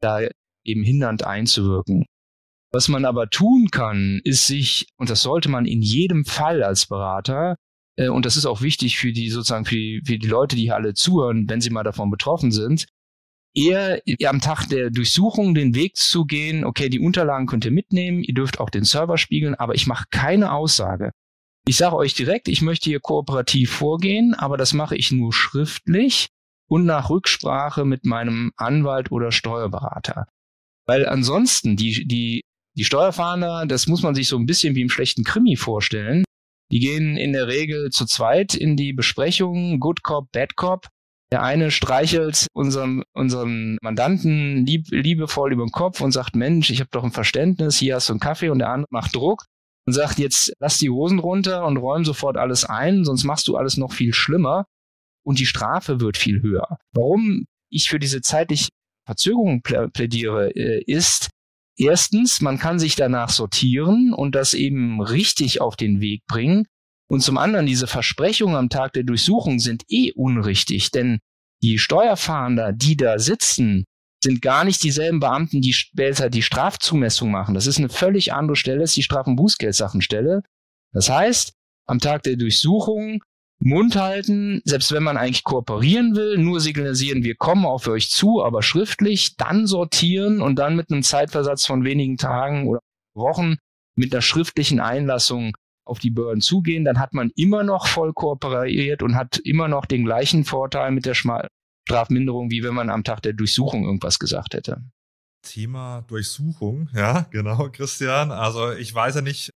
da 0.00 0.20
eben 0.66 0.82
hindernd 0.82 1.24
einzuwirken. 1.24 2.04
Was 2.72 2.88
man 2.88 3.04
aber 3.04 3.30
tun 3.30 3.68
kann, 3.70 4.20
ist 4.24 4.46
sich, 4.46 4.86
und 4.98 5.08
das 5.08 5.22
sollte 5.22 5.48
man 5.48 5.66
in 5.66 5.82
jedem 5.82 6.24
Fall 6.24 6.62
als 6.62 6.86
Berater, 6.86 7.56
äh, 7.96 8.08
und 8.08 8.26
das 8.26 8.36
ist 8.36 8.46
auch 8.46 8.60
wichtig 8.60 8.98
für 8.98 9.12
die 9.12 9.30
sozusagen 9.30 9.64
für 9.64 9.76
die, 9.76 10.02
für 10.04 10.18
die 10.18 10.26
Leute, 10.28 10.56
die 10.56 10.62
hier 10.62 10.74
alle 10.74 10.94
zuhören, 10.94 11.48
wenn 11.48 11.60
sie 11.60 11.70
mal 11.70 11.84
davon 11.84 12.10
betroffen 12.10 12.52
sind, 12.52 12.86
eher 13.54 14.02
am 14.26 14.40
Tag 14.40 14.66
der 14.66 14.90
Durchsuchung 14.90 15.54
den 15.54 15.74
Weg 15.74 15.96
zu 15.96 16.26
gehen, 16.26 16.64
okay, 16.64 16.90
die 16.90 17.00
Unterlagen 17.00 17.46
könnt 17.46 17.64
ihr 17.64 17.70
mitnehmen, 17.70 18.22
ihr 18.22 18.34
dürft 18.34 18.60
auch 18.60 18.70
den 18.70 18.84
Server 18.84 19.16
spiegeln, 19.16 19.54
aber 19.54 19.74
ich 19.74 19.86
mache 19.86 20.04
keine 20.10 20.52
Aussage. 20.52 21.12
Ich 21.66 21.76
sage 21.76 21.96
euch 21.96 22.14
direkt, 22.14 22.48
ich 22.48 22.62
möchte 22.62 22.90
hier 22.90 23.00
kooperativ 23.00 23.72
vorgehen, 23.72 24.34
aber 24.34 24.56
das 24.56 24.72
mache 24.72 24.96
ich 24.96 25.10
nur 25.10 25.32
schriftlich 25.32 26.28
und 26.68 26.84
nach 26.84 27.10
Rücksprache 27.10 27.84
mit 27.84 28.04
meinem 28.04 28.52
Anwalt 28.56 29.10
oder 29.10 29.32
Steuerberater. 29.32 30.26
Weil 30.86 31.06
ansonsten 31.08 31.76
die, 31.76 32.06
die, 32.06 32.42
die 32.76 32.84
Steuerfahnder, 32.84 33.66
das 33.66 33.86
muss 33.86 34.02
man 34.02 34.14
sich 34.14 34.28
so 34.28 34.36
ein 34.36 34.46
bisschen 34.46 34.74
wie 34.74 34.82
im 34.82 34.90
schlechten 34.90 35.24
Krimi 35.24 35.56
vorstellen. 35.56 36.24
Die 36.72 36.80
gehen 36.80 37.16
in 37.16 37.32
der 37.32 37.46
Regel 37.48 37.90
zu 37.90 38.06
zweit 38.06 38.54
in 38.54 38.76
die 38.76 38.92
Besprechung, 38.92 39.78
Good 39.80 40.02
Cop, 40.02 40.30
Bad 40.32 40.56
Cop. 40.56 40.88
Der 41.32 41.42
eine 41.42 41.72
streichelt 41.72 42.46
unserem, 42.52 43.02
unserem 43.12 43.78
Mandanten 43.82 44.64
lieb, 44.64 44.86
liebevoll 44.90 45.52
über 45.52 45.64
den 45.64 45.72
Kopf 45.72 46.00
und 46.00 46.12
sagt, 46.12 46.36
Mensch, 46.36 46.70
ich 46.70 46.78
habe 46.78 46.90
doch 46.92 47.02
ein 47.02 47.10
Verständnis, 47.10 47.78
hier 47.78 47.96
hast 47.96 48.08
du 48.08 48.12
einen 48.12 48.20
Kaffee 48.20 48.50
und 48.50 48.60
der 48.60 48.70
andere 48.70 48.86
macht 48.90 49.14
Druck 49.14 49.44
und 49.86 49.92
sagt, 49.92 50.18
jetzt 50.18 50.52
lass 50.60 50.78
die 50.78 50.90
Hosen 50.90 51.18
runter 51.18 51.66
und 51.66 51.78
räum 51.78 52.04
sofort 52.04 52.36
alles 52.36 52.64
ein, 52.64 53.04
sonst 53.04 53.24
machst 53.24 53.48
du 53.48 53.56
alles 53.56 53.76
noch 53.76 53.92
viel 53.92 54.12
schlimmer 54.12 54.66
und 55.24 55.40
die 55.40 55.46
Strafe 55.46 56.00
wird 56.00 56.16
viel 56.16 56.42
höher. 56.42 56.78
Warum 56.92 57.46
ich 57.70 57.88
für 57.88 57.98
diese 57.98 58.20
zeitliche 58.20 58.68
Verzögerung 59.06 59.62
plädiere, 59.62 60.50
äh, 60.54 60.82
ist, 60.84 61.30
erstens, 61.78 62.40
man 62.40 62.58
kann 62.58 62.78
sich 62.78 62.96
danach 62.96 63.30
sortieren 63.30 64.12
und 64.12 64.34
das 64.34 64.52
eben 64.52 65.00
richtig 65.00 65.60
auf 65.60 65.76
den 65.76 66.00
Weg 66.00 66.22
bringen. 66.26 66.66
Und 67.08 67.20
zum 67.22 67.38
anderen, 67.38 67.66
diese 67.66 67.86
Versprechungen 67.86 68.56
am 68.56 68.68
Tag 68.68 68.92
der 68.94 69.04
Durchsuchung 69.04 69.60
sind 69.60 69.84
eh 69.88 70.12
unrichtig, 70.12 70.90
denn 70.90 71.20
die 71.62 71.78
Steuerfahnder, 71.78 72.72
die 72.72 72.96
da 72.96 73.18
sitzen, 73.18 73.84
sind 74.22 74.42
gar 74.42 74.64
nicht 74.64 74.82
dieselben 74.82 75.20
Beamten, 75.20 75.60
die 75.60 75.72
später 75.72 76.30
die 76.30 76.42
Strafzumessung 76.42 77.30
machen. 77.30 77.54
Das 77.54 77.66
ist 77.66 77.78
eine 77.78 77.88
völlig 77.88 78.32
andere 78.32 78.56
Stelle, 78.56 78.80
das 78.80 78.90
ist 78.90 78.96
die 78.96 79.02
Straf- 79.04 79.26
und 79.26 79.36
Bußgeldsachenstelle. 79.36 80.42
Das 80.92 81.08
heißt, 81.08 81.52
am 81.86 82.00
Tag 82.00 82.24
der 82.24 82.36
Durchsuchung 82.36 83.22
Mund 83.58 83.96
halten, 83.96 84.60
selbst 84.64 84.92
wenn 84.92 85.02
man 85.02 85.16
eigentlich 85.16 85.44
kooperieren 85.44 86.14
will, 86.14 86.38
nur 86.38 86.60
signalisieren, 86.60 87.24
wir 87.24 87.36
kommen 87.36 87.64
auf 87.64 87.88
euch 87.88 88.10
zu, 88.10 88.42
aber 88.44 88.62
schriftlich, 88.62 89.36
dann 89.36 89.66
sortieren 89.66 90.40
und 90.40 90.56
dann 90.56 90.76
mit 90.76 90.90
einem 90.90 91.02
Zeitversatz 91.02 91.64
von 91.64 91.84
wenigen 91.84 92.16
Tagen 92.16 92.68
oder 92.68 92.80
Wochen 93.14 93.56
mit 93.96 94.12
einer 94.12 94.22
schriftlichen 94.22 94.78
Einlassung 94.78 95.56
auf 95.86 95.98
die 96.00 96.10
Behörden 96.10 96.42
zugehen, 96.42 96.84
dann 96.84 96.98
hat 96.98 97.14
man 97.14 97.30
immer 97.36 97.62
noch 97.62 97.86
voll 97.86 98.12
kooperiert 98.12 99.02
und 99.02 99.14
hat 99.14 99.38
immer 99.38 99.68
noch 99.68 99.86
den 99.86 100.04
gleichen 100.04 100.44
Vorteil 100.44 100.90
mit 100.90 101.06
der 101.06 101.14
Strafminderung, 101.14 102.50
wie 102.50 102.62
wenn 102.62 102.74
man 102.74 102.90
am 102.90 103.04
Tag 103.04 103.22
der 103.22 103.32
Durchsuchung 103.32 103.84
irgendwas 103.84 104.18
gesagt 104.18 104.54
hätte. 104.54 104.82
Thema 105.42 106.02
Durchsuchung, 106.08 106.90
ja, 106.92 107.26
genau, 107.30 107.68
Christian. 107.70 108.32
Also 108.32 108.72
ich 108.72 108.92
weiß 108.92 109.14
ja 109.14 109.20
nicht, 109.22 109.50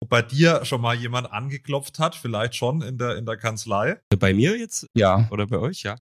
ob 0.00 0.08
bei 0.08 0.22
dir 0.22 0.64
schon 0.64 0.80
mal 0.80 0.94
jemand 0.94 1.30
angeklopft 1.32 1.98
hat, 1.98 2.16
vielleicht 2.16 2.54
schon 2.54 2.82
in 2.82 2.98
der, 2.98 3.16
in 3.16 3.26
der 3.26 3.36
Kanzlei. 3.36 4.00
Bei 4.18 4.32
mir 4.32 4.58
jetzt? 4.58 4.86
Ja. 4.94 5.28
Oder 5.30 5.46
bei 5.46 5.58
euch, 5.58 5.82
ja. 5.82 5.96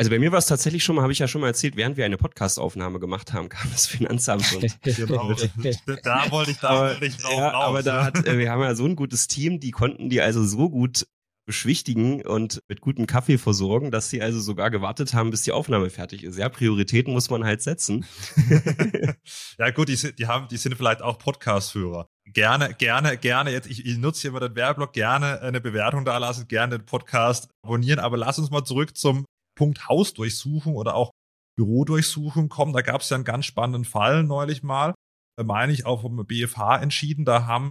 Also 0.00 0.08
bei 0.08 0.18
mir 0.18 0.32
war 0.32 0.38
es 0.38 0.46
tatsächlich 0.46 0.82
schon 0.82 0.96
mal, 0.96 1.02
habe 1.02 1.12
ich 1.12 1.18
ja 1.18 1.28
schon 1.28 1.42
mal 1.42 1.48
erzählt, 1.48 1.76
während 1.76 1.98
wir 1.98 2.06
eine 2.06 2.16
Podcastaufnahme 2.16 3.00
gemacht 3.00 3.34
haben, 3.34 3.48
kam 3.50 3.70
das 3.70 3.86
Finanzamt 3.86 4.50
und 4.54 4.80
genau. 4.82 5.34
da 6.02 6.30
wollte 6.30 6.52
ich 6.52 6.56
da 6.58 6.94
nicht 6.98 7.22
drauf 7.22 7.32
ja, 7.36 7.48
raus. 7.50 7.64
Aber 7.66 7.82
da 7.82 8.04
hat, 8.04 8.26
äh, 8.26 8.38
wir 8.38 8.50
haben 8.50 8.62
ja 8.62 8.74
so 8.74 8.86
ein 8.86 8.96
gutes 8.96 9.28
Team, 9.28 9.60
die 9.60 9.72
konnten 9.72 10.08
die 10.08 10.22
also 10.22 10.42
so 10.42 10.70
gut 10.70 11.06
beschwichtigen 11.50 12.24
und 12.24 12.60
mit 12.68 12.80
gutem 12.80 13.08
Kaffee 13.08 13.36
versorgen, 13.36 13.90
dass 13.90 14.08
sie 14.08 14.22
also 14.22 14.38
sogar 14.38 14.70
gewartet 14.70 15.14
haben, 15.14 15.30
bis 15.30 15.42
die 15.42 15.50
Aufnahme 15.50 15.90
fertig 15.90 16.22
ist. 16.22 16.38
Ja, 16.38 16.48
Prioritäten 16.48 17.12
muss 17.12 17.28
man 17.28 17.42
halt 17.42 17.60
setzen. 17.60 18.06
ja 19.58 19.70
gut, 19.70 19.88
die, 19.88 19.96
die 20.14 20.28
haben, 20.28 20.46
die 20.46 20.56
sind 20.58 20.76
vielleicht 20.76 21.02
auch 21.02 21.18
Podcast-Hörer 21.18 22.06
gerne, 22.32 22.72
gerne, 22.74 23.16
gerne 23.16 23.50
jetzt, 23.50 23.68
ich, 23.68 23.84
ich 23.84 23.98
nutze 23.98 24.22
hier 24.22 24.30
mal 24.30 24.38
den 24.38 24.54
Werbeblock, 24.54 24.92
gerne 24.92 25.40
eine 25.40 25.60
Bewertung 25.60 26.04
da 26.04 26.18
lassen, 26.18 26.46
gerne 26.46 26.78
den 26.78 26.86
Podcast 26.86 27.50
abonnieren, 27.64 27.98
aber 27.98 28.16
lass 28.16 28.38
uns 28.38 28.50
mal 28.50 28.62
zurück 28.62 28.96
zum 28.96 29.24
Punkt 29.58 29.88
Hausdurchsuchung 29.88 30.76
oder 30.76 30.94
auch 30.94 31.10
Bürodurchsuchung 31.58 32.48
kommen. 32.48 32.72
Da 32.72 32.82
gab 32.82 33.00
es 33.00 33.10
ja 33.10 33.16
einen 33.16 33.24
ganz 33.24 33.46
spannenden 33.46 33.84
Fall 33.84 34.22
neulich 34.22 34.62
mal, 34.62 34.94
äh, 35.38 35.42
meine 35.42 35.72
ich, 35.72 35.86
auch 35.86 36.02
vom 36.02 36.24
BFH 36.24 36.80
entschieden. 36.80 37.24
Da 37.24 37.46
haben, 37.46 37.70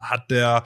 hat 0.00 0.30
der 0.30 0.64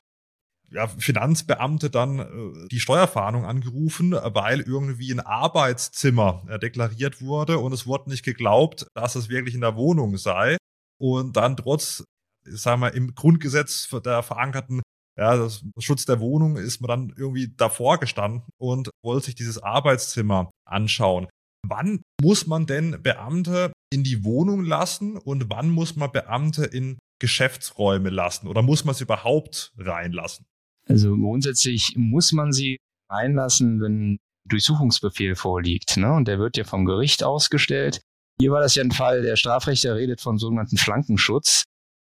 ja, 0.72 0.87
Finanzbeamte 0.87 1.90
dann 1.90 2.18
äh, 2.20 2.68
die 2.70 2.80
Steuerfahndung 2.80 3.44
angerufen, 3.44 4.12
weil 4.12 4.61
irgendwie 4.61 5.12
ein 5.12 5.20
Arbeitszimmer 5.20 6.44
äh, 6.48 6.59
deklariert 6.59 7.20
wurde 7.20 7.59
und 7.59 7.72
es 7.72 7.87
wurde 7.87 8.11
nicht 8.11 8.24
geglaubt, 8.24 8.87
dass 8.94 9.14
es 9.14 9.28
wirklich 9.28 9.54
in 9.54 9.61
der 9.61 9.76
Wohnung 9.76 10.16
sei. 10.16 10.56
Und 11.00 11.37
dann 11.37 11.56
trotz 11.56 12.04
sagen 12.44 12.80
wir, 12.80 12.94
im 12.94 13.14
Grundgesetz 13.14 13.88
der 14.04 14.22
verankerten 14.22 14.83
ja, 15.18 15.37
das 15.37 15.62
Schutz 15.78 16.06
der 16.06 16.20
Wohnung 16.20 16.56
ist 16.56 16.80
man 16.80 16.88
dann 16.88 17.14
irgendwie 17.14 17.52
davor 17.54 17.98
gestanden 17.98 18.42
und 18.59 18.90
wollte 19.04 19.26
sich 19.26 19.35
dieses 19.35 19.62
Arbeitszimmer 19.62 20.50
anschauen. 20.66 21.28
Wann 21.66 22.00
muss 22.22 22.46
man 22.46 22.64
denn 22.64 23.02
Beamte 23.02 23.70
in 23.92 24.02
die 24.02 24.24
Wohnung 24.24 24.64
lassen 24.64 25.18
und 25.18 25.50
wann 25.50 25.68
muss 25.68 25.94
man 25.94 26.11
Beamte 26.11 26.64
in 26.64 26.98
Geschäftsräume 27.20 28.09
lassen 28.09 28.48
oder 28.48 28.62
muss 28.62 28.87
man 28.87 28.94
sie 28.94 29.04
überhaupt 29.04 29.72
reinlassen? 29.76 30.46
Also 30.90 31.16
grundsätzlich 31.16 31.94
muss 31.96 32.33
man 32.33 32.53
sie 32.53 32.79
reinlassen, 33.09 33.81
wenn 33.81 34.18
Durchsuchungsbefehl 34.48 35.37
vorliegt. 35.37 35.96
Ne? 35.96 36.12
Und 36.12 36.26
der 36.29 36.38
wird 36.38 36.57
ja 36.57 36.64
vom 36.64 36.85
Gericht 36.85 37.22
ausgestellt. 37.22 38.00
Hier 38.40 38.50
war 38.50 38.61
das 38.61 38.74
ja 38.74 38.83
ein 38.83 38.90
Fall, 38.90 39.22
der 39.22 39.37
Strafrechter 39.37 39.94
redet 39.94 40.20
von 40.20 40.38
sogenannten 40.38 40.76
Flankenschutz 40.76 41.64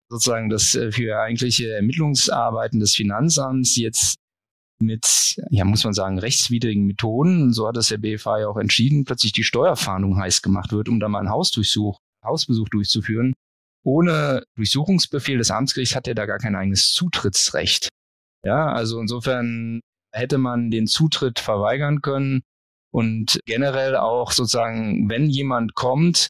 sozusagen 0.09 0.49
das 0.49 0.75
äh, 0.75 0.91
für 0.91 1.19
eigentliche 1.19 1.73
Ermittlungsarbeiten 1.73 2.79
des 2.79 2.95
Finanzamts 2.95 3.75
jetzt 3.75 4.17
mit, 4.79 5.35
ja, 5.49 5.63
muss 5.63 5.83
man 5.83 5.93
sagen, 5.93 6.19
rechtswidrigen 6.19 6.85
Methoden, 6.85 7.53
so 7.53 7.67
hat 7.67 7.77
das 7.77 7.87
der 7.87 7.97
BFH 7.97 8.39
ja 8.39 8.47
auch 8.47 8.57
entschieden, 8.57 9.05
plötzlich 9.05 9.31
die 9.31 9.43
Steuerfahndung 9.43 10.17
heiß 10.17 10.41
gemacht 10.41 10.73
wird, 10.73 10.89
um 10.89 10.99
da 10.99 11.07
mal 11.07 11.19
einen 11.19 11.29
Hausdurchsuch, 11.29 11.97
Hausbesuch 12.23 12.67
durchzuführen. 12.69 13.33
Ohne 13.83 14.43
Durchsuchungsbefehl 14.55 15.37
des 15.37 15.51
Amtsgerichts 15.51 15.95
hat 15.95 16.07
er 16.07 16.15
da 16.15 16.25
gar 16.25 16.39
kein 16.39 16.55
eigenes 16.55 16.91
Zutrittsrecht. 16.91 17.87
Ja, 18.45 18.67
also 18.67 18.99
insofern 18.99 19.81
hätte 20.13 20.37
man 20.37 20.69
den 20.69 20.87
Zutritt 20.87 21.39
verweigern 21.39 22.01
können 22.01 22.43
und 22.91 23.39
generell 23.45 23.95
auch 23.95 24.31
sozusagen, 24.31 25.09
wenn 25.09 25.29
jemand 25.29 25.73
kommt, 25.73 26.29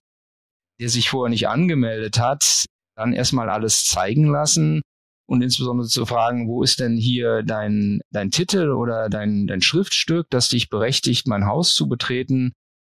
der 0.79 0.89
sich 0.89 1.09
vorher 1.09 1.29
nicht 1.29 1.47
angemeldet 1.47 2.17
hat, 2.19 2.65
dann 2.95 3.13
erstmal 3.13 3.49
alles 3.49 3.85
zeigen 3.85 4.25
lassen 4.25 4.81
und 5.27 5.41
insbesondere 5.41 5.87
zu 5.87 6.05
fragen, 6.05 6.47
wo 6.47 6.63
ist 6.63 6.79
denn 6.79 6.97
hier 6.97 7.43
dein, 7.43 7.99
dein 8.11 8.31
Titel 8.31 8.71
oder 8.71 9.09
dein, 9.09 9.47
dein 9.47 9.61
Schriftstück, 9.61 10.27
das 10.29 10.49
dich 10.49 10.69
berechtigt, 10.69 11.27
mein 11.27 11.45
Haus 11.45 11.75
zu 11.75 11.89
betreten. 11.89 12.53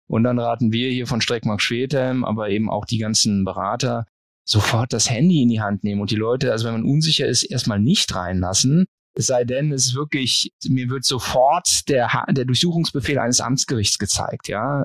Und 0.09 0.24
dann 0.24 0.38
raten 0.38 0.72
wir 0.72 0.90
hier 0.90 1.07
von 1.07 1.20
Streckmark 1.20 1.61
Schwedhelm, 1.61 2.24
aber 2.24 2.50
eben 2.50 2.70
auch 2.70 2.85
die 2.85 2.98
ganzen 2.98 3.44
Berater, 3.44 4.07
sofort 4.48 4.92
das 4.92 5.11
Handy 5.11 5.42
in 5.42 5.48
die 5.48 5.61
Hand 5.61 5.85
nehmen 5.85 6.00
und 6.00 6.11
die 6.11 6.16
Leute, 6.16 6.52
also 6.52 6.66
wenn 6.66 6.74
man 6.74 6.90
unsicher 6.90 7.26
ist, 7.26 7.42
erstmal 7.42 7.81
nicht 7.81 8.14
reinlassen. 8.14 8.87
Es 9.18 9.26
sei 9.26 9.42
denn, 9.44 9.72
es 9.72 9.87
ist 9.87 9.94
wirklich, 9.96 10.52
mir 10.68 10.88
wird 10.90 11.04
sofort 11.04 11.88
der, 11.88 12.24
der 12.31 12.44
Durchsuchungsbefehl 12.44 13.18
eines 13.18 13.40
Amtsgerichts 13.40 13.98
gezeigt, 13.98 14.46
ja 14.46 14.85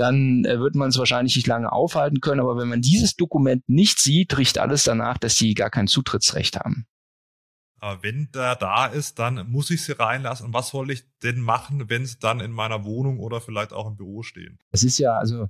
dann 0.00 0.46
äh, 0.46 0.58
wird 0.58 0.74
man 0.74 0.88
es 0.88 0.98
wahrscheinlich 0.98 1.36
nicht 1.36 1.46
lange 1.46 1.70
aufhalten 1.70 2.20
können. 2.20 2.40
Aber 2.40 2.56
wenn 2.56 2.68
man 2.68 2.80
dieses 2.80 3.16
Dokument 3.16 3.62
nicht 3.68 3.98
sieht, 3.98 4.36
riecht 4.38 4.58
alles 4.58 4.84
danach, 4.84 5.18
dass 5.18 5.36
sie 5.36 5.54
gar 5.54 5.70
kein 5.70 5.86
Zutrittsrecht 5.86 6.56
haben. 6.56 6.86
Aber 7.80 8.02
wenn 8.02 8.30
der 8.32 8.56
da 8.56 8.86
ist, 8.86 9.18
dann 9.18 9.50
muss 9.50 9.70
ich 9.70 9.84
sie 9.84 9.98
reinlassen. 9.98 10.46
Und 10.46 10.54
was 10.54 10.70
soll 10.70 10.90
ich 10.90 11.04
denn 11.22 11.40
machen, 11.40 11.88
wenn 11.88 12.06
sie 12.06 12.18
dann 12.18 12.40
in 12.40 12.50
meiner 12.50 12.84
Wohnung 12.84 13.20
oder 13.20 13.40
vielleicht 13.40 13.72
auch 13.72 13.86
im 13.86 13.96
Büro 13.96 14.22
stehen? 14.22 14.58
Es 14.70 14.84
ist 14.84 14.98
ja, 14.98 15.16
also 15.16 15.48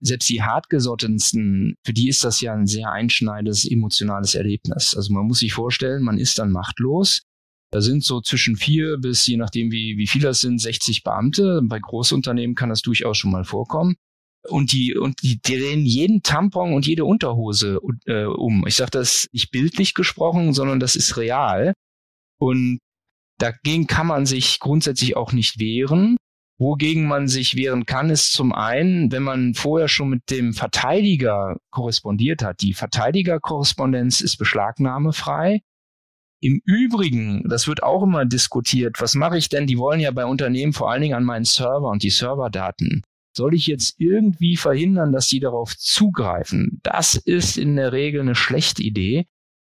selbst 0.00 0.28
die 0.28 0.42
hartgesottensten, 0.42 1.76
für 1.84 1.92
die 1.92 2.08
ist 2.08 2.22
das 2.22 2.40
ja 2.40 2.52
ein 2.52 2.66
sehr 2.66 2.90
einschneidendes 2.90 3.64
emotionales 3.64 4.34
Erlebnis. 4.34 4.94
Also 4.96 5.12
man 5.12 5.26
muss 5.26 5.38
sich 5.38 5.52
vorstellen, 5.52 6.02
man 6.02 6.18
ist 6.18 6.38
dann 6.38 6.50
machtlos 6.50 7.22
da 7.70 7.80
sind 7.80 8.04
so 8.04 8.20
zwischen 8.20 8.56
vier 8.56 8.98
bis, 8.98 9.26
je 9.26 9.36
nachdem 9.36 9.70
wie, 9.70 9.96
wie 9.98 10.06
viele 10.06 10.28
das 10.28 10.40
sind, 10.40 10.60
60 10.60 11.02
Beamte. 11.02 11.60
Bei 11.64 11.78
Großunternehmen 11.78 12.54
kann 12.54 12.68
das 12.68 12.82
durchaus 12.82 13.18
schon 13.18 13.32
mal 13.32 13.44
vorkommen. 13.44 13.96
Und 14.48 14.72
die, 14.72 14.94
und 14.96 15.22
die 15.22 15.40
drehen 15.42 15.84
jeden 15.84 16.22
Tampon 16.22 16.72
und 16.72 16.86
jede 16.86 17.04
Unterhose 17.04 17.80
äh, 18.06 18.24
um. 18.24 18.64
Ich 18.66 18.76
sage 18.76 18.92
das 18.92 19.28
nicht 19.32 19.50
bildlich 19.50 19.94
gesprochen, 19.94 20.52
sondern 20.52 20.78
das 20.78 20.94
ist 20.94 21.16
real. 21.16 21.72
Und 22.38 22.78
dagegen 23.38 23.88
kann 23.88 24.06
man 24.06 24.24
sich 24.24 24.60
grundsätzlich 24.60 25.16
auch 25.16 25.32
nicht 25.32 25.58
wehren. 25.58 26.16
Wogegen 26.58 27.06
man 27.06 27.28
sich 27.28 27.54
wehren 27.56 27.84
kann, 27.84 28.08
ist 28.08 28.32
zum 28.32 28.54
einen, 28.54 29.12
wenn 29.12 29.22
man 29.22 29.52
vorher 29.52 29.88
schon 29.88 30.08
mit 30.08 30.30
dem 30.30 30.54
Verteidiger 30.54 31.58
korrespondiert 31.70 32.42
hat. 32.42 32.62
Die 32.62 32.72
Verteidigerkorrespondenz 32.72 34.22
ist 34.22 34.38
beschlagnahmefrei. 34.38 35.60
Im 36.40 36.60
Übrigen, 36.64 37.42
das 37.48 37.66
wird 37.66 37.82
auch 37.82 38.02
immer 38.02 38.24
diskutiert, 38.24 39.00
was 39.00 39.14
mache 39.14 39.38
ich 39.38 39.48
denn? 39.48 39.66
Die 39.66 39.78
wollen 39.78 40.00
ja 40.00 40.10
bei 40.10 40.26
Unternehmen 40.26 40.72
vor 40.72 40.90
allen 40.90 41.02
Dingen 41.02 41.14
an 41.14 41.24
meinen 41.24 41.44
Server 41.44 41.88
und 41.88 42.02
die 42.02 42.10
Serverdaten. 42.10 43.02
Soll 43.34 43.54
ich 43.54 43.66
jetzt 43.66 43.94
irgendwie 43.98 44.56
verhindern, 44.56 45.12
dass 45.12 45.28
die 45.28 45.40
darauf 45.40 45.76
zugreifen? 45.76 46.80
Das 46.82 47.16
ist 47.16 47.58
in 47.58 47.76
der 47.76 47.92
Regel 47.92 48.20
eine 48.20 48.34
schlechte 48.34 48.82
Idee, 48.82 49.26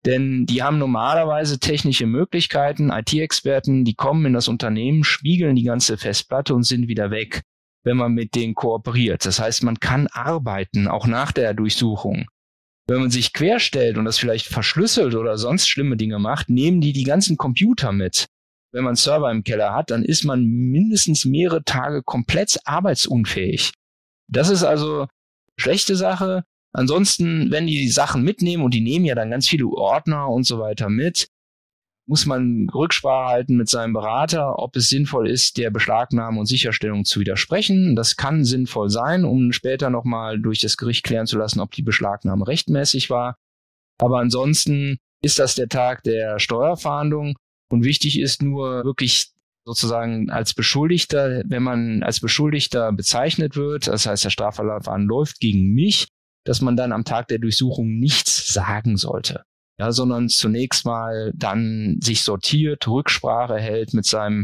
denn 0.06 0.46
die 0.48 0.64
haben 0.64 0.80
normalerweise 0.80 1.60
technische 1.60 2.06
Möglichkeiten. 2.08 2.90
IT-Experten, 2.92 3.86
die 3.86 3.94
kommen 3.94 4.26
in 4.26 4.34
das 4.34 4.48
Unternehmen, 4.48 5.04
spiegeln 5.04 5.56
die 5.56 5.64
ganze 5.64 5.98
Festplatte 5.98 6.56
und 6.56 6.64
sind 6.64 6.88
wieder 6.88 7.12
weg. 7.12 7.44
wenn 7.84 7.98
man 7.98 8.14
mit 8.14 8.36
denen 8.36 8.54
kooperiert. 8.54 9.26
Das 9.26 9.40
heißt, 9.40 9.64
man 9.64 9.80
kann 9.80 10.08
arbeiten, 10.08 10.88
auch 10.88 11.08
nach 11.08 11.32
der 11.32 11.54
Durchsuchung. 11.54 12.26
Wenn 12.88 13.00
man 13.00 13.12
sich 13.12 13.34
querstellt 13.34 13.98
und 13.98 14.06
das 14.06 14.18
vielleicht 14.18 14.48
verschlüsselt 14.48 15.16
oder 15.16 15.38
sonst 15.38 15.68
schlimme 15.68 15.98
Dinge 15.98 16.20
macht, 16.20 16.50
nehmen 16.50 16.82
die 16.82 16.94
die 16.94 17.04
ganzen 17.04 17.38
Computer 17.38 17.92
mit. 17.92 18.28
Wenn 18.74 18.84
man 18.84 18.96
Server 18.96 19.30
im 19.32 19.44
Keller 19.44 19.74
hat, 19.74 19.92
dann 19.92 20.04
ist 20.04 20.24
man 20.24 20.44
mindestens 20.46 21.26
mehrere 21.26 21.64
Tage 21.64 22.04
komplett 22.04 22.60
arbeitsunfähig. 22.66 23.72
Das 24.30 24.50
ist 24.50 24.64
also 24.64 25.08
schlechte 25.58 25.96
Sache. 25.96 26.44
Ansonsten, 26.74 27.52
wenn 27.52 27.68
die 27.68 27.80
die 27.80 27.90
Sachen 27.90 28.24
mitnehmen 28.24 28.64
und 28.64 28.74
die 28.74 28.82
nehmen 28.82 29.06
ja 29.06 29.14
dann 29.14 29.30
ganz 29.30 29.48
viele 29.48 29.68
Ordner 29.68 30.30
und 30.30 30.46
so 30.46 30.60
weiter 30.60 30.90
mit, 30.90 31.28
muss 32.08 32.26
man 32.26 32.68
Rücksprache 32.74 33.30
halten 33.30 33.58
mit 33.58 33.70
seinem 33.70 33.94
Berater, 33.94 34.60
ob 34.60 34.76
es 34.76 34.90
sinnvoll 34.90 35.30
ist, 35.30 35.58
der 35.58 35.70
Beschlagnahme 35.70 36.40
und 36.40 36.46
Sicherstellung 36.46 37.06
zu 37.06 37.20
widersprechen. 37.20 37.96
Das 37.96 38.18
kann 38.18 38.44
sinnvoll 38.44 38.90
sein, 38.90 39.24
um 39.24 39.52
später 39.52 39.90
nochmal 39.90 40.40
durch 40.40 40.60
das 40.60 40.78
Gericht 40.78 41.04
klären 41.04 41.28
zu 41.28 41.38
lassen, 41.38 41.60
ob 41.60 41.72
die 41.72 41.84
Beschlagnahme 41.84 42.48
rechtmäßig 42.48 43.10
war. 43.10 43.38
Aber 44.00 44.20
ansonsten 44.20 44.98
ist 45.22 45.40
das 45.40 45.56
der 45.56 45.70
Tag 45.70 46.04
der 46.04 46.40
Steuerfahndung 46.40 47.36
und 47.70 47.84
wichtig 47.84 48.20
ist 48.20 48.42
nur 48.42 48.84
wirklich 48.84 49.32
sozusagen 49.64 50.32
als 50.32 50.56
Beschuldigter, 50.56 51.44
wenn 51.46 51.62
man 51.62 52.02
als 52.02 52.20
Beschuldigter 52.20 52.92
bezeichnet 52.92 53.56
wird, 53.56 53.88
das 53.88 54.08
heißt 54.08 54.26
der 54.26 54.32
Strafverfahren 54.32 55.06
läuft 55.06 55.40
gegen 55.40 55.74
mich, 55.74 56.08
dass 56.46 56.62
man 56.62 56.76
dann 56.76 56.92
am 56.92 57.06
Tag 57.06 57.28
der 57.28 57.38
Durchsuchung 57.38 58.00
nichts 58.00 58.52
sagen 58.52 58.98
sollte 58.98 59.44
ja, 59.82 59.92
sondern 59.92 60.30
zunächst 60.30 60.86
mal 60.86 61.34
dann 61.36 61.98
sich 62.04 62.22
sortiert, 62.22 62.88
Rücksprache 62.88 63.58
hält 63.58 63.96
mit 63.96 64.06
seinem, 64.06 64.44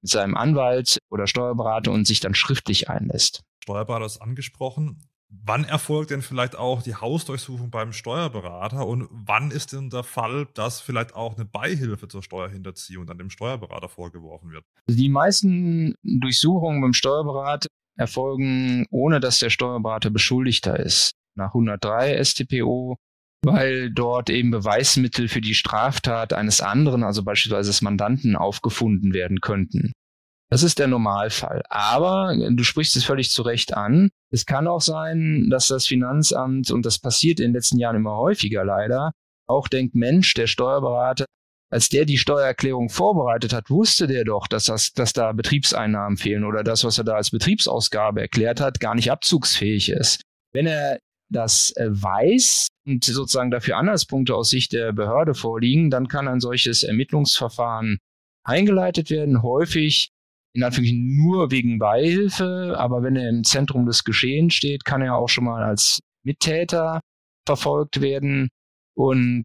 mit 0.00 0.10
seinem 0.10 0.34
Anwalt 0.34 0.96
oder 1.10 1.26
Steuerberater 1.26 1.92
und 1.92 2.06
sich 2.06 2.20
dann 2.20 2.34
schriftlich 2.34 2.88
einlässt. 2.88 3.42
Steuerberater 3.62 4.06
ist 4.06 4.22
angesprochen. 4.22 5.02
Wann 5.28 5.64
erfolgt 5.64 6.10
denn 6.10 6.22
vielleicht 6.22 6.56
auch 6.56 6.80
die 6.80 6.94
Hausdurchsuchung 6.94 7.70
beim 7.70 7.92
Steuerberater 7.92 8.86
und 8.86 9.08
wann 9.10 9.50
ist 9.50 9.74
denn 9.74 9.90
der 9.90 10.04
Fall, 10.04 10.46
dass 10.54 10.80
vielleicht 10.80 11.14
auch 11.14 11.36
eine 11.36 11.44
Beihilfe 11.44 12.08
zur 12.08 12.22
Steuerhinterziehung 12.22 13.04
dann 13.04 13.18
dem 13.18 13.28
Steuerberater 13.28 13.90
vorgeworfen 13.90 14.52
wird? 14.52 14.64
Die 14.88 15.10
meisten 15.10 15.96
Durchsuchungen 16.02 16.80
beim 16.80 16.94
Steuerberater 16.94 17.68
erfolgen, 17.98 18.86
ohne 18.90 19.20
dass 19.20 19.38
der 19.38 19.50
Steuerberater 19.50 20.08
Beschuldigter 20.08 20.80
ist. 20.80 21.12
Nach 21.34 21.48
103 21.48 22.24
StPO 22.24 22.96
weil 23.44 23.90
dort 23.90 24.30
eben 24.30 24.50
Beweismittel 24.50 25.28
für 25.28 25.40
die 25.40 25.54
Straftat 25.54 26.32
eines 26.32 26.60
anderen, 26.60 27.04
also 27.04 27.22
beispielsweise 27.22 27.70
des 27.70 27.82
Mandanten, 27.82 28.36
aufgefunden 28.36 29.12
werden 29.12 29.40
könnten. 29.40 29.92
Das 30.48 30.62
ist 30.62 30.78
der 30.78 30.86
Normalfall. 30.86 31.62
Aber 31.68 32.34
du 32.36 32.62
sprichst 32.62 32.96
es 32.96 33.04
völlig 33.04 33.30
zu 33.30 33.42
Recht 33.42 33.74
an. 33.74 34.10
Es 34.30 34.46
kann 34.46 34.68
auch 34.68 34.80
sein, 34.80 35.48
dass 35.50 35.68
das 35.68 35.86
Finanzamt, 35.86 36.70
und 36.70 36.86
das 36.86 36.98
passiert 36.98 37.40
in 37.40 37.48
den 37.48 37.54
letzten 37.54 37.78
Jahren 37.78 37.96
immer 37.96 38.16
häufiger 38.16 38.64
leider, 38.64 39.12
auch 39.48 39.68
denkt, 39.68 39.94
Mensch, 39.94 40.34
der 40.34 40.46
Steuerberater, 40.46 41.24
als 41.70 41.88
der 41.88 42.04
die 42.04 42.18
Steuererklärung 42.18 42.90
vorbereitet 42.90 43.52
hat, 43.52 43.70
wusste 43.70 44.06
der 44.06 44.24
doch, 44.24 44.46
dass, 44.46 44.64
das, 44.64 44.92
dass 44.92 45.12
da 45.12 45.32
Betriebseinnahmen 45.32 46.16
fehlen 46.16 46.44
oder 46.44 46.62
das, 46.62 46.84
was 46.84 46.98
er 46.98 47.04
da 47.04 47.14
als 47.14 47.30
Betriebsausgabe 47.30 48.20
erklärt 48.20 48.60
hat, 48.60 48.78
gar 48.78 48.94
nicht 48.94 49.10
abzugsfähig 49.10 49.88
ist. 49.90 50.22
Wenn 50.52 50.66
er 50.66 51.00
das 51.28 51.72
äh, 51.76 51.88
weiß 51.90 52.68
und 52.86 53.04
sozusagen 53.04 53.50
dafür 53.50 53.76
Anhaltspunkte 53.76 54.34
aus 54.34 54.50
Sicht 54.50 54.72
der 54.72 54.92
Behörde 54.92 55.34
vorliegen, 55.34 55.90
dann 55.90 56.08
kann 56.08 56.28
ein 56.28 56.40
solches 56.40 56.82
Ermittlungsverfahren 56.82 57.98
eingeleitet 58.44 59.10
werden, 59.10 59.42
häufig 59.42 60.10
in 60.54 60.62
Anführungszeichen 60.62 61.16
nur 61.16 61.50
wegen 61.50 61.78
Beihilfe, 61.78 62.74
aber 62.78 63.02
wenn 63.02 63.16
er 63.16 63.28
im 63.28 63.44
Zentrum 63.44 63.86
des 63.86 64.04
Geschehens 64.04 64.54
steht, 64.54 64.84
kann 64.84 65.02
er 65.02 65.16
auch 65.16 65.28
schon 65.28 65.44
mal 65.44 65.62
als 65.62 66.00
Mittäter 66.24 67.00
verfolgt 67.44 68.00
werden. 68.00 68.48
Und 68.94 69.44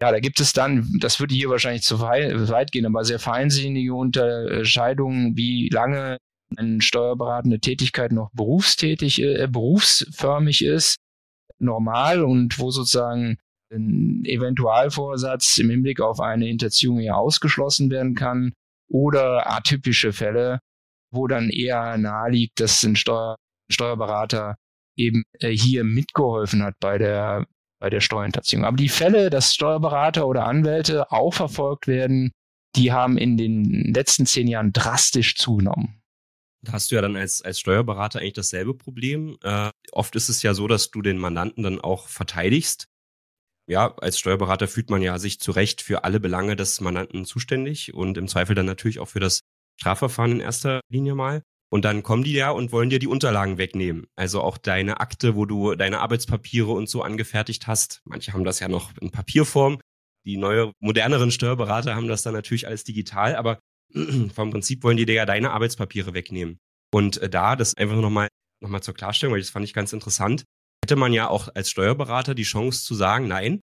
ja, 0.00 0.10
da 0.10 0.20
gibt 0.20 0.40
es 0.40 0.52
dann, 0.52 0.96
das 1.00 1.20
würde 1.20 1.34
hier 1.34 1.50
wahrscheinlich 1.50 1.82
zu 1.82 2.00
weit 2.00 2.72
gehen, 2.72 2.86
aber 2.86 3.04
sehr 3.04 3.18
feinsinnige 3.18 3.92
Unterscheidungen, 3.92 5.36
wie 5.36 5.68
lange 5.68 6.16
eine 6.56 6.80
steuerberatende 6.80 7.60
Tätigkeit 7.60 8.12
noch 8.12 8.30
berufstätig, 8.32 9.20
äh, 9.20 9.48
berufsförmig 9.48 10.64
ist 10.64 10.96
normal 11.60 12.22
und 12.22 12.58
wo 12.58 12.70
sozusagen 12.70 13.38
ein 13.72 14.24
Eventualvorsatz 14.24 15.58
im 15.58 15.70
Hinblick 15.70 16.00
auf 16.00 16.20
eine 16.20 16.46
Hinterziehung 16.46 17.00
eher 17.00 17.16
ausgeschlossen 17.16 17.90
werden 17.90 18.14
kann 18.14 18.52
oder 18.88 19.50
atypische 19.50 20.12
Fälle, 20.12 20.60
wo 21.12 21.26
dann 21.26 21.50
eher 21.50 21.98
naheliegt, 21.98 22.60
dass 22.60 22.82
ein 22.84 22.96
Steuer, 22.96 23.36
Steuerberater 23.70 24.56
eben 24.96 25.22
äh, 25.40 25.50
hier 25.50 25.84
mitgeholfen 25.84 26.62
hat 26.62 26.74
bei 26.80 26.98
der, 26.98 27.46
bei 27.80 27.90
der 27.90 28.00
Steuerhinterziehung. 28.00 28.64
Aber 28.64 28.76
die 28.76 28.88
Fälle, 28.88 29.30
dass 29.30 29.54
Steuerberater 29.54 30.26
oder 30.26 30.46
Anwälte 30.46 31.12
auch 31.12 31.34
verfolgt 31.34 31.86
werden, 31.86 32.32
die 32.76 32.92
haben 32.92 33.16
in 33.18 33.36
den 33.36 33.92
letzten 33.92 34.26
zehn 34.26 34.48
Jahren 34.48 34.72
drastisch 34.72 35.36
zugenommen. 35.36 35.97
Da 36.64 36.72
hast 36.72 36.90
du 36.90 36.96
ja 36.96 37.02
dann 37.02 37.16
als, 37.16 37.42
als 37.42 37.60
Steuerberater 37.60 38.20
eigentlich 38.20 38.32
dasselbe 38.32 38.74
Problem. 38.74 39.38
Äh, 39.42 39.70
oft 39.92 40.16
ist 40.16 40.28
es 40.28 40.42
ja 40.42 40.54
so, 40.54 40.66
dass 40.66 40.90
du 40.90 41.02
den 41.02 41.18
Mandanten 41.18 41.62
dann 41.62 41.80
auch 41.80 42.08
verteidigst. 42.08 42.86
Ja, 43.68 43.94
als 43.98 44.18
Steuerberater 44.18 44.66
fühlt 44.66 44.90
man 44.90 45.02
ja 45.02 45.18
sich 45.18 45.40
zu 45.40 45.52
Recht 45.52 45.82
für 45.82 46.04
alle 46.04 46.20
Belange 46.20 46.56
des 46.56 46.80
Mandanten 46.80 47.24
zuständig 47.26 47.92
und 47.92 48.16
im 48.16 48.26
Zweifel 48.26 48.54
dann 48.54 48.66
natürlich 48.66 48.98
auch 48.98 49.08
für 49.08 49.20
das 49.20 49.40
Strafverfahren 49.78 50.32
in 50.32 50.40
erster 50.40 50.80
Linie 50.90 51.14
mal. 51.14 51.42
Und 51.70 51.84
dann 51.84 52.02
kommen 52.02 52.24
die 52.24 52.32
ja 52.32 52.50
und 52.50 52.72
wollen 52.72 52.88
dir 52.88 52.98
die 52.98 53.06
Unterlagen 53.06 53.58
wegnehmen. 53.58 54.06
Also 54.16 54.40
auch 54.40 54.56
deine 54.56 55.00
Akte, 55.00 55.36
wo 55.36 55.44
du 55.44 55.74
deine 55.74 56.00
Arbeitspapiere 56.00 56.70
und 56.70 56.88
so 56.88 57.02
angefertigt 57.02 57.66
hast. 57.66 58.00
Manche 58.04 58.32
haben 58.32 58.44
das 58.44 58.60
ja 58.60 58.68
noch 58.68 58.90
in 59.00 59.10
Papierform. 59.10 59.78
Die 60.24 60.38
neue, 60.38 60.72
moderneren 60.80 61.30
Steuerberater 61.30 61.94
haben 61.94 62.08
das 62.08 62.22
dann 62.22 62.32
natürlich 62.32 62.66
alles 62.66 62.84
digital. 62.84 63.36
Aber 63.36 63.58
vom 64.34 64.50
Prinzip 64.50 64.82
wollen 64.82 64.96
die 64.96 65.06
dir 65.06 65.14
ja 65.14 65.26
deine 65.26 65.50
Arbeitspapiere 65.50 66.14
wegnehmen. 66.14 66.58
Und 66.92 67.18
äh, 67.18 67.28
da, 67.28 67.56
das 67.56 67.76
einfach 67.76 67.96
nochmal 67.96 68.28
noch 68.60 68.70
mal 68.70 68.82
zur 68.82 68.94
Klarstellung, 68.94 69.34
weil 69.34 69.40
das 69.40 69.50
fand 69.50 69.64
ich 69.64 69.72
ganz 69.72 69.92
interessant, 69.92 70.44
hätte 70.84 70.96
man 70.96 71.12
ja 71.12 71.28
auch 71.28 71.48
als 71.54 71.70
Steuerberater 71.70 72.34
die 72.34 72.42
Chance 72.42 72.84
zu 72.84 72.94
sagen, 72.94 73.28
nein, 73.28 73.60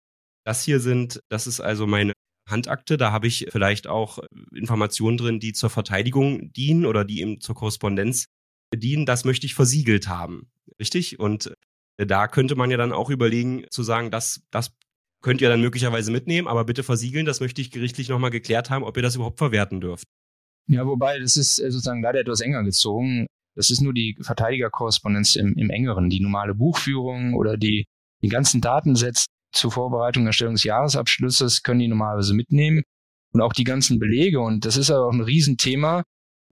das 0.45 0.63
hier 0.63 0.79
sind, 0.79 1.19
das 1.29 1.47
ist 1.47 1.61
also 1.61 1.87
meine 1.87 2.13
Handakte, 2.49 2.97
da 2.97 3.11
habe 3.11 3.27
ich 3.27 3.47
vielleicht 3.49 3.87
auch 3.87 4.19
äh, 4.19 4.25
Informationen 4.55 5.17
drin, 5.17 5.39
die 5.39 5.53
zur 5.53 5.69
Verteidigung 5.69 6.51
dienen 6.51 6.85
oder 6.85 7.05
die 7.05 7.21
eben 7.21 7.39
zur 7.39 7.55
Korrespondenz 7.55 8.25
dienen, 8.75 9.05
das 9.05 9.23
möchte 9.23 9.45
ich 9.45 9.55
versiegelt 9.55 10.07
haben. 10.07 10.51
Richtig? 10.79 11.19
Und 11.19 11.53
äh, 11.97 12.05
da 12.05 12.27
könnte 12.27 12.55
man 12.55 12.71
ja 12.71 12.77
dann 12.77 12.91
auch 12.91 13.09
überlegen, 13.09 13.65
zu 13.69 13.83
sagen, 13.83 14.11
das, 14.11 14.41
das 14.51 14.73
könnt 15.23 15.41
ihr 15.41 15.49
dann 15.49 15.61
möglicherweise 15.61 16.11
mitnehmen, 16.11 16.47
aber 16.47 16.65
bitte 16.65 16.83
versiegeln, 16.83 17.25
das 17.25 17.39
möchte 17.39 17.61
ich 17.61 17.71
gerichtlich 17.71 18.09
nochmal 18.09 18.29
geklärt 18.29 18.69
haben, 18.69 18.83
ob 18.83 18.95
ihr 18.97 19.03
das 19.03 19.15
überhaupt 19.15 19.39
verwerten 19.39 19.81
dürft. 19.81 20.05
Ja, 20.67 20.85
wobei, 20.85 21.17
das 21.19 21.37
ist 21.37 21.59
äh, 21.59 21.71
sozusagen 21.71 22.03
leider 22.03 22.19
etwas 22.19 22.41
enger 22.41 22.63
gezogen. 22.63 23.25
Das 23.55 23.69
ist 23.69 23.81
nur 23.81 23.93
die 23.93 24.17
Verteidigerkorrespondenz 24.21 25.35
im, 25.35 25.55
im 25.57 25.69
engeren. 25.69 26.09
Die 26.09 26.19
normale 26.19 26.53
Buchführung 26.53 27.33
oder 27.35 27.57
die, 27.57 27.85
die 28.21 28.29
ganzen 28.29 28.61
Datensätze 28.61 29.25
zur 29.51 29.71
Vorbereitung 29.71 30.23
und 30.23 30.27
Erstellung 30.27 30.55
des 30.55 30.63
Jahresabschlusses 30.63 31.63
können 31.63 31.79
die 31.79 31.87
normalerweise 31.87 32.33
mitnehmen. 32.33 32.83
Und 33.31 33.41
auch 33.41 33.53
die 33.53 33.63
ganzen 33.63 33.99
Belege. 33.99 34.39
Und 34.41 34.65
das 34.65 34.77
ist 34.77 34.91
aber 34.91 35.07
auch 35.07 35.13
ein 35.13 35.21
Riesenthema. 35.21 36.03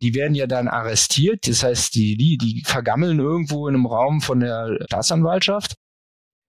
Die 0.02 0.14
werden 0.14 0.34
ja 0.34 0.46
dann 0.46 0.68
arrestiert. 0.68 1.46
Das 1.46 1.62
heißt, 1.62 1.94
die, 1.94 2.16
die, 2.16 2.38
die 2.38 2.62
vergammeln 2.64 3.18
irgendwo 3.18 3.68
in 3.68 3.74
einem 3.74 3.86
Raum 3.86 4.20
von 4.20 4.40
der 4.40 4.78
Staatsanwaltschaft. 4.86 5.74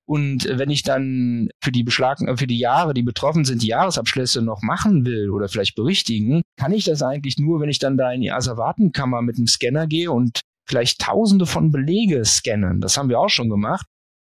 Und 0.08 0.48
wenn 0.50 0.70
ich 0.70 0.84
dann 0.84 1.50
für 1.64 1.72
die 1.72 1.84
Beschlagen, 1.84 2.28
äh, 2.28 2.38
für 2.38 2.48
die 2.48 2.60
Jahre, 2.60 2.94
die 2.94 3.04
betroffen 3.04 3.46
sind, 3.46 3.62
die 3.62 3.68
Jahresabschlüsse 3.68 4.42
noch 4.42 4.62
machen 4.62 5.06
will 5.06 5.30
oder 5.30 5.48
vielleicht 5.48 5.76
berichtigen, 5.76 6.42
kann 6.58 6.74
ich 6.74 6.86
das 6.86 7.02
eigentlich 7.02 7.38
nur, 7.38 7.62
wenn 7.62 7.70
ich 7.70 7.80
dann 7.80 7.98
da 7.98 8.12
in 8.12 8.22
die 8.22 8.32
Asservatenkammer 8.32 9.22
mit 9.22 9.38
einem 9.38 9.48
Scanner 9.48 9.88
gehe 9.88 10.12
und 10.12 10.42
vielleicht 10.68 11.00
tausende 11.00 11.46
von 11.46 11.72
Belege 11.72 12.24
scannen. 12.26 12.82
Das 12.82 12.98
haben 12.98 13.10
wir 13.10 13.20
auch 13.20 13.30
schon 13.30 13.50
gemacht. 13.50 13.86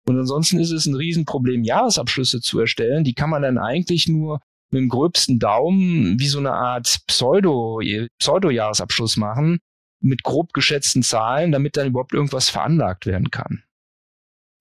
Und 0.08 0.20
ansonsten 0.20 0.60
ist 0.60 0.72
es 0.72 0.86
ein 0.86 0.96
Riesenproblem, 0.96 1.64
Jahresabschlüsse 1.64 2.42
zu 2.42 2.60
erstellen. 2.60 3.04
Die 3.04 3.14
kann 3.14 3.30
man 3.30 3.42
dann 3.42 3.58
eigentlich 3.58 4.08
nur 4.08 4.42
mit 4.70 4.82
dem 4.82 4.90
gröbsten 4.90 5.40
Daumen 5.40 6.20
wie 6.20 6.28
so 6.28 6.40
eine 6.40 6.54
Art 6.54 7.00
Pseudo, 7.08 7.80
Pseudo-Jahresabschluss 8.20 9.18
machen 9.18 9.60
mit 10.02 10.24
grob 10.24 10.52
geschätzten 10.52 11.04
Zahlen, 11.04 11.54
damit 11.54 11.78
dann 11.78 11.88
überhaupt 11.88 12.14
irgendwas 12.14 12.50
veranlagt 12.50 13.06
werden 13.06 13.32
kann 13.32 13.64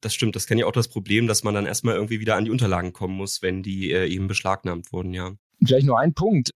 das 0.03 0.15
stimmt. 0.15 0.37
Das 0.37 0.47
kenne 0.47 0.61
ich 0.61 0.65
auch 0.65 0.73
das 0.73 0.88
Problem, 0.88 1.27
dass 1.27 1.45
man 1.45 1.55
dann 1.55 1.67
erstmal 1.67 1.95
irgendwie 1.95 2.21
wieder 2.21 2.37
an 2.37 2.45
die 2.45 2.51
Unterlagen 2.51 2.93
kommen 2.93 3.17
muss, 3.17 3.43
wenn 3.43 3.62
die 3.62 3.91
äh, 3.93 4.07
eben 4.07 4.29
beschlagnahmt 4.29 4.93
wurden, 4.93 5.15
ja. 5.15 5.35
Vielleicht 5.65 5.87
nur 5.87 5.99
ein 5.99 6.12
Punkt, 6.12 6.51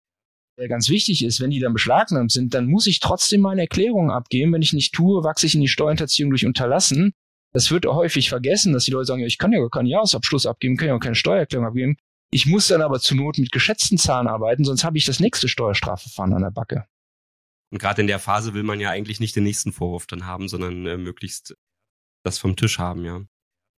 der 0.57 0.67
ganz 0.67 0.89
wichtig 0.89 1.23
ist. 1.23 1.39
Wenn 1.41 1.49
die 1.49 1.59
dann 1.59 1.73
beschlagnahmt 1.73 2.31
sind, 2.31 2.53
dann 2.53 2.67
muss 2.67 2.87
ich 2.87 2.99
trotzdem 2.99 3.41
meine 3.41 3.61
Erklärung 3.61 4.11
abgeben. 4.11 4.53
Wenn 4.53 4.61
ich 4.61 4.73
nicht 4.73 4.93
tue, 4.93 5.23
wachse 5.23 5.45
ich 5.45 5.55
in 5.55 5.61
die 5.61 5.67
Steuerhinterziehung 5.67 6.29
durch 6.29 6.45
Unterlassen. 6.45 7.13
Das 7.51 7.69
wird 7.69 7.85
häufig 7.85 8.29
vergessen, 8.29 8.73
dass 8.73 8.85
die 8.85 8.91
Leute 8.91 9.05
sagen, 9.05 9.21
ja, 9.21 9.27
ich 9.27 9.37
kann 9.37 9.51
ja 9.51 9.59
gar 9.59 9.69
keinen 9.69 9.87
Jahresabschluss 9.87 10.45
abgeben, 10.45 10.75
kann 10.75 10.87
ja 10.87 10.95
auch 10.95 10.99
keine 10.99 11.15
Steuererklärung 11.15 11.67
abgeben. 11.67 11.97
Ich 12.31 12.47
muss 12.47 12.67
dann 12.67 12.81
aber 12.81 12.99
zur 12.99 13.17
Not 13.17 13.37
mit 13.37 13.51
geschätzten 13.51 13.99
Zahlen 13.99 14.27
arbeiten, 14.27 14.63
sonst 14.63 14.83
habe 14.83 14.97
ich 14.97 15.05
das 15.05 15.19
nächste 15.19 15.47
Steuerstrafverfahren 15.47 16.33
an 16.33 16.41
der 16.41 16.49
Backe. 16.49 16.85
Und 17.71 17.79
gerade 17.79 18.01
in 18.01 18.07
der 18.07 18.17
Phase 18.17 18.55
will 18.55 18.63
man 18.63 18.79
ja 18.79 18.89
eigentlich 18.89 19.19
nicht 19.19 19.35
den 19.35 19.43
nächsten 19.43 19.71
Vorwurf 19.71 20.07
dann 20.07 20.25
haben, 20.25 20.47
sondern 20.47 20.85
äh, 20.87 20.97
möglichst 20.97 21.55
das 22.23 22.39
vom 22.39 22.55
Tisch 22.55 22.79
haben, 22.79 23.05
ja. 23.05 23.21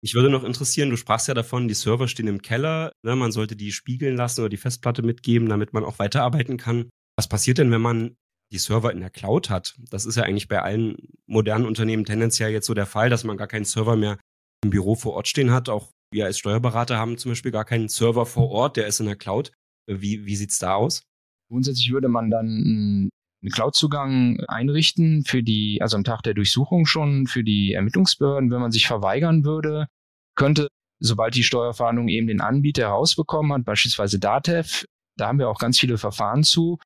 Ich 0.04 0.16
würde 0.16 0.30
noch 0.30 0.44
interessieren, 0.44 0.90
du 0.90 0.98
sprachst 0.98 1.30
ja 1.30 1.34
davon, 1.34 1.70
die 1.70 1.74
Server 1.74 2.10
stehen 2.10 2.28
im 2.28 2.42
Keller, 2.42 2.92
ne, 3.04 3.16
man 3.16 3.32
sollte 3.32 3.56
die 3.56 3.72
spiegeln 3.72 4.18
lassen 4.18 4.42
oder 4.42 4.50
die 4.50 4.58
Festplatte 4.58 5.02
mitgeben, 5.02 5.48
damit 5.48 5.72
man 5.72 5.86
auch 5.86 5.98
weiterarbeiten 5.98 6.58
kann. 6.58 6.90
Was 7.16 7.30
passiert 7.30 7.58
denn, 7.58 7.72
wenn 7.72 7.82
man 7.82 8.16
die 8.52 8.58
Server 8.58 8.92
in 8.92 9.00
der 9.00 9.10
Cloud 9.10 9.50
hat? 9.50 9.76
Das 9.90 10.06
ist 10.06 10.18
ja 10.18 10.24
eigentlich 10.24 10.50
bei 10.50 10.62
allen 10.62 10.98
modernen 11.26 11.66
Unternehmen 11.66 12.04
tendenziell 12.04 12.52
jetzt 12.52 12.66
so 12.66 12.74
der 12.74 12.86
Fall, 12.86 13.10
dass 13.10 13.24
man 13.24 13.38
gar 13.38 13.48
keinen 13.48 13.64
Server 13.64 13.96
mehr 13.96 14.18
im 14.62 14.72
Büro 14.72 14.96
vor 14.96 15.14
Ort 15.14 15.30
stehen 15.30 15.52
hat. 15.52 15.70
Auch 15.70 15.92
wir 16.12 16.26
als 16.26 16.38
Steuerberater 16.38 16.98
haben 16.98 17.18
zum 17.18 17.32
Beispiel 17.32 17.52
gar 17.52 17.66
keinen 17.66 17.88
Server 17.88 18.26
vor 18.26 18.50
Ort, 18.50 18.76
der 18.76 18.88
ist 18.88 19.00
in 19.00 19.06
der 19.06 19.16
Cloud. 19.16 19.54
Wie, 19.88 20.26
wie 20.26 20.36
sieht's 20.36 20.60
da 20.60 20.76
aus? 20.76 21.04
Grundsätzlich 21.50 21.94
würde 21.94 22.10
man 22.10 22.30
dann 22.30 23.10
einen 23.44 23.52
Cloud-Zugang 23.52 24.42
einrichten 24.48 25.24
für 25.26 25.44
die, 25.44 25.82
also 25.82 25.98
am 25.98 26.04
Tag 26.04 26.24
der 26.24 26.34
Durchsuchung 26.34 26.86
schon 26.86 27.28
für 27.28 27.44
die 27.44 27.74
Ermittlungsbehörden. 27.74 28.52
Wenn 28.52 28.62
man 28.62 28.72
sich 28.72 28.88
verweigern 28.88 29.44
würde, 29.44 29.88
könnte, 30.36 30.68
sobald 31.00 31.36
die 31.36 31.44
Steuerfahndung 31.44 32.08
eben 32.08 32.28
den 32.28 32.42
Anbieter 32.42 32.84
herausbekommen 32.84 33.54
hat, 33.54 33.66
beispielsweise 33.66 34.20
DATEV, 34.20 34.86
da 35.18 35.28
haben 35.28 35.40
wir 35.40 35.50
auch 35.50 35.60
ganz 35.60 35.80
viele 35.80 35.98
Verfahren 35.98 36.44
zu, 36.44 36.80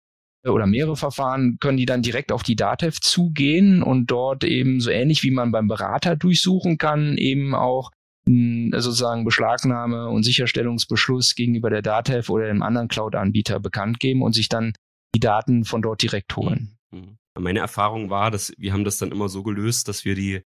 äh, 0.43 0.49
oder 0.49 0.65
mehrere 0.65 0.95
Verfahren, 0.95 1.57
können 1.59 1.77
die 1.77 1.85
dann 1.85 2.01
direkt 2.01 2.31
auf 2.31 2.43
die 2.43 2.55
DATEV 2.55 2.99
zugehen 2.99 3.83
und 3.83 4.07
dort 4.07 4.43
eben 4.43 4.81
so 4.81 4.89
ähnlich 4.89 5.23
wie 5.23 5.31
man 5.31 5.51
beim 5.51 5.67
Berater 5.67 6.15
durchsuchen 6.15 6.77
kann, 6.77 7.17
eben 7.17 7.55
auch 7.55 7.91
sozusagen 8.27 9.23
Beschlagnahme 9.23 10.09
und 10.09 10.23
Sicherstellungsbeschluss 10.23 11.35
gegenüber 11.35 11.69
der 11.69 11.81
DATEV 11.81 12.29
oder 12.29 12.47
dem 12.47 12.61
anderen 12.61 12.89
Cloud-Anbieter 12.89 13.61
bekannt 13.61 14.01
geben 14.01 14.21
und 14.21 14.33
sich 14.33 14.49
dann 14.49 14.73
die 15.15 15.21
Daten 15.21 15.63
von 15.63 15.81
dort 15.81 16.01
direkt 16.01 16.35
holen. 16.35 16.77
Mhm. 16.91 17.17
Meine 17.39 17.59
Erfahrung 17.59 18.09
war, 18.09 18.31
dass 18.31 18.51
wir 18.57 18.73
haben 18.73 18.83
das 18.83 18.97
dann 18.97 19.11
immer 19.11 19.29
so 19.29 19.43
gelöst, 19.43 19.87
dass 19.87 20.03
wir 20.03 20.15
die 20.15 20.41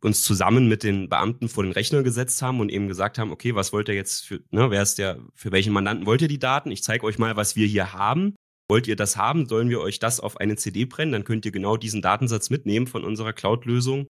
uns 0.00 0.22
zusammen 0.22 0.68
mit 0.68 0.82
den 0.82 1.08
Beamten 1.08 1.48
vor 1.48 1.64
den 1.64 1.72
Rechner 1.72 2.02
gesetzt 2.02 2.42
haben 2.42 2.60
und 2.60 2.70
eben 2.70 2.88
gesagt 2.88 3.18
haben, 3.18 3.30
okay, 3.30 3.54
was 3.54 3.72
wollt 3.72 3.88
ihr 3.88 3.94
jetzt 3.94 4.26
für, 4.26 4.42
ne, 4.50 4.70
wer 4.70 4.82
ist 4.82 4.98
der, 4.98 5.20
für 5.34 5.52
welchen 5.52 5.72
Mandanten 5.72 6.06
wollt 6.06 6.22
ihr 6.22 6.28
die 6.28 6.38
Daten? 6.38 6.70
Ich 6.70 6.82
zeige 6.82 7.04
euch 7.04 7.18
mal, 7.18 7.36
was 7.36 7.56
wir 7.56 7.66
hier 7.66 7.92
haben. 7.92 8.34
Wollt 8.68 8.88
ihr 8.88 8.96
das 8.96 9.16
haben? 9.16 9.46
Sollen 9.46 9.70
wir 9.70 9.80
euch 9.80 9.98
das 9.98 10.18
auf 10.18 10.38
eine 10.38 10.56
CD 10.56 10.86
brennen? 10.86 11.12
Dann 11.12 11.24
könnt 11.24 11.46
ihr 11.46 11.52
genau 11.52 11.76
diesen 11.76 12.02
Datensatz 12.02 12.50
mitnehmen 12.50 12.86
von 12.86 13.04
unserer 13.04 13.32
Cloud-Lösung. 13.32 14.08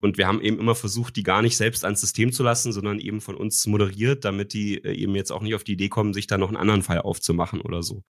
Und 0.00 0.16
wir 0.16 0.26
haben 0.26 0.40
eben 0.40 0.58
immer 0.58 0.74
versucht, 0.74 1.16
die 1.16 1.24
gar 1.24 1.42
nicht 1.42 1.56
selbst 1.56 1.84
ans 1.84 2.00
System 2.00 2.32
zu 2.32 2.42
lassen, 2.42 2.72
sondern 2.72 3.00
eben 3.00 3.20
von 3.20 3.34
uns 3.34 3.66
moderiert, 3.66 4.24
damit 4.24 4.52
die 4.52 4.82
äh, 4.82 4.92
eben 4.94 5.14
jetzt 5.14 5.32
auch 5.32 5.42
nicht 5.42 5.54
auf 5.54 5.64
die 5.64 5.72
Idee 5.72 5.88
kommen, 5.88 6.14
sich 6.14 6.26
da 6.26 6.38
noch 6.38 6.48
einen 6.48 6.56
anderen 6.56 6.82
Fall 6.82 7.00
aufzumachen 7.00 7.60
oder 7.60 7.82
so. 7.82 8.02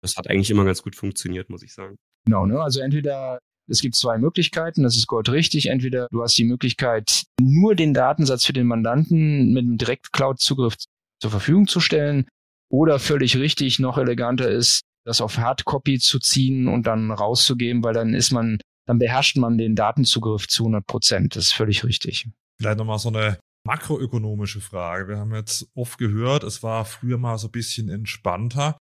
Das 0.00 0.16
hat 0.16 0.28
eigentlich 0.28 0.50
immer 0.50 0.64
ganz 0.64 0.82
gut 0.82 0.96
funktioniert, 0.96 1.48
muss 1.48 1.62
ich 1.62 1.72
sagen. 1.72 1.96
Genau, 2.24 2.46
ne? 2.46 2.60
Also 2.60 2.80
entweder 2.80 3.38
es 3.68 3.80
gibt 3.80 3.94
zwei 3.94 4.18
Möglichkeiten, 4.18 4.82
das 4.82 4.96
ist 4.96 5.06
goldrichtig. 5.06 5.66
Entweder 5.66 6.08
du 6.10 6.22
hast 6.22 6.36
die 6.36 6.44
Möglichkeit, 6.44 7.24
nur 7.40 7.74
den 7.74 7.94
Datensatz 7.94 8.44
für 8.44 8.52
den 8.52 8.66
Mandanten 8.66 9.52
mit 9.52 9.64
einem 9.64 9.78
Direkt-Cloud-Zugriff 9.78 10.76
zur 11.20 11.30
Verfügung 11.30 11.66
zu 11.66 11.80
stellen. 11.80 12.26
Oder 12.70 12.98
völlig 12.98 13.36
richtig, 13.36 13.78
noch 13.78 13.98
eleganter 13.98 14.50
ist, 14.50 14.80
das 15.04 15.20
auf 15.20 15.36
Hardcopy 15.36 15.98
zu 15.98 16.18
ziehen 16.18 16.68
und 16.68 16.86
dann 16.86 17.10
rauszugeben, 17.10 17.84
weil 17.84 17.94
dann 17.94 18.14
ist 18.14 18.32
man, 18.32 18.58
dann 18.86 18.98
beherrscht 18.98 19.36
man 19.36 19.58
den 19.58 19.76
Datenzugriff 19.76 20.48
zu 20.48 20.64
100 20.64 20.86
Prozent. 20.86 21.36
Das 21.36 21.44
ist 21.44 21.52
völlig 21.52 21.84
richtig. 21.84 22.28
Vielleicht 22.58 22.78
nochmal 22.78 22.98
so 22.98 23.10
eine 23.10 23.38
makroökonomische 23.64 24.60
Frage. 24.60 25.08
Wir 25.08 25.18
haben 25.18 25.34
jetzt 25.34 25.68
oft 25.74 25.98
gehört, 25.98 26.44
es 26.44 26.62
war 26.62 26.84
früher 26.84 27.18
mal 27.18 27.38
so 27.38 27.48
ein 27.48 27.52
bisschen 27.52 27.88
entspannter. 27.88 28.78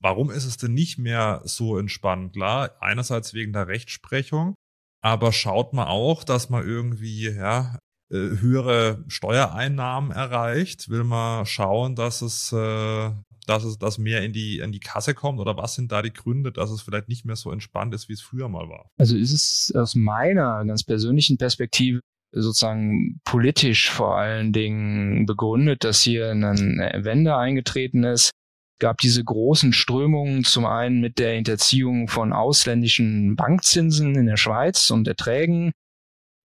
Warum 0.00 0.30
ist 0.30 0.46
es 0.46 0.56
denn 0.56 0.74
nicht 0.74 0.98
mehr 0.98 1.42
so 1.44 1.78
entspannt? 1.78 2.32
Klar, 2.32 2.70
einerseits 2.80 3.34
wegen 3.34 3.52
der 3.52 3.68
Rechtsprechung, 3.68 4.54
aber 5.02 5.32
schaut 5.32 5.72
man 5.72 5.88
auch, 5.88 6.24
dass 6.24 6.50
man 6.50 6.66
irgendwie 6.66 7.28
ja, 7.30 7.78
äh, 8.10 8.16
höhere 8.40 9.04
Steuereinnahmen 9.08 10.10
erreicht? 10.10 10.88
Will 10.88 11.04
man 11.04 11.46
schauen, 11.46 11.94
dass 11.94 12.22
es, 12.22 12.52
äh, 12.52 13.10
dass 13.46 13.64
es 13.64 13.78
dass 13.78 13.98
mehr 13.98 14.22
in 14.24 14.32
die, 14.32 14.58
in 14.58 14.72
die 14.72 14.80
Kasse 14.80 15.14
kommt? 15.14 15.38
Oder 15.38 15.56
was 15.56 15.74
sind 15.74 15.92
da 15.92 16.02
die 16.02 16.12
Gründe, 16.12 16.50
dass 16.50 16.70
es 16.70 16.82
vielleicht 16.82 17.08
nicht 17.08 17.24
mehr 17.24 17.36
so 17.36 17.52
entspannt 17.52 17.94
ist, 17.94 18.08
wie 18.08 18.14
es 18.14 18.20
früher 18.20 18.48
mal 18.48 18.68
war? 18.68 18.90
Also 18.98 19.16
ist 19.16 19.32
es 19.32 19.72
aus 19.76 19.94
meiner 19.94 20.64
ganz 20.64 20.82
persönlichen 20.82 21.38
Perspektive 21.38 22.00
sozusagen 22.32 23.20
politisch 23.24 23.90
vor 23.90 24.16
allen 24.16 24.52
Dingen 24.52 25.26
begründet, 25.26 25.84
dass 25.84 26.00
hier 26.02 26.30
eine 26.30 26.54
Wende 27.04 27.36
eingetreten 27.36 28.04
ist, 28.04 28.30
gab 28.80 28.98
diese 28.98 29.22
großen 29.22 29.72
Strömungen 29.72 30.42
zum 30.42 30.66
einen 30.66 31.00
mit 31.00 31.18
der 31.18 31.34
Hinterziehung 31.34 32.08
von 32.08 32.32
ausländischen 32.32 33.36
Bankzinsen 33.36 34.16
in 34.16 34.26
der 34.26 34.36
Schweiz 34.36 34.90
und 34.90 35.06
Erträgen 35.06 35.72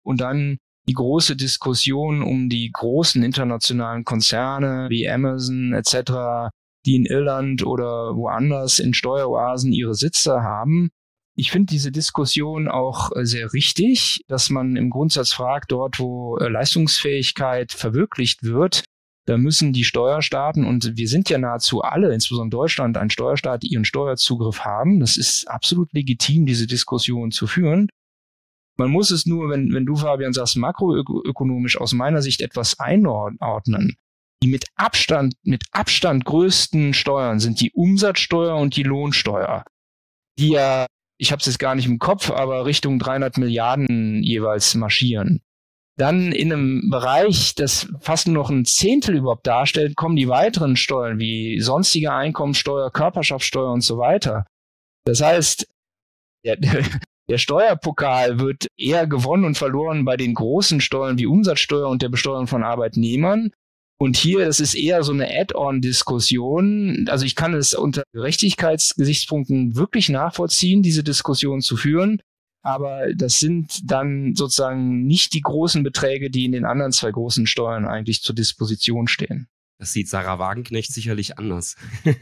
und 0.04 0.20
dann 0.20 0.58
die 0.88 0.94
große 0.94 1.38
Diskussion 1.38 2.22
um 2.22 2.50
die 2.50 2.70
großen 2.72 3.24
internationalen 3.24 4.04
Konzerne 4.04 4.88
wie 4.90 5.10
Amazon 5.10 5.74
etc., 5.74 6.52
die 6.86 6.98
in 6.98 7.06
Irland 7.06 7.66
oder 7.66 8.18
woanders 8.18 8.80
in 8.80 8.94
Steueroasen 8.94 9.72
ihre 9.72 9.96
Sitze 9.96 10.42
haben. 10.42 10.90
Ich 11.36 11.50
finde 11.50 11.72
diese 11.72 11.92
Diskussion 11.92 12.68
auch 12.68 13.12
sehr 13.22 13.54
richtig, 13.54 14.26
dass 14.28 14.50
man 14.50 14.76
im 14.76 14.90
Grundsatz 14.90 15.32
fragt, 15.32 15.72
dort 15.72 16.00
wo 16.00 16.38
Leistungsfähigkeit 16.38 17.72
verwirklicht 17.72 18.44
wird, 18.44 18.84
da 19.26 19.38
müssen 19.38 19.72
die 19.72 19.86
Steuerstaaten, 19.86 20.66
und 20.66 20.98
wir 20.98 21.08
sind 21.08 21.30
ja 21.30 21.38
nahezu 21.38 21.82
alle, 21.82 22.14
insbesondere 22.14 22.62
Deutschland, 22.62 22.98
ein 22.98 23.10
Steuerstaat, 23.10 23.64
die 23.64 23.68
ihren 23.68 23.86
Steuerzugriff 23.86 24.62
haben. 24.62 25.00
Das 25.00 25.16
ist 25.16 25.48
absolut 25.48 25.94
legitim, 25.94 26.46
diese 26.46 26.68
Diskussion 26.68 27.32
zu 27.32 27.48
führen. 27.48 27.88
Man 28.76 28.90
muss 28.90 29.12
es 29.12 29.26
nur, 29.26 29.50
wenn, 29.50 29.74
wenn 29.74 29.86
du, 29.86 29.96
Fabian, 29.96 30.34
sagst, 30.34 30.58
makroökonomisch 30.58 31.80
aus 31.80 31.94
meiner 31.94 32.22
Sicht 32.22 32.42
etwas 32.42 32.80
einordnen. 32.80 33.96
Die 34.42 34.50
mit 34.50 34.66
Abstand, 34.76 35.36
mit 35.44 35.64
Abstand 35.72 36.26
größten 36.26 36.94
Steuern 36.94 37.40
sind 37.40 37.62
die 37.62 37.72
Umsatzsteuer 37.72 38.58
und 38.58 38.76
die 38.76 38.84
Lohnsteuer, 38.84 39.64
die 40.38 40.50
ja, 40.50 40.86
ich 41.18 41.32
habe 41.32 41.40
es 41.40 41.46
jetzt 41.46 41.60
gar 41.60 41.76
nicht 41.76 41.86
im 41.86 42.00
Kopf, 42.00 42.30
aber 42.30 42.66
Richtung 42.66 43.00
300 43.00 43.38
Milliarden 43.38 44.22
jeweils 44.22 44.76
marschieren 44.76 45.42
dann 45.98 46.32
in 46.32 46.52
einem 46.52 46.90
Bereich, 46.90 47.54
das 47.56 47.88
fast 48.00 48.28
nur 48.28 48.36
noch 48.36 48.50
ein 48.50 48.66
Zehntel 48.66 49.18
überhaupt 49.18 49.46
darstellt, 49.46 49.96
kommen 49.96 50.16
die 50.16 50.28
weiteren 50.28 50.76
Steuern 50.76 51.20
wie 51.20 51.60
sonstige 51.62 52.12
Einkommensteuer, 52.12 52.92
Körperschaftssteuer 52.92 53.72
und 53.72 53.82
so 53.82 53.98
weiter. 53.98 54.46
Das 55.06 55.22
heißt, 55.22 55.68
der, 56.46 56.58
der 57.30 57.38
Steuerpokal 57.38 58.40
wird 58.40 58.68
eher 58.78 59.06
gewonnen 59.06 59.46
und 59.46 59.58
verloren 59.58 60.04
bei 60.04 60.18
den 60.18 60.34
großen 60.34 60.82
Steuern 60.82 61.20
wie 61.20 61.28
Umsatzsteuer 61.28 61.88
und 61.88 62.02
der 62.02 62.10
Besteuerung 62.10 62.48
von 62.48 62.64
Arbeitnehmern. 62.64 63.52
Und 64.00 64.18
hier, 64.18 64.46
das 64.46 64.60
ist 64.60 64.74
eher 64.74 65.04
so 65.04 65.14
eine 65.14 65.30
Add-on-Diskussion. 65.30 67.06
Also 67.08 67.26
ich 67.26 67.36
kann 67.36 67.54
es 67.54 67.74
unter 67.76 68.04
Gerechtigkeitsgesichtspunkten 68.14 69.76
wirklich 69.76 70.10
nachvollziehen, 70.10 70.82
diese 70.82 71.04
Diskussion 71.04 71.62
zu 71.62 71.78
führen 71.78 72.22
aber 72.64 73.14
das 73.14 73.40
sind 73.40 73.92
dann 73.92 74.36
sozusagen 74.36 75.06
nicht 75.06 75.34
die 75.34 75.42
großen 75.42 75.84
Beträge, 75.84 76.32
die 76.32 76.46
in 76.46 76.54
den 76.54 76.66
anderen 76.66 76.94
zwei 76.94 77.12
großen 77.12 77.46
Steuern 77.46 77.86
eigentlich 77.86 78.24
zur 78.24 78.34
Disposition 78.34 79.08
stehen. 79.08 79.48
Das 79.80 79.92
sieht 79.92 80.08
Sarah 80.08 80.40
Wagenknecht 80.40 80.94
sicherlich 80.94 81.38
anders. 81.38 81.76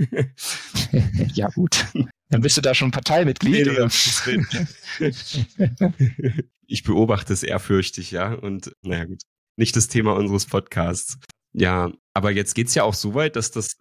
ja, 1.35 1.47
gut. 1.49 1.85
Dann 2.29 2.41
bist 2.41 2.57
du 2.57 2.61
da 2.61 2.73
schon 2.73 2.89
Parteimitglied. 2.89 3.67
Nee, 3.67 5.09
ich 6.67 6.83
beobachte 6.83 7.33
es 7.33 7.43
ehrfürchtig, 7.43 8.09
ja. 8.09 8.33
Und 8.33 8.75
naja, 8.81 9.05
gut. 9.05 9.21
Nicht 9.57 9.75
das 9.75 9.89
Thema 9.89 10.15
unseres 10.15 10.47
Podcasts. 10.47 11.19
Ja, 11.53 11.91
aber 12.15 12.31
jetzt 12.31 12.55
geht's 12.55 12.73
ja 12.73 12.83
auch 12.83 12.95
so 12.95 13.13
weit, 13.13 13.35
dass 13.35 13.51
das 13.51 13.77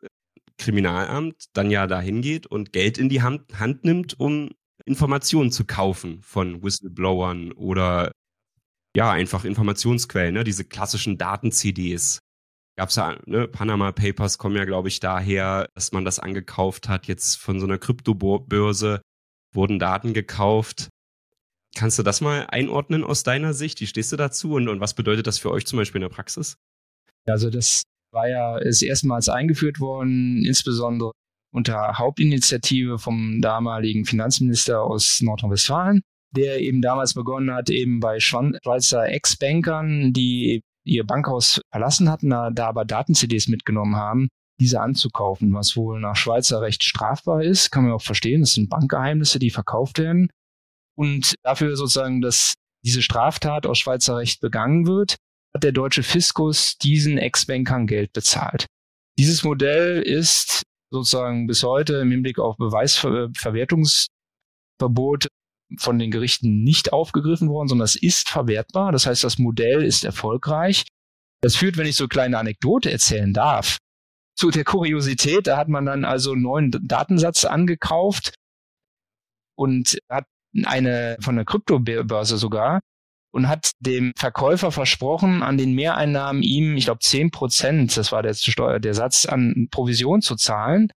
Kriminalamt 0.59 1.47
dann 1.55 1.71
ja 1.71 1.87
dahin 1.87 2.21
geht 2.21 2.47
und 2.47 2.73
Geld 2.73 2.99
in 2.99 3.09
die 3.09 3.23
Hand, 3.23 3.59
Hand 3.59 3.85
nimmt, 3.85 4.21
um 4.21 4.51
Informationen 4.85 5.53
zu 5.53 5.65
kaufen 5.65 6.21
von 6.23 6.63
Whistleblowern 6.63 7.53
oder 7.53 8.13
ja, 8.97 9.11
einfach 9.11 9.45
Informationsquellen, 9.45 10.35
ne? 10.35 10.45
diese 10.45 10.65
klassischen 10.65 11.17
Daten-CDs. 11.17 12.21
Gab's 12.77 12.97
ja, 12.97 13.19
ne? 13.27 13.47
Panama 13.47 13.93
Papers 13.93 14.39
kommen 14.39 14.57
ja, 14.57 14.65
glaube 14.65 14.89
ich, 14.89 15.01
daher, 15.01 15.69
dass 15.75 15.93
man 15.93 16.05
das 16.05 16.19
angekauft 16.19 16.89
hat. 16.89 17.07
Jetzt 17.07 17.37
von 17.37 17.61
so 17.61 17.67
einer 17.67 17.79
Kryptobörse 17.79 19.03
wurden 19.53 19.79
Daten 19.79 20.15
gekauft. 20.15 20.89
Kannst 21.77 21.99
du 21.99 22.03
das 22.03 22.21
mal 22.21 22.47
einordnen 22.49 23.05
aus 23.05 23.23
deiner 23.23 23.55
Sicht? 23.55 23.81
Wie 23.81 23.87
stehst 23.87 24.11
du 24.13 24.17
dazu 24.17 24.55
und, 24.55 24.69
und 24.69 24.81
was 24.81 24.95
bedeutet 24.95 25.27
das 25.27 25.39
für 25.39 25.51
euch 25.51 25.67
zum 25.67 25.79
Beispiel 25.79 26.01
in 26.01 26.09
der 26.09 26.15
Praxis? 26.15 26.57
Also 27.27 27.51
das 27.51 27.83
war 28.13 28.29
ja 28.29 28.59
ist 28.59 28.83
erstmals 28.83 29.29
eingeführt 29.29 29.79
worden, 29.79 30.45
insbesondere 30.45 31.13
unter 31.53 31.99
Hauptinitiative 31.99 32.99
vom 32.99 33.41
damaligen 33.41 34.05
Finanzminister 34.05 34.83
aus 34.83 35.21
Nordrhein-Westfalen, 35.21 36.03
der 36.35 36.61
eben 36.61 36.81
damals 36.81 37.15
begonnen 37.15 37.53
hat, 37.53 37.71
eben 37.71 38.01
bei 38.01 38.21
Schweizer 38.21 39.09
Ex-Bankern, 39.09 40.13
die 40.13 40.63
ihr 40.85 41.05
Bankhaus 41.05 41.61
verlassen 41.73 42.09
hatten, 42.09 42.31
da, 42.31 42.53
aber 42.57 42.85
Daten-CDs 42.85 43.49
mitgenommen 43.49 43.97
haben, 43.97 44.29
diese 44.61 44.81
anzukaufen, 44.81 45.53
was 45.55 45.77
wohl 45.77 46.01
nach 46.01 46.17
Schweizer 46.17 46.61
Recht 46.61 46.85
strafbar 46.85 47.43
ist, 47.43 47.71
kann 47.71 47.85
man 47.85 47.93
auch 47.93 48.03
verstehen. 48.03 48.43
Das 48.43 48.55
sind 48.55 48.69
Bankgeheimnisse, 48.69 49.39
die 49.39 49.51
verkauft 49.51 49.99
werden. 49.99 50.31
und 50.97 51.35
dafür 51.43 51.77
sozusagen, 51.77 52.21
dass 52.21 52.55
diese 52.85 53.01
Straftat 53.03 53.67
aus 53.67 53.79
Schweizer 53.79 54.17
Recht 54.19 54.41
begangen 54.41 54.87
wird, 54.87 55.17
hat 55.55 55.65
der 55.65 55.73
deutsche 55.73 56.03
Fiskus 56.03 56.77
diesen 56.79 57.19
Ex-Bankern 57.19 57.87
Geld 57.87 58.13
bezahlt. 58.13 58.67
Dieses 59.19 59.43
Modell 59.43 60.03
ist 60.03 60.63
sozusagen 60.91 61.47
bis 61.47 61.63
heute 61.63 61.97
im 61.97 62.11
Hinblick 62.11 62.39
auf 62.39 62.57
Beweisverwertungsverbot 62.57 65.29
von 65.79 65.99
den 65.99 66.11
Gerichten 66.11 66.63
nicht 66.63 66.93
aufgegriffen 66.93 67.49
worden, 67.49 67.69
sondern 67.69 67.85
es 67.85 67.97
ist 67.97 68.29
verwertbar. 68.29 68.93
Das 68.93 69.07
heißt, 69.07 69.23
das 69.23 69.39
Modell 69.39 69.85
ist 69.85 70.05
erfolgreich. 70.05 70.85
Das 71.43 71.57
führt, 71.57 71.77
wenn 71.77 71.87
ich 71.87 71.97
so 71.97 72.05
eine 72.05 72.09
kleine 72.09 72.39
Anekdote 72.39 72.91
erzählen 72.91 73.33
darf, 73.33 73.79
zu 74.37 74.51
der 74.51 74.65
Kuriosität. 74.65 75.47
Da 75.47 75.57
hat 75.57 75.69
man 75.69 75.87
dann 75.87 76.05
also 76.05 76.33
einen 76.33 76.43
neuen 76.43 76.71
Datensatz 76.71 77.45
angekauft 77.45 78.35
und 79.57 79.99
hat 80.11 80.25
eine 80.65 81.17
von 81.21 81.37
der 81.37 81.45
Kryptobörse 81.45 82.37
sogar 82.37 82.81
und 83.33 83.49
hat 83.49 83.73
dem 83.81 84.13
Verkäufer 84.17 84.73
versprochen, 84.73 85.43
an 85.43 85.57
den 85.57 85.75
Mehreinnahmen 85.75 86.43
ihm, 86.43 86.77
ich 86.77 86.87
glaube, 86.87 87.01
zehn 87.01 87.31
Prozent, 87.31 87.97
das 87.97 88.13
war 88.13 88.23
der, 88.23 88.35
Steuer, 88.35 88.81
der 88.81 88.95
Satz, 88.95 89.27
an 89.27 89.69
Provision 89.71 90.23
zu 90.23 90.37
zahlen. 90.37 90.91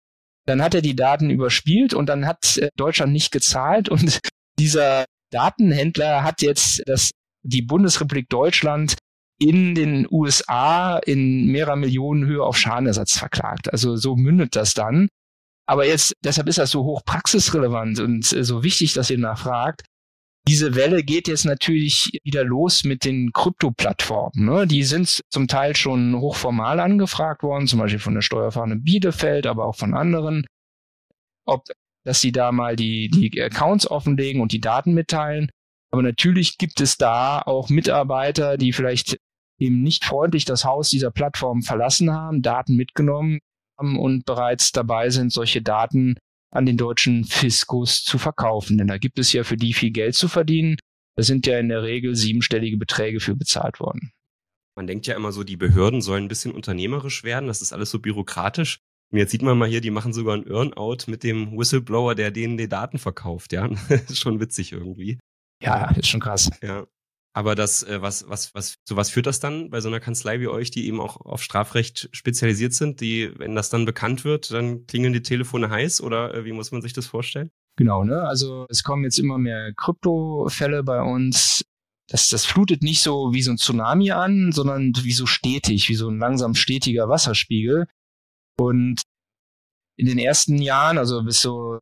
Dann 0.46 0.62
hat 0.62 0.74
er 0.74 0.82
die 0.82 0.96
Daten 0.96 1.30
überspielt 1.30 1.94
und 1.94 2.08
dann 2.08 2.26
hat 2.26 2.58
äh, 2.58 2.70
Deutschland 2.76 3.14
nicht 3.14 3.32
gezahlt 3.32 3.90
und 3.90 4.20
dieser 4.60 5.06
Datenhändler 5.32 6.24
hat 6.24 6.42
jetzt 6.42 6.82
das, 6.86 7.12
die 7.44 7.62
Bundesrepublik 7.62 8.30
Deutschland 8.30 8.96
in 9.40 9.74
den 9.74 10.08
USA 10.12 10.98
in 10.98 11.48
mehrerer 11.48 11.76
Millionen 11.76 12.26
Höhe 12.26 12.44
auf 12.44 12.58
Schadenersatz 12.58 13.18
verklagt. 13.18 13.72
Also 13.72 13.96
so 13.96 14.16
mündet 14.16 14.56
das 14.56 14.74
dann. 14.74 15.08
Aber 15.68 15.88
jetzt, 15.88 16.14
deshalb 16.24 16.48
ist 16.48 16.58
das 16.58 16.70
so 16.70 16.84
hoch 16.84 17.04
praxisrelevant 17.06 18.00
und 18.00 18.32
äh, 18.34 18.44
so 18.44 18.64
wichtig, 18.64 18.94
dass 18.94 19.10
ihr 19.10 19.18
nachfragt. 19.18 19.84
Diese 20.48 20.74
Welle 20.76 21.04
geht 21.04 21.28
jetzt 21.28 21.46
natürlich 21.46 22.20
wieder 22.24 22.44
los 22.44 22.84
mit 22.84 23.06
den 23.06 23.32
Krypto-Plattformen. 23.32 24.46
Ne? 24.46 24.66
Die 24.66 24.84
sind 24.84 25.22
zum 25.30 25.48
Teil 25.48 25.76
schon 25.76 26.20
hochformal 26.20 26.80
angefragt 26.80 27.44
worden, 27.44 27.68
zum 27.68 27.80
Beispiel 27.80 28.00
von 28.00 28.16
der 28.16 28.22
Steuerfahne 28.22 28.76
Bielefeld, 28.78 29.46
aber 29.46 29.66
auch 29.66 29.76
von 29.76 29.94
anderen. 29.94 30.46
Ob, 31.46 31.66
dass 32.04 32.22
sie 32.22 32.32
da 32.32 32.52
mal 32.52 32.76
die, 32.76 33.10
die 33.10 33.40
Accounts 33.42 33.90
offenlegen 33.90 34.42
und 34.42 34.52
die 34.52 34.60
Daten 34.60 34.94
mitteilen. 34.94 35.52
Aber 35.92 36.02
natürlich 36.02 36.58
gibt 36.58 36.82
es 36.82 36.98
da 36.98 37.42
auch 37.42 37.70
Mitarbeiter, 37.70 38.58
die 38.58 38.74
vielleicht 38.74 39.18
eben 39.60 39.84
nicht 39.84 40.06
freundlich 40.06 40.46
das 40.46 40.66
Haus 40.66 40.90
dieser 40.90 41.12
Plattform 41.12 41.62
verlassen 41.62 42.12
haben, 42.12 42.42
Daten 42.42 42.76
mitgenommen 42.76 43.40
haben 43.78 44.00
und 44.00 44.26
bereits 44.26 44.72
dabei 44.72 45.10
sind, 45.12 45.32
solche 45.32 45.62
Daten 45.62 46.16
an 46.52 46.66
den 46.66 46.78
deutschen 46.78 47.24
Fiskus 47.24 48.04
zu 48.04 48.18
verkaufen. 48.18 48.78
Denn 48.78 48.88
da 48.88 48.98
gibt 48.98 49.20
es 49.20 49.34
ja 49.34 49.44
für 49.44 49.58
die 49.58 49.74
viel 49.74 49.92
Geld 49.92 50.16
zu 50.16 50.28
verdienen. 50.28 50.78
Da 51.16 51.24
sind 51.24 51.48
ja 51.48 51.60
in 51.60 51.70
der 51.70 51.84
Regel 51.84 52.16
siebenstellige 52.16 52.78
Beträge 52.78 53.20
für 53.20 53.36
bezahlt 53.36 53.80
worden. 53.80 54.12
Man 54.76 54.88
denkt 54.88 55.08
ja 55.08 55.16
immer 55.16 55.32
so, 55.32 55.44
die 55.44 55.58
Behörden 55.58 56.02
sollen 56.02 56.26
ein 56.26 56.30
bisschen 56.30 56.54
unternehmerisch 56.54 57.24
werden. 57.24 57.48
Das 57.48 57.62
ist 57.62 57.74
alles 57.74 57.92
so 57.92 58.00
bürokratisch. 58.00 58.80
Und 59.12 59.20
jetzt 59.20 59.32
sieht 59.32 59.42
man 59.42 59.58
mal 59.58 59.68
hier, 59.68 59.82
die 59.82 59.92
machen 59.92 60.14
sogar 60.14 60.36
einen 60.36 60.50
Earn-out 60.50 61.08
mit 61.10 61.24
dem 61.24 61.58
Whistleblower, 61.58 62.16
der 62.16 62.32
denen 62.32 62.58
die 62.58 62.70
Daten 62.70 62.98
verkauft. 62.98 63.52
Ja, 63.52 63.68
das 63.68 63.90
ist 64.10 64.20
schon 64.20 64.40
witzig 64.40 64.72
irgendwie. 64.72 65.20
Ja, 65.62 65.92
ist 65.92 66.08
schon 66.08 66.22
krass. 66.22 66.50
Ja. 66.64 66.88
Aber 67.34 67.56
das, 67.56 67.84
äh, 67.84 68.02
was, 68.02 68.28
was, 68.28 68.54
was, 68.54 68.78
zu 68.84 68.98
was 68.98 69.10
führt 69.10 69.26
das 69.26 69.40
dann 69.40 69.70
bei 69.70 69.80
so 69.80 69.88
einer 69.88 70.02
Kanzlei 70.02 70.40
wie 70.42 70.48
euch, 70.48 70.70
die 70.70 70.88
eben 70.88 71.00
auch 71.00 71.18
auf 71.22 71.42
Strafrecht 71.42 72.10
spezialisiert 72.12 72.74
sind, 72.74 73.00
die, 73.00 73.32
wenn 73.38 73.56
das 73.56 73.70
dann 73.70 73.86
bekannt 73.86 74.26
wird, 74.26 74.52
dann 74.52 74.86
klingeln 74.86 75.14
die 75.14 75.22
Telefone 75.22 75.70
heiß 75.70 76.02
oder 76.02 76.34
äh, 76.34 76.46
wie 76.46 76.52
muss 76.52 76.72
man 76.72 76.82
sich 76.82 76.94
das 76.94 77.06
vorstellen? 77.06 77.50
Genau, 77.78 78.04
ne? 78.04 78.24
Also 78.24 78.66
es 78.70 78.84
kommen 78.84 79.06
jetzt 79.06 79.18
immer 79.18 79.38
mehr 79.38 79.74
Kryptofälle 79.76 80.84
bei 80.84 81.02
uns. 81.02 81.64
Das, 82.10 82.28
das 82.28 82.46
flutet 82.46 82.84
nicht 82.84 83.02
so 83.02 83.32
wie 83.34 83.42
so 83.42 83.52
ein 83.52 83.58
Tsunami 83.58 84.12
an, 84.12 84.52
sondern 84.52 84.92
wie 85.02 85.14
so 85.14 85.26
stetig, 85.26 85.88
wie 85.88 85.96
so 85.96 86.10
ein 86.10 86.20
langsam 86.20 86.54
stetiger 86.54 87.08
Wasserspiegel. 87.08 87.88
Und 88.60 89.02
in 89.98 90.06
den 90.06 90.20
ersten 90.20 90.62
Jahren, 90.62 90.98
also 90.98 91.24
bis 91.24 91.42
so 91.42 91.80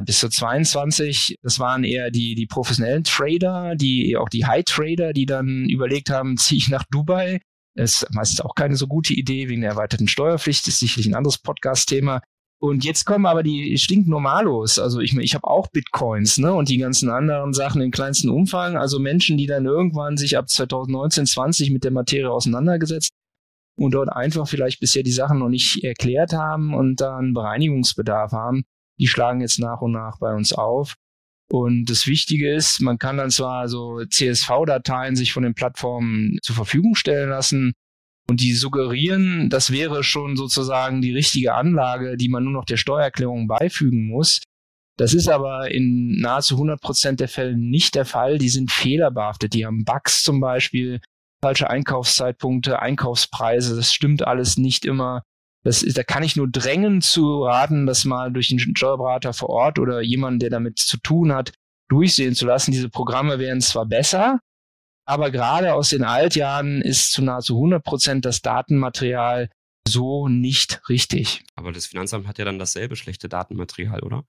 bis 0.00 0.20
zu 0.20 0.28
22. 0.28 1.36
Das 1.42 1.58
waren 1.58 1.84
eher 1.84 2.10
die, 2.10 2.34
die 2.34 2.46
professionellen 2.46 3.04
Trader, 3.04 3.74
die 3.76 4.16
auch 4.16 4.28
die 4.28 4.46
High 4.46 4.64
Trader, 4.64 5.12
die 5.12 5.26
dann 5.26 5.66
überlegt 5.68 6.10
haben, 6.10 6.36
ziehe 6.38 6.58
ich 6.58 6.68
nach 6.68 6.84
Dubai. 6.90 7.40
Das 7.74 8.02
ist 8.02 8.14
meistens 8.14 8.40
auch 8.40 8.54
keine 8.54 8.76
so 8.76 8.86
gute 8.86 9.14
Idee 9.14 9.48
wegen 9.48 9.62
der 9.62 9.70
erweiterten 9.70 10.08
Steuerpflicht, 10.08 10.66
ist 10.68 10.78
sicherlich 10.78 11.06
ein 11.06 11.14
anderes 11.14 11.38
Podcast-Thema. 11.38 12.20
Und 12.60 12.84
jetzt 12.84 13.06
kommen 13.06 13.26
aber 13.26 13.42
die 13.42 13.76
stinknormalos. 13.76 14.78
Also 14.78 15.00
ich, 15.00 15.16
ich 15.16 15.34
habe 15.34 15.48
auch 15.48 15.66
Bitcoins 15.68 16.38
ne, 16.38 16.52
und 16.52 16.68
die 16.68 16.78
ganzen 16.78 17.10
anderen 17.10 17.54
Sachen 17.54 17.82
im 17.82 17.90
kleinsten 17.90 18.28
Umfang. 18.28 18.76
Also 18.76 19.00
Menschen, 19.00 19.36
die 19.36 19.46
dann 19.46 19.66
irgendwann 19.66 20.16
sich 20.16 20.38
ab 20.38 20.48
2019, 20.48 21.26
20 21.26 21.70
mit 21.70 21.82
der 21.82 21.90
Materie 21.90 22.30
auseinandergesetzt 22.30 23.10
und 23.76 23.94
dort 23.94 24.10
einfach 24.10 24.46
vielleicht 24.46 24.78
bisher 24.78 25.02
die 25.02 25.10
Sachen 25.10 25.40
noch 25.40 25.48
nicht 25.48 25.82
erklärt 25.82 26.34
haben 26.34 26.72
und 26.72 27.00
dann 27.00 27.34
Bereinigungsbedarf 27.34 28.30
haben 28.30 28.62
die 29.02 29.08
schlagen 29.08 29.40
jetzt 29.40 29.58
nach 29.58 29.80
und 29.80 29.90
nach 29.90 30.18
bei 30.20 30.32
uns 30.32 30.52
auf. 30.52 30.94
Und 31.50 31.90
das 31.90 32.06
Wichtige 32.06 32.54
ist, 32.54 32.80
man 32.80 32.98
kann 32.98 33.16
dann 33.16 33.30
zwar 33.30 33.68
so 33.68 34.04
CSV-Dateien 34.04 35.16
sich 35.16 35.32
von 35.32 35.42
den 35.42 35.54
Plattformen 35.54 36.38
zur 36.40 36.54
Verfügung 36.54 36.94
stellen 36.94 37.30
lassen 37.30 37.72
und 38.30 38.40
die 38.40 38.52
suggerieren, 38.52 39.50
das 39.50 39.72
wäre 39.72 40.04
schon 40.04 40.36
sozusagen 40.36 41.02
die 41.02 41.12
richtige 41.12 41.54
Anlage, 41.54 42.16
die 42.16 42.28
man 42.28 42.44
nur 42.44 42.52
noch 42.52 42.64
der 42.64 42.76
Steuererklärung 42.76 43.48
beifügen 43.48 44.06
muss. 44.06 44.40
Das 44.96 45.14
ist 45.14 45.28
aber 45.28 45.72
in 45.72 46.20
nahezu 46.20 46.54
100 46.54 46.80
Prozent 46.80 47.18
der 47.18 47.28
Fälle 47.28 47.56
nicht 47.56 47.96
der 47.96 48.04
Fall. 48.04 48.38
Die 48.38 48.50
sind 48.50 48.70
fehlerbehaftet. 48.70 49.52
Die 49.52 49.66
haben 49.66 49.84
Bugs 49.84 50.22
zum 50.22 50.38
Beispiel, 50.38 51.00
falsche 51.42 51.68
Einkaufszeitpunkte, 51.68 52.80
Einkaufspreise. 52.80 53.74
Das 53.74 53.92
stimmt 53.92 54.24
alles 54.24 54.58
nicht 54.58 54.84
immer. 54.84 55.22
Das 55.64 55.82
ist, 55.82 55.96
da 55.96 56.02
kann 56.02 56.22
ich 56.22 56.36
nur 56.36 56.48
drängen 56.48 57.00
zu 57.00 57.44
raten, 57.44 57.86
das 57.86 58.04
mal 58.04 58.32
durch 58.32 58.48
den 58.48 58.58
Steuerberater 58.58 59.32
vor 59.32 59.50
Ort 59.50 59.78
oder 59.78 60.00
jemanden, 60.00 60.40
der 60.40 60.50
damit 60.50 60.78
zu 60.78 60.96
tun 60.98 61.32
hat, 61.32 61.52
durchsehen 61.88 62.34
zu 62.34 62.46
lassen. 62.46 62.72
Diese 62.72 62.88
Programme 62.88 63.38
wären 63.38 63.60
zwar 63.60 63.86
besser, 63.86 64.40
aber 65.06 65.30
gerade 65.30 65.74
aus 65.74 65.90
den 65.90 66.04
Altjahren 66.04 66.82
ist 66.82 67.12
zu 67.12 67.22
nahezu 67.22 67.56
100 67.56 67.84
Prozent 67.84 68.24
das 68.24 68.42
Datenmaterial 68.42 69.50
so 69.86 70.28
nicht 70.28 70.80
richtig. 70.88 71.44
Aber 71.54 71.72
das 71.72 71.86
Finanzamt 71.86 72.26
hat 72.26 72.38
ja 72.38 72.44
dann 72.44 72.58
dasselbe 72.58 72.96
schlechte 72.96 73.28
Datenmaterial, 73.28 74.02
oder? 74.02 74.24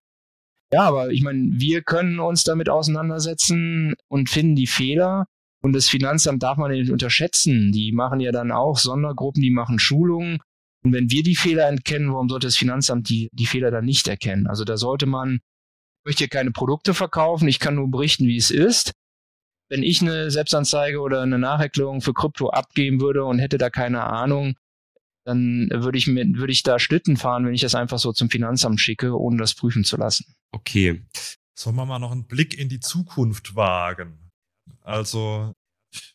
Ja, 0.72 0.82
aber 0.82 1.12
ich 1.12 1.22
meine, 1.22 1.50
wir 1.54 1.84
können 1.84 2.20
uns 2.20 2.44
damit 2.44 2.70
auseinandersetzen 2.70 3.94
und 4.08 4.30
finden 4.30 4.56
die 4.56 4.68
Fehler. 4.68 5.26
Und 5.62 5.74
das 5.74 5.88
Finanzamt 5.88 6.42
darf 6.44 6.58
man 6.58 6.72
nicht 6.72 6.92
unterschätzen. 6.92 7.72
Die 7.72 7.92
machen 7.92 8.20
ja 8.20 8.32
dann 8.32 8.52
auch 8.52 8.78
Sondergruppen, 8.78 9.42
die 9.42 9.52
machen 9.52 9.80
Schulungen 9.80 10.40
und 10.84 10.92
wenn 10.92 11.10
wir 11.10 11.24
die 11.24 11.36
Fehler 11.36 11.64
erkennen, 11.64 12.12
warum 12.12 12.30
sollte 12.30 12.48
das 12.48 12.58
Finanzamt 12.58 13.10
die, 13.10 13.30
die 13.32 13.46
Fehler 13.46 13.72
dann 13.72 13.86
nicht 13.86 14.08
erkennen? 14.08 14.48
Also 14.48 14.66
da 14.66 14.78
sollte 14.78 15.06
man, 15.06 15.36
ich 15.36 16.06
möchte 16.06 16.20
hier 16.20 16.30
keine 16.30 16.52
Produkte 16.52 16.94
verkaufen, 16.94 17.48
ich 17.48 17.60
kann 17.60 17.76
nur 17.76 17.90
berichten, 17.90 18.28
wie 18.28 18.38
es 18.38 18.52
ist. 18.52 18.92
Wenn 19.70 19.82
ich 19.82 20.02
eine 20.02 20.30
Selbstanzeige 20.30 21.00
oder 21.00 21.22
eine 21.22 21.40
Nacherklärung 21.40 22.02
für 22.02 22.14
Krypto 22.14 22.50
abgeben 22.50 23.00
würde 23.00 23.24
und 23.24 23.40
hätte 23.40 23.58
da 23.58 23.70
keine 23.70 24.04
Ahnung, 24.04 24.56
dann 25.26 25.70
würde 25.72 25.98
ich, 25.98 26.08
mit, 26.08 26.38
würde 26.38 26.52
ich 26.52 26.64
da 26.64 26.80
Schlitten 26.80 27.16
fahren, 27.16 27.46
wenn 27.46 27.54
ich 27.54 27.62
das 27.62 27.76
einfach 27.76 27.98
so 27.98 28.12
zum 28.12 28.30
Finanzamt 28.30 28.82
schicke, 28.82 29.18
ohne 29.18 29.38
das 29.38 29.56
prüfen 29.56 29.86
zu 29.86 29.96
lassen. 29.96 30.26
Okay. 30.52 31.06
Sollen 31.58 31.78
wir 31.78 31.86
mal 31.86 32.00
noch 32.00 32.12
einen 32.12 32.28
Blick 32.28 32.58
in 32.58 32.68
die 32.68 32.82
Zukunft 32.82 33.56
wagen? 33.56 34.32
Also, 34.82 35.54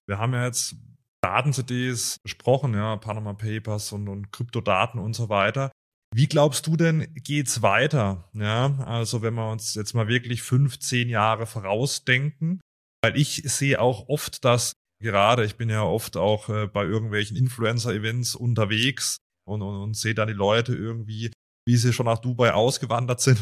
wir 0.07 0.19
haben 0.19 0.35
ja 0.35 0.45
jetzt 0.45 0.77
Daten-CDs 1.23 2.19
besprochen, 2.23 2.75
ja, 2.75 2.97
Panama 2.97 3.35
Papers 3.35 3.93
und, 3.93 4.09
und 4.09 4.33
Kryptodaten 4.33 5.01
und 5.01 5.14
so 5.14 5.29
weiter. 5.29 5.71
Wie 6.14 6.27
glaubst 6.27 6.66
du 6.66 6.77
denn, 6.77 7.12
geht's 7.14 7.61
weiter? 7.61 8.31
Ja, 8.33 8.79
also 8.87 9.21
wenn 9.21 9.35
wir 9.35 9.51
uns 9.51 9.75
jetzt 9.75 9.95
mal 9.95 10.09
wirklich 10.09 10.43
fünf, 10.43 10.79
zehn 10.79 11.09
Jahre 11.09 11.47
vorausdenken, 11.47 12.61
weil 13.03 13.16
ich 13.16 13.43
sehe 13.45 13.81
auch 13.81 14.09
oft, 14.09 14.45
dass 14.45 14.73
gerade, 15.03 15.45
ich 15.45 15.57
bin 15.57 15.69
ja 15.69 15.83
oft 15.83 16.16
auch 16.16 16.49
äh, 16.49 16.66
bei 16.66 16.85
irgendwelchen 16.85 17.37
Influencer-Events 17.37 18.35
unterwegs 18.35 19.19
und, 19.47 19.62
und, 19.62 19.77
und 19.83 19.97
sehe 19.97 20.14
dann 20.14 20.29
die 20.29 20.35
Leute 20.35 20.75
irgendwie, 20.75 21.31
wie 21.66 21.77
sie 21.77 21.93
schon 21.93 22.07
nach 22.07 22.19
Dubai 22.19 22.53
ausgewandert 22.55 23.21
sind 23.21 23.39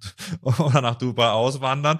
oder 0.42 0.82
nach 0.82 0.96
Dubai 0.96 1.30
auswandern 1.30 1.98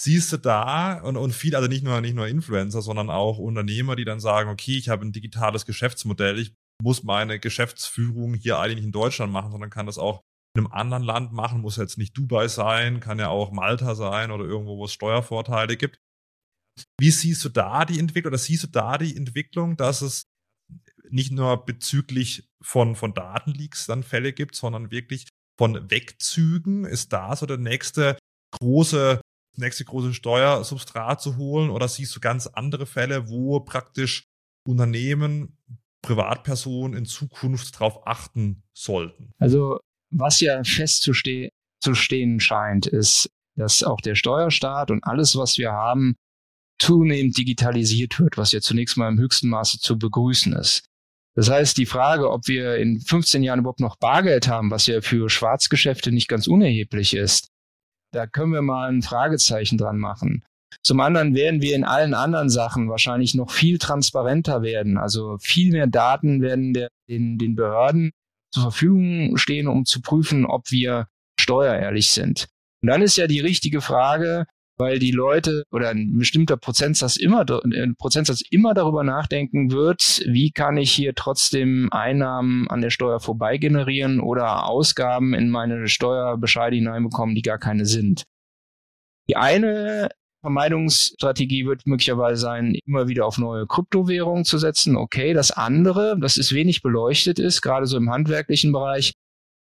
siehst 0.00 0.32
du 0.32 0.36
da 0.38 1.00
und, 1.00 1.16
und 1.16 1.32
viel, 1.32 1.54
also 1.54 1.68
nicht 1.68 1.84
nur, 1.84 2.00
nicht 2.00 2.14
nur 2.14 2.26
Influencer, 2.26 2.82
sondern 2.82 3.10
auch 3.10 3.38
Unternehmer, 3.38 3.96
die 3.96 4.04
dann 4.04 4.20
sagen, 4.20 4.50
okay, 4.50 4.76
ich 4.76 4.88
habe 4.88 5.04
ein 5.04 5.12
digitales 5.12 5.66
Geschäftsmodell, 5.66 6.38
ich 6.38 6.54
muss 6.82 7.04
meine 7.04 7.38
Geschäftsführung 7.38 8.34
hier 8.34 8.58
eigentlich 8.58 8.76
nicht 8.76 8.86
in 8.86 8.92
Deutschland 8.92 9.32
machen, 9.32 9.52
sondern 9.52 9.70
kann 9.70 9.86
das 9.86 9.98
auch 9.98 10.22
in 10.56 10.64
einem 10.64 10.72
anderen 10.72 11.02
Land 11.02 11.32
machen, 11.32 11.60
muss 11.60 11.76
jetzt 11.76 11.98
nicht 11.98 12.16
Dubai 12.16 12.48
sein, 12.48 13.00
kann 13.00 13.18
ja 13.18 13.28
auch 13.28 13.52
Malta 13.52 13.94
sein 13.94 14.30
oder 14.30 14.44
irgendwo, 14.44 14.78
wo 14.78 14.84
es 14.84 14.92
Steuervorteile 14.92 15.76
gibt. 15.76 15.98
Wie 16.98 17.10
siehst 17.10 17.44
du 17.44 17.48
da 17.48 17.84
die 17.84 17.98
Entwicklung 17.98 18.30
oder 18.30 18.38
siehst 18.38 18.64
du 18.64 18.66
da 18.68 18.98
die 18.98 19.16
Entwicklung, 19.16 19.76
dass 19.76 20.02
es 20.02 20.24
nicht 21.10 21.32
nur 21.32 21.64
bezüglich 21.64 22.48
von, 22.62 22.96
von 22.96 23.14
Datenleaks 23.14 23.86
dann 23.86 24.02
Fälle 24.02 24.32
gibt, 24.32 24.56
sondern 24.56 24.90
wirklich 24.90 25.28
von 25.58 25.90
Wegzügen? 25.90 26.84
Ist 26.84 27.12
da 27.12 27.36
so 27.36 27.46
der 27.46 27.58
nächste 27.58 28.18
große 28.58 29.20
nächste 29.58 29.84
große 29.84 30.14
Steuersubstrat 30.14 31.20
zu 31.20 31.36
holen 31.36 31.70
oder 31.70 31.88
siehst 31.88 32.14
du 32.16 32.20
ganz 32.20 32.46
andere 32.46 32.86
Fälle, 32.86 33.28
wo 33.28 33.60
praktisch 33.60 34.24
Unternehmen, 34.66 35.58
Privatpersonen 36.02 36.96
in 36.96 37.06
Zukunft 37.06 37.74
darauf 37.74 38.06
achten 38.06 38.62
sollten? 38.72 39.32
Also 39.38 39.78
was 40.10 40.40
ja 40.40 40.62
festzustehen 40.64 41.50
zu 41.80 41.94
stehen 41.94 42.40
scheint, 42.40 42.86
ist, 42.86 43.28
dass 43.56 43.82
auch 43.82 44.00
der 44.00 44.14
Steuerstaat 44.14 44.90
und 44.90 45.04
alles, 45.04 45.36
was 45.36 45.58
wir 45.58 45.72
haben, 45.72 46.16
zunehmend 46.78 47.36
digitalisiert 47.36 48.18
wird, 48.18 48.36
was 48.36 48.52
ja 48.52 48.60
zunächst 48.60 48.96
mal 48.96 49.08
im 49.08 49.18
höchsten 49.18 49.48
Maße 49.48 49.78
zu 49.78 49.98
begrüßen 49.98 50.52
ist. 50.54 50.84
Das 51.36 51.50
heißt, 51.50 51.76
die 51.78 51.86
Frage, 51.86 52.30
ob 52.30 52.46
wir 52.46 52.76
in 52.76 53.00
15 53.00 53.42
Jahren 53.42 53.60
überhaupt 53.60 53.80
noch 53.80 53.96
Bargeld 53.96 54.48
haben, 54.48 54.70
was 54.70 54.86
ja 54.86 55.00
für 55.00 55.28
Schwarzgeschäfte 55.28 56.12
nicht 56.12 56.28
ganz 56.28 56.46
unerheblich 56.46 57.14
ist, 57.14 57.48
da 58.14 58.26
können 58.26 58.52
wir 58.52 58.62
mal 58.62 58.90
ein 58.90 59.02
Fragezeichen 59.02 59.76
dran 59.76 59.98
machen. 59.98 60.44
Zum 60.82 61.00
anderen 61.00 61.34
werden 61.34 61.62
wir 61.62 61.74
in 61.74 61.84
allen 61.84 62.14
anderen 62.14 62.48
Sachen 62.50 62.88
wahrscheinlich 62.88 63.34
noch 63.34 63.50
viel 63.50 63.78
transparenter 63.78 64.62
werden. 64.62 64.98
Also 64.98 65.38
viel 65.38 65.72
mehr 65.72 65.86
Daten 65.86 66.42
werden 66.42 66.74
der, 66.74 66.88
den, 67.08 67.38
den 67.38 67.54
Behörden 67.54 68.12
zur 68.52 68.64
Verfügung 68.64 69.36
stehen, 69.36 69.66
um 69.66 69.84
zu 69.84 70.00
prüfen, 70.00 70.46
ob 70.46 70.70
wir 70.70 71.08
steuerehrlich 71.40 72.10
sind. 72.10 72.48
Und 72.82 72.90
dann 72.90 73.02
ist 73.02 73.16
ja 73.16 73.26
die 73.26 73.40
richtige 73.40 73.80
Frage, 73.80 74.46
weil 74.76 74.98
die 74.98 75.12
Leute 75.12 75.64
oder 75.70 75.90
ein 75.90 76.18
bestimmter 76.18 76.56
Prozentsatz 76.56 77.16
immer, 77.16 77.44
ein 77.64 77.94
Prozentsatz 77.96 78.42
immer 78.50 78.74
darüber 78.74 79.04
nachdenken 79.04 79.70
wird, 79.70 80.22
wie 80.26 80.50
kann 80.50 80.76
ich 80.76 80.90
hier 80.90 81.14
trotzdem 81.14 81.88
Einnahmen 81.92 82.68
an 82.68 82.80
der 82.80 82.90
Steuer 82.90 83.20
vorbei 83.20 83.58
generieren 83.58 84.20
oder 84.20 84.66
Ausgaben 84.66 85.34
in 85.34 85.50
meine 85.50 85.88
Steuerbescheide 85.88 86.76
hineinbekommen, 86.76 87.34
die 87.34 87.42
gar 87.42 87.58
keine 87.58 87.86
sind. 87.86 88.24
Die 89.28 89.36
eine 89.36 90.08
Vermeidungsstrategie 90.42 91.64
wird 91.64 91.86
möglicherweise 91.86 92.40
sein, 92.40 92.76
immer 92.84 93.08
wieder 93.08 93.24
auf 93.24 93.38
neue 93.38 93.66
Kryptowährungen 93.66 94.44
zu 94.44 94.58
setzen. 94.58 94.94
Okay, 94.94 95.32
das 95.32 95.50
andere, 95.50 96.18
das 96.20 96.36
ist 96.36 96.52
wenig 96.52 96.82
beleuchtet 96.82 97.38
ist, 97.38 97.62
gerade 97.62 97.86
so 97.86 97.96
im 97.96 98.10
handwerklichen 98.10 98.70
Bereich, 98.70 99.14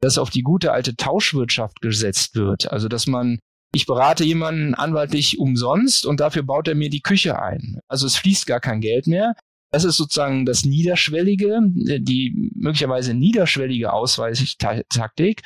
dass 0.00 0.18
auf 0.18 0.30
die 0.30 0.42
gute 0.42 0.72
alte 0.72 0.96
Tauschwirtschaft 0.96 1.80
gesetzt 1.80 2.34
wird. 2.34 2.72
Also, 2.72 2.88
dass 2.88 3.06
man 3.06 3.38
ich 3.74 3.86
berate 3.86 4.24
jemanden 4.24 4.74
anwaltlich 4.74 5.38
umsonst 5.38 6.06
und 6.06 6.20
dafür 6.20 6.42
baut 6.42 6.68
er 6.68 6.74
mir 6.74 6.90
die 6.90 7.02
Küche 7.02 7.40
ein. 7.40 7.80
Also 7.88 8.06
es 8.06 8.16
fließt 8.16 8.46
gar 8.46 8.60
kein 8.60 8.80
Geld 8.80 9.06
mehr. 9.06 9.34
Das 9.72 9.84
ist 9.84 9.96
sozusagen 9.96 10.46
das 10.46 10.64
Niederschwellige, 10.64 11.58
die 11.64 12.52
möglicherweise 12.54 13.12
niederschwellige 13.12 13.92
Ausweistaktik. 13.92 15.42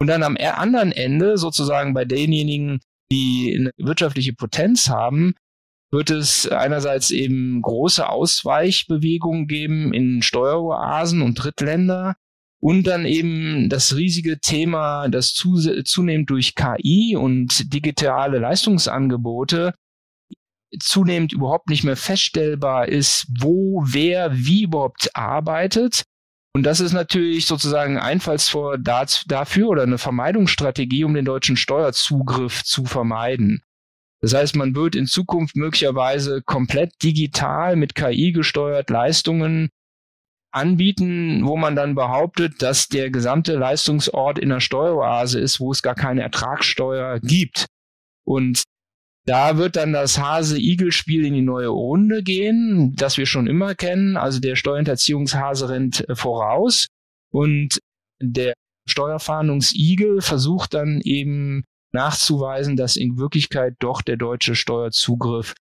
Und 0.00 0.06
dann 0.06 0.22
am 0.22 0.36
anderen 0.36 0.92
Ende, 0.92 1.38
sozusagen 1.38 1.94
bei 1.94 2.04
denjenigen, 2.04 2.80
die 3.10 3.54
eine 3.58 3.70
wirtschaftliche 3.76 4.32
Potenz 4.32 4.88
haben, 4.88 5.34
wird 5.90 6.10
es 6.10 6.48
einerseits 6.48 7.10
eben 7.10 7.62
große 7.62 8.08
Ausweichbewegungen 8.08 9.46
geben 9.46 9.92
in 9.92 10.22
Steueroasen 10.22 11.22
und 11.22 11.34
Drittländer, 11.34 12.16
und 12.64 12.84
dann 12.86 13.04
eben 13.04 13.68
das 13.68 13.94
riesige 13.94 14.40
Thema, 14.40 15.08
das 15.08 15.34
zunehmend 15.34 16.30
durch 16.30 16.54
KI 16.54 17.14
und 17.14 17.74
digitale 17.74 18.38
Leistungsangebote 18.38 19.74
zunehmend 20.80 21.34
überhaupt 21.34 21.68
nicht 21.68 21.84
mehr 21.84 21.98
feststellbar 21.98 22.88
ist, 22.88 23.26
wo, 23.38 23.84
wer, 23.86 24.34
wie 24.34 24.62
überhaupt 24.62 25.10
arbeitet. 25.14 26.04
Und 26.54 26.62
das 26.62 26.80
ist 26.80 26.94
natürlich 26.94 27.44
sozusagen 27.44 27.98
Einfallstor 27.98 28.78
dafür 28.78 29.68
oder 29.68 29.82
eine 29.82 29.98
Vermeidungsstrategie, 29.98 31.04
um 31.04 31.12
den 31.12 31.26
deutschen 31.26 31.58
Steuerzugriff 31.58 32.64
zu 32.64 32.86
vermeiden. 32.86 33.62
Das 34.22 34.32
heißt, 34.32 34.56
man 34.56 34.74
wird 34.74 34.94
in 34.94 35.06
Zukunft 35.06 35.54
möglicherweise 35.54 36.40
komplett 36.40 36.94
digital 37.02 37.76
mit 37.76 37.94
KI 37.94 38.32
gesteuert 38.32 38.88
Leistungen 38.88 39.68
anbieten, 40.54 41.44
wo 41.44 41.56
man 41.56 41.74
dann 41.74 41.94
behauptet, 41.94 42.62
dass 42.62 42.88
der 42.88 43.10
gesamte 43.10 43.54
Leistungsort 43.54 44.38
in 44.38 44.50
der 44.50 44.60
Steueroase 44.60 45.40
ist, 45.40 45.60
wo 45.60 45.72
es 45.72 45.82
gar 45.82 45.94
keine 45.94 46.22
Ertragssteuer 46.22 47.18
gibt. 47.20 47.66
Und 48.24 48.62
da 49.26 49.56
wird 49.56 49.76
dann 49.76 49.92
das 49.92 50.18
Hase-Igel-Spiel 50.18 51.24
in 51.24 51.34
die 51.34 51.42
neue 51.42 51.68
Runde 51.68 52.22
gehen, 52.22 52.94
das 52.94 53.16
wir 53.16 53.26
schon 53.26 53.46
immer 53.46 53.74
kennen. 53.74 54.16
Also 54.16 54.38
der 54.38 54.54
Steuerhinterziehungshase 54.54 55.70
rennt 55.70 56.04
voraus 56.12 56.86
und 57.32 57.78
der 58.22 58.52
Steuerfahndungsigel 58.88 60.20
versucht 60.20 60.74
dann 60.74 61.00
eben 61.02 61.64
nachzuweisen, 61.92 62.76
dass 62.76 62.96
in 62.96 63.18
Wirklichkeit 63.18 63.74
doch 63.78 64.02
der 64.02 64.16
deutsche 64.16 64.54
Steuerzugriff 64.54 65.54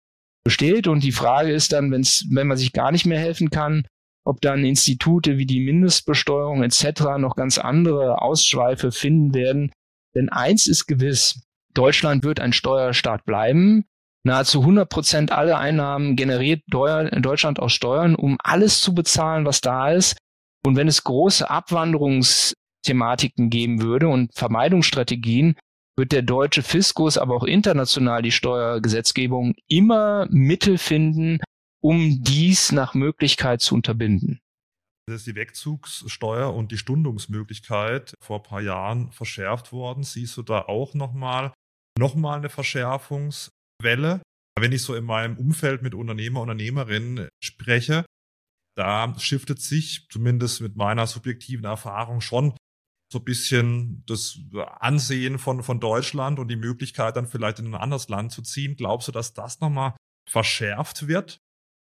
besteht. 0.44 0.88
Und 0.88 1.04
die 1.04 1.12
Frage 1.12 1.52
ist 1.52 1.72
dann, 1.72 1.92
wenn's, 1.92 2.26
wenn 2.30 2.48
man 2.48 2.56
sich 2.56 2.72
gar 2.72 2.90
nicht 2.90 3.06
mehr 3.06 3.20
helfen 3.20 3.50
kann, 3.50 3.86
ob 4.24 4.40
dann 4.40 4.64
Institute 4.64 5.38
wie 5.38 5.46
die 5.46 5.60
Mindestbesteuerung 5.60 6.62
etc. 6.62 7.18
noch 7.18 7.36
ganz 7.36 7.58
andere 7.58 8.22
Ausschweife 8.22 8.92
finden 8.92 9.34
werden. 9.34 9.72
Denn 10.14 10.28
eins 10.28 10.66
ist 10.66 10.86
gewiss, 10.86 11.42
Deutschland 11.74 12.22
wird 12.22 12.40
ein 12.40 12.52
Steuerstaat 12.52 13.24
bleiben. 13.24 13.84
Nahezu 14.24 14.60
100 14.60 14.88
Prozent 14.88 15.32
aller 15.32 15.58
Einnahmen 15.58 16.14
generiert 16.14 16.62
Deutschland 16.68 17.58
aus 17.58 17.72
Steuern, 17.72 18.14
um 18.14 18.36
alles 18.42 18.80
zu 18.80 18.94
bezahlen, 18.94 19.44
was 19.44 19.60
da 19.60 19.90
ist. 19.90 20.16
Und 20.64 20.76
wenn 20.76 20.86
es 20.86 21.02
große 21.02 21.50
Abwanderungsthematiken 21.50 23.50
geben 23.50 23.82
würde 23.82 24.08
und 24.08 24.32
Vermeidungsstrategien, 24.34 25.56
wird 25.96 26.12
der 26.12 26.22
deutsche 26.22 26.62
Fiskus, 26.62 27.18
aber 27.18 27.34
auch 27.34 27.44
international 27.44 28.22
die 28.22 28.30
Steuergesetzgebung 28.30 29.54
immer 29.68 30.26
Mittel 30.30 30.78
finden, 30.78 31.40
um 31.82 32.22
dies 32.22 32.72
nach 32.72 32.94
Möglichkeit 32.94 33.60
zu 33.60 33.74
unterbinden. 33.74 34.40
Das 35.06 35.16
ist 35.16 35.26
die 35.26 35.34
Wegzugssteuer 35.34 36.54
und 36.54 36.70
die 36.70 36.78
Stundungsmöglichkeit 36.78 38.14
vor 38.20 38.38
ein 38.38 38.42
paar 38.44 38.60
Jahren 38.60 39.10
verschärft 39.10 39.72
worden. 39.72 40.04
Siehst 40.04 40.36
du 40.36 40.42
da 40.42 40.62
auch 40.62 40.94
nochmal 40.94 41.52
noch 41.98 42.14
mal 42.14 42.38
eine 42.38 42.48
Verschärfungswelle? 42.48 44.22
Wenn 44.58 44.72
ich 44.72 44.82
so 44.82 44.94
in 44.94 45.04
meinem 45.04 45.36
Umfeld 45.38 45.82
mit 45.82 45.94
Unternehmer, 45.94 46.40
Unternehmerinnen 46.40 47.28
spreche, 47.42 48.04
da 48.76 49.18
shiftet 49.18 49.60
sich, 49.60 50.06
zumindest 50.08 50.60
mit 50.60 50.76
meiner 50.76 51.06
subjektiven 51.06 51.64
Erfahrung, 51.64 52.20
schon 52.20 52.56
so 53.12 53.18
ein 53.18 53.24
bisschen 53.24 54.04
das 54.06 54.38
Ansehen 54.78 55.38
von, 55.38 55.62
von 55.62 55.80
Deutschland 55.80 56.38
und 56.38 56.48
die 56.48 56.56
Möglichkeit, 56.56 57.16
dann 57.16 57.26
vielleicht 57.26 57.58
in 57.58 57.66
ein 57.66 57.74
anderes 57.74 58.08
Land 58.08 58.32
zu 58.32 58.40
ziehen. 58.40 58.76
Glaubst 58.76 59.08
du, 59.08 59.12
dass 59.12 59.34
das 59.34 59.60
nochmal 59.60 59.94
verschärft 60.30 61.08
wird? 61.08 61.41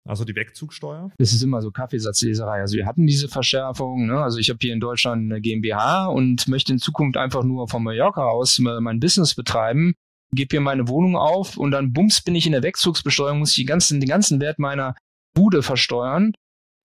Also 0.07 0.23
die 0.23 0.35
Wegzugsteuer? 0.35 1.11
Das 1.17 1.33
ist 1.33 1.41
immer 1.41 1.61
so 1.61 1.71
Kaffeesatzleserei. 1.71 2.61
Also 2.61 2.77
wir 2.77 2.85
hatten 2.85 3.07
diese 3.07 3.27
Verschärfung. 3.27 4.05
Ne? 4.05 4.19
Also 4.19 4.37
ich 4.37 4.49
habe 4.49 4.59
hier 4.61 4.73
in 4.73 4.79
Deutschland 4.79 5.31
eine 5.31 5.41
GmbH 5.41 6.05
und 6.07 6.47
möchte 6.47 6.73
in 6.73 6.79
Zukunft 6.79 7.17
einfach 7.17 7.43
nur 7.43 7.67
von 7.67 7.83
Mallorca 7.83 8.23
aus 8.23 8.59
mein 8.59 8.99
Business 8.99 9.33
betreiben, 9.33 9.95
gebe 10.31 10.49
hier 10.51 10.61
meine 10.61 10.87
Wohnung 10.87 11.15
auf 11.15 11.57
und 11.57 11.71
dann 11.71 11.91
bums 11.91 12.21
bin 12.21 12.35
ich 12.35 12.45
in 12.45 12.51
der 12.51 12.63
Wegzugsbesteuerung, 12.63 13.39
muss 13.39 13.51
ich 13.51 13.55
die 13.55 13.65
ganzen, 13.65 13.99
den 13.99 14.09
ganzen 14.09 14.39
Wert 14.39 14.59
meiner 14.59 14.95
Bude 15.33 15.63
versteuern 15.63 16.33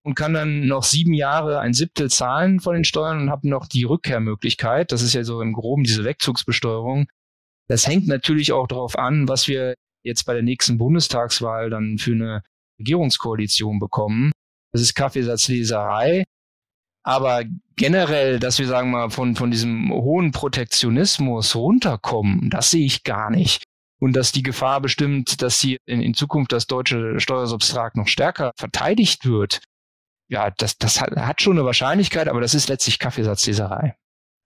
und 0.03 0.15
kann 0.15 0.33
dann 0.33 0.67
noch 0.67 0.83
sieben 0.83 1.13
Jahre 1.13 1.59
ein 1.59 1.73
Siebtel 1.73 2.09
zahlen 2.09 2.59
von 2.59 2.73
den 2.73 2.83
Steuern 2.83 3.21
und 3.21 3.29
habe 3.29 3.47
noch 3.47 3.67
die 3.67 3.83
Rückkehrmöglichkeit. 3.83 4.91
Das 4.91 5.03
ist 5.03 5.13
ja 5.13 5.23
so 5.23 5.41
im 5.41 5.53
Groben 5.53 5.83
diese 5.83 6.03
Wegzugsbesteuerung. 6.03 7.07
Das 7.67 7.87
hängt 7.87 8.07
natürlich 8.07 8.51
auch 8.51 8.67
darauf 8.67 8.97
an, 8.97 9.27
was 9.27 9.47
wir 9.47 9.75
jetzt 10.03 10.25
bei 10.25 10.33
der 10.33 10.41
nächsten 10.41 10.79
Bundestagswahl 10.79 11.69
dann 11.69 11.99
für 11.99 12.13
eine 12.13 12.41
Regierungskoalition 12.81 13.79
bekommen. 13.79 14.31
Das 14.73 14.81
ist 14.81 14.95
Kaffeesatzleserei. 14.95 16.23
Aber 17.03 17.43
generell, 17.75 18.39
dass 18.39 18.59
wir 18.59 18.67
sagen 18.67 18.91
mal 18.91 19.09
von, 19.09 19.35
von 19.35 19.49
diesem 19.49 19.91
hohen 19.91 20.31
Protektionismus 20.31 21.55
runterkommen, 21.55 22.49
das 22.49 22.71
sehe 22.71 22.85
ich 22.85 23.03
gar 23.03 23.31
nicht. 23.31 23.63
Und 23.99 24.13
dass 24.13 24.31
die 24.31 24.43
Gefahr 24.43 24.81
bestimmt, 24.81 25.41
dass 25.41 25.59
hier 25.59 25.77
in, 25.85 26.01
in 26.01 26.13
Zukunft 26.13 26.51
das 26.51 26.67
deutsche 26.67 27.19
Steuersubstrat 27.19 27.95
noch 27.95 28.07
stärker 28.07 28.51
verteidigt 28.57 29.25
wird, 29.25 29.61
ja, 30.27 30.49
das, 30.49 30.77
das 30.77 31.01
hat, 31.01 31.15
hat 31.15 31.41
schon 31.41 31.57
eine 31.57 31.65
Wahrscheinlichkeit, 31.65 32.27
aber 32.27 32.41
das 32.41 32.53
ist 32.53 32.69
letztlich 32.69 32.99
Kaffeesatzleserei. 32.99 33.95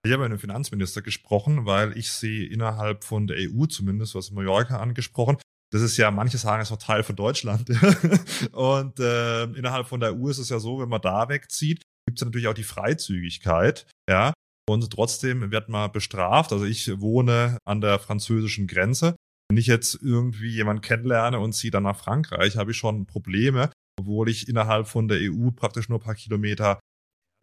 Ich 0.03 0.11
habe 0.11 0.23
mit 0.23 0.31
dem 0.31 0.39
Finanzminister 0.39 1.01
gesprochen, 1.01 1.65
weil 1.65 1.97
ich 1.97 2.11
sehe 2.11 2.47
innerhalb 2.47 3.03
von 3.03 3.27
der 3.27 3.37
EU 3.39 3.65
zumindest, 3.65 4.15
was 4.15 4.31
Mallorca 4.31 4.79
angesprochen, 4.79 5.37
das 5.75 5.83
ist 5.83 5.97
ja, 5.97 6.09
manche 6.09 6.37
sagen, 6.37 6.61
es 6.61 6.69
ist 6.69 6.71
auch 6.71 6.81
Teil 6.81 7.03
von 7.03 7.17
Deutschland. 7.17 7.69
und 8.53 8.97
äh, 9.01 9.43
innerhalb 9.43 9.87
von 9.87 9.99
der 9.99 10.15
EU 10.15 10.29
ist 10.29 10.37
es 10.37 10.47
ja 10.47 10.57
so, 10.57 10.79
wenn 10.79 10.87
man 10.87 11.01
da 11.01 11.27
wegzieht, 11.27 11.81
gibt 12.07 12.17
es 12.17 12.23
natürlich 12.23 12.47
auch 12.47 12.53
die 12.53 12.63
Freizügigkeit, 12.63 13.85
ja. 14.09 14.33
Und 14.69 14.89
trotzdem 14.89 15.51
wird 15.51 15.67
man 15.67 15.91
bestraft. 15.91 16.53
Also 16.53 16.63
ich 16.63 17.01
wohne 17.01 17.57
an 17.65 17.81
der 17.81 17.99
französischen 17.99 18.67
Grenze. 18.67 19.17
Wenn 19.49 19.57
ich 19.57 19.67
jetzt 19.67 19.99
irgendwie 20.01 20.49
jemanden 20.49 20.81
kennenlerne 20.81 21.39
und 21.39 21.51
ziehe 21.51 21.71
dann 21.71 21.83
nach 21.83 21.97
Frankreich, 21.97 22.55
habe 22.55 22.71
ich 22.71 22.77
schon 22.77 23.05
Probleme, 23.05 23.69
obwohl 23.99 24.29
ich 24.29 24.47
innerhalb 24.47 24.87
von 24.87 25.09
der 25.09 25.19
EU 25.21 25.51
praktisch 25.51 25.89
nur 25.89 25.99
ein 25.99 26.03
paar 26.03 26.15
Kilometer 26.15 26.79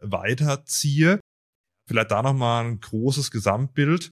weiterziehe. 0.01 1.19
Vielleicht 1.87 2.09
da 2.09 2.23
nochmal 2.23 2.65
ein 2.65 2.79
großes 2.79 3.29
Gesamtbild. 3.29 4.09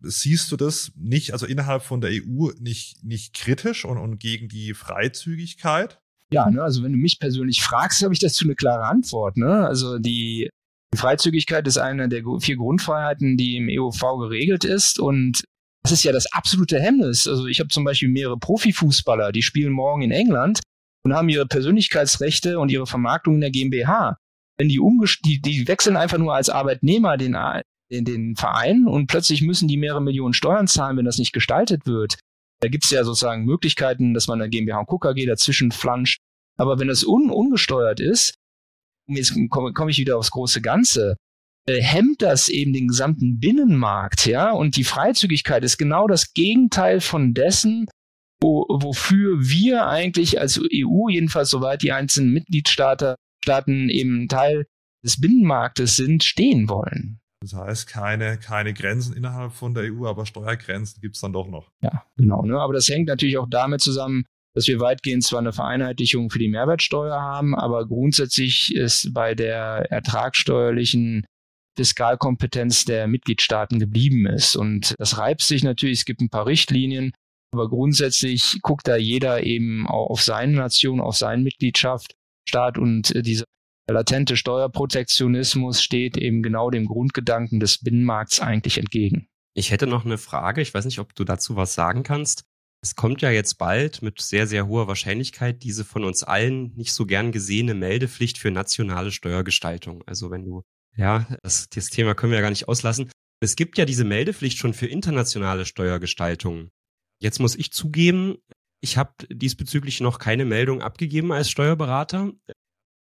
Siehst 0.00 0.52
du 0.52 0.56
das 0.56 0.92
nicht, 0.96 1.32
also 1.32 1.46
innerhalb 1.46 1.82
von 1.82 2.00
der 2.00 2.10
EU 2.10 2.50
nicht, 2.58 3.02
nicht 3.02 3.34
kritisch 3.34 3.84
und, 3.84 3.98
und 3.98 4.18
gegen 4.18 4.48
die 4.48 4.74
Freizügigkeit? 4.74 6.00
Ja, 6.30 6.50
ne, 6.50 6.62
also 6.62 6.82
wenn 6.82 6.92
du 6.92 6.98
mich 6.98 7.18
persönlich 7.18 7.62
fragst, 7.62 8.02
habe 8.02 8.12
ich 8.12 8.20
dazu 8.20 8.44
eine 8.44 8.56
klare 8.56 8.86
Antwort. 8.86 9.36
Ne? 9.36 9.66
Also 9.66 9.98
die 9.98 10.50
Freizügigkeit 10.94 11.66
ist 11.66 11.78
eine 11.78 12.08
der 12.08 12.22
vier 12.40 12.56
Grundfreiheiten, 12.56 13.36
die 13.36 13.56
im 13.56 13.68
EUV 13.68 14.18
geregelt 14.18 14.64
ist 14.64 14.98
und 14.98 15.44
das 15.82 15.92
ist 15.92 16.04
ja 16.04 16.12
das 16.12 16.32
absolute 16.32 16.80
Hemmnis. 16.80 17.28
Also 17.28 17.46
ich 17.46 17.60
habe 17.60 17.68
zum 17.68 17.84
Beispiel 17.84 18.08
mehrere 18.08 18.38
Profifußballer, 18.38 19.30
die 19.30 19.42
spielen 19.42 19.72
morgen 19.72 20.02
in 20.02 20.10
England 20.10 20.60
und 21.04 21.14
haben 21.14 21.28
ihre 21.28 21.46
Persönlichkeitsrechte 21.46 22.58
und 22.58 22.70
ihre 22.70 22.86
Vermarktung 22.86 23.34
in 23.34 23.40
der 23.40 23.52
GmbH. 23.52 24.16
Wenn 24.58 24.68
die, 24.68 24.80
die, 25.24 25.40
die 25.40 25.68
wechseln 25.68 25.96
einfach 25.96 26.18
nur 26.18 26.34
als 26.34 26.50
Arbeitnehmer 26.50 27.16
den, 27.16 27.36
den, 27.90 28.04
den 28.04 28.36
Verein 28.36 28.86
und 28.86 29.06
plötzlich 29.06 29.42
müssen 29.42 29.68
die 29.68 29.76
mehrere 29.76 30.02
Millionen 30.02 30.34
Steuern 30.34 30.66
zahlen, 30.66 30.96
wenn 30.96 31.04
das 31.04 31.18
nicht 31.18 31.32
gestaltet 31.32 31.86
wird. 31.86 32.18
Da 32.60 32.68
gibt 32.68 32.84
es 32.84 32.90
ja 32.90 33.04
sozusagen 33.04 33.44
Möglichkeiten, 33.44 34.14
dass 34.14 34.28
man 34.28 34.40
eine 34.40 34.50
GmbH 34.50 34.80
und 34.80 34.86
KKG 34.86 35.26
dazwischen 35.26 35.72
flanscht. 35.72 36.20
Aber 36.56 36.78
wenn 36.78 36.88
das 36.88 37.04
un 37.04 37.30
ungesteuert 37.30 38.00
ist, 38.00 38.34
jetzt 39.08 39.34
komme 39.50 39.72
komm 39.72 39.88
ich 39.88 39.98
wieder 39.98 40.16
aufs 40.16 40.30
große 40.30 40.62
Ganze, 40.62 41.16
äh, 41.66 41.82
hemmt 41.82 42.22
das 42.22 42.48
eben 42.48 42.72
den 42.72 42.88
gesamten 42.88 43.38
Binnenmarkt, 43.38 44.26
ja, 44.26 44.52
und 44.52 44.76
die 44.76 44.84
Freizügigkeit 44.84 45.64
ist 45.64 45.76
genau 45.76 46.06
das 46.06 46.32
Gegenteil 46.32 47.00
von 47.00 47.34
dessen, 47.34 47.86
wo, 48.40 48.66
wofür 48.68 49.38
wir 49.40 49.86
eigentlich 49.86 50.40
als 50.40 50.58
EU, 50.58 51.08
jedenfalls 51.08 51.50
soweit 51.50 51.82
die 51.82 51.92
einzelnen 51.92 52.32
Mitgliedstaaten 52.32 53.16
Staaten 53.46 53.88
eben 53.90 54.26
Teil 54.26 54.66
des 55.04 55.20
Binnenmarktes 55.20 55.94
sind, 55.94 56.24
stehen 56.24 56.68
wollen. 56.68 57.20
Das 57.46 57.54
heißt, 57.54 57.88
keine, 57.88 58.38
keine 58.38 58.74
Grenzen 58.74 59.16
innerhalb 59.16 59.52
von 59.52 59.74
der 59.74 59.84
EU, 59.84 60.06
aber 60.06 60.26
Steuergrenzen 60.26 61.00
gibt 61.00 61.14
es 61.14 61.20
dann 61.20 61.32
doch 61.32 61.48
noch. 61.48 61.70
Ja, 61.80 62.04
genau. 62.16 62.42
Ne? 62.42 62.58
Aber 62.58 62.72
das 62.72 62.88
hängt 62.88 63.08
natürlich 63.08 63.38
auch 63.38 63.48
damit 63.48 63.80
zusammen, 63.80 64.24
dass 64.54 64.66
wir 64.66 64.80
weitgehend 64.80 65.22
zwar 65.22 65.40
eine 65.40 65.52
Vereinheitlichung 65.52 66.30
für 66.30 66.38
die 66.38 66.48
Mehrwertsteuer 66.48 67.20
haben, 67.20 67.54
aber 67.54 67.86
grundsätzlich 67.86 68.74
ist 68.74 69.12
bei 69.12 69.34
der 69.34 69.86
ertragssteuerlichen 69.90 71.26
Fiskalkompetenz 71.76 72.86
der 72.86 73.06
Mitgliedstaaten 73.06 73.78
geblieben 73.78 74.26
ist. 74.26 74.56
Und 74.56 74.94
das 74.98 75.18
reibt 75.18 75.42
sich 75.42 75.62
natürlich, 75.62 76.00
es 76.00 76.04
gibt 76.04 76.22
ein 76.22 76.30
paar 76.30 76.46
Richtlinien, 76.46 77.12
aber 77.52 77.68
grundsätzlich 77.68 78.58
guckt 78.62 78.88
da 78.88 78.96
jeder 78.96 79.44
eben 79.44 79.86
auf 79.86 80.22
seine 80.22 80.56
Nation, 80.56 81.00
auf 81.00 81.16
seine 81.16 81.42
Mitgliedschaft, 81.42 82.14
Staat 82.48 82.78
und 82.78 83.14
äh, 83.14 83.22
dieser 83.88 83.98
latente 83.98 84.36
Steuerprotektionismus 84.36 85.80
steht 85.80 86.16
eben 86.16 86.42
genau 86.42 86.70
dem 86.70 86.86
Grundgedanken 86.86 87.60
des 87.60 87.78
Binnenmarkts 87.78 88.40
eigentlich 88.40 88.78
entgegen. 88.78 89.28
Ich 89.54 89.70
hätte 89.70 89.86
noch 89.86 90.04
eine 90.04 90.18
Frage, 90.18 90.60
ich 90.60 90.74
weiß 90.74 90.84
nicht, 90.86 90.98
ob 90.98 91.14
du 91.14 91.24
dazu 91.24 91.54
was 91.54 91.74
sagen 91.74 92.02
kannst. 92.02 92.44
Es 92.82 92.96
kommt 92.96 93.22
ja 93.22 93.30
jetzt 93.30 93.54
bald 93.54 94.02
mit 94.02 94.20
sehr, 94.20 94.46
sehr 94.48 94.66
hoher 94.66 94.88
Wahrscheinlichkeit 94.88 95.62
diese 95.62 95.84
von 95.84 96.04
uns 96.04 96.24
allen 96.24 96.74
nicht 96.74 96.92
so 96.92 97.06
gern 97.06 97.30
gesehene 97.30 97.74
Meldepflicht 97.74 98.38
für 98.38 98.50
nationale 98.50 99.12
Steuergestaltung. 99.12 100.02
Also 100.06 100.30
wenn 100.30 100.44
du 100.44 100.62
ja, 100.96 101.26
das, 101.42 101.68
das 101.68 101.88
Thema 101.90 102.14
können 102.14 102.32
wir 102.32 102.38
ja 102.38 102.42
gar 102.42 102.50
nicht 102.50 102.68
auslassen. 102.68 103.10
Es 103.40 103.54
gibt 103.54 103.78
ja 103.78 103.84
diese 103.84 104.04
Meldepflicht 104.04 104.58
schon 104.58 104.74
für 104.74 104.86
internationale 104.86 105.64
Steuergestaltungen. 105.64 106.70
Jetzt 107.20 107.38
muss 107.38 107.54
ich 107.54 107.70
zugeben, 107.70 108.36
ich 108.82 108.96
habe 108.96 109.12
diesbezüglich 109.30 110.00
noch 110.00 110.18
keine 110.18 110.44
Meldung 110.44 110.82
abgegeben 110.82 111.32
als 111.32 111.50
Steuerberater, 111.50 112.32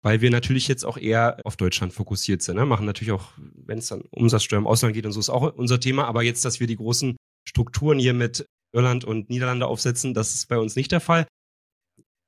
weil 0.01 0.21
wir 0.21 0.31
natürlich 0.31 0.67
jetzt 0.67 0.85
auch 0.85 0.97
eher 0.97 1.39
auf 1.43 1.57
Deutschland 1.57 1.93
fokussiert 1.93 2.41
sind. 2.41 2.55
Ne? 2.55 2.65
Machen 2.65 2.85
natürlich 2.85 3.11
auch, 3.11 3.31
wenn 3.37 3.79
es 3.79 3.87
dann 3.87 4.01
Umsatzsteuer 4.11 4.59
im 4.59 4.67
Ausland 4.67 4.93
geht 4.93 5.05
und 5.05 5.11
so 5.11 5.19
ist 5.19 5.29
auch 5.29 5.53
unser 5.55 5.79
Thema. 5.79 6.05
Aber 6.05 6.23
jetzt, 6.23 6.45
dass 6.45 6.59
wir 6.59 6.67
die 6.67 6.77
großen 6.77 7.17
Strukturen 7.47 7.99
hier 7.99 8.13
mit 8.13 8.45
Irland 8.73 9.03
und 9.03 9.29
Niederlande 9.29 9.67
aufsetzen, 9.67 10.13
das 10.13 10.35
ist 10.35 10.47
bei 10.47 10.57
uns 10.57 10.75
nicht 10.75 10.91
der 10.91 11.01
Fall. 11.01 11.27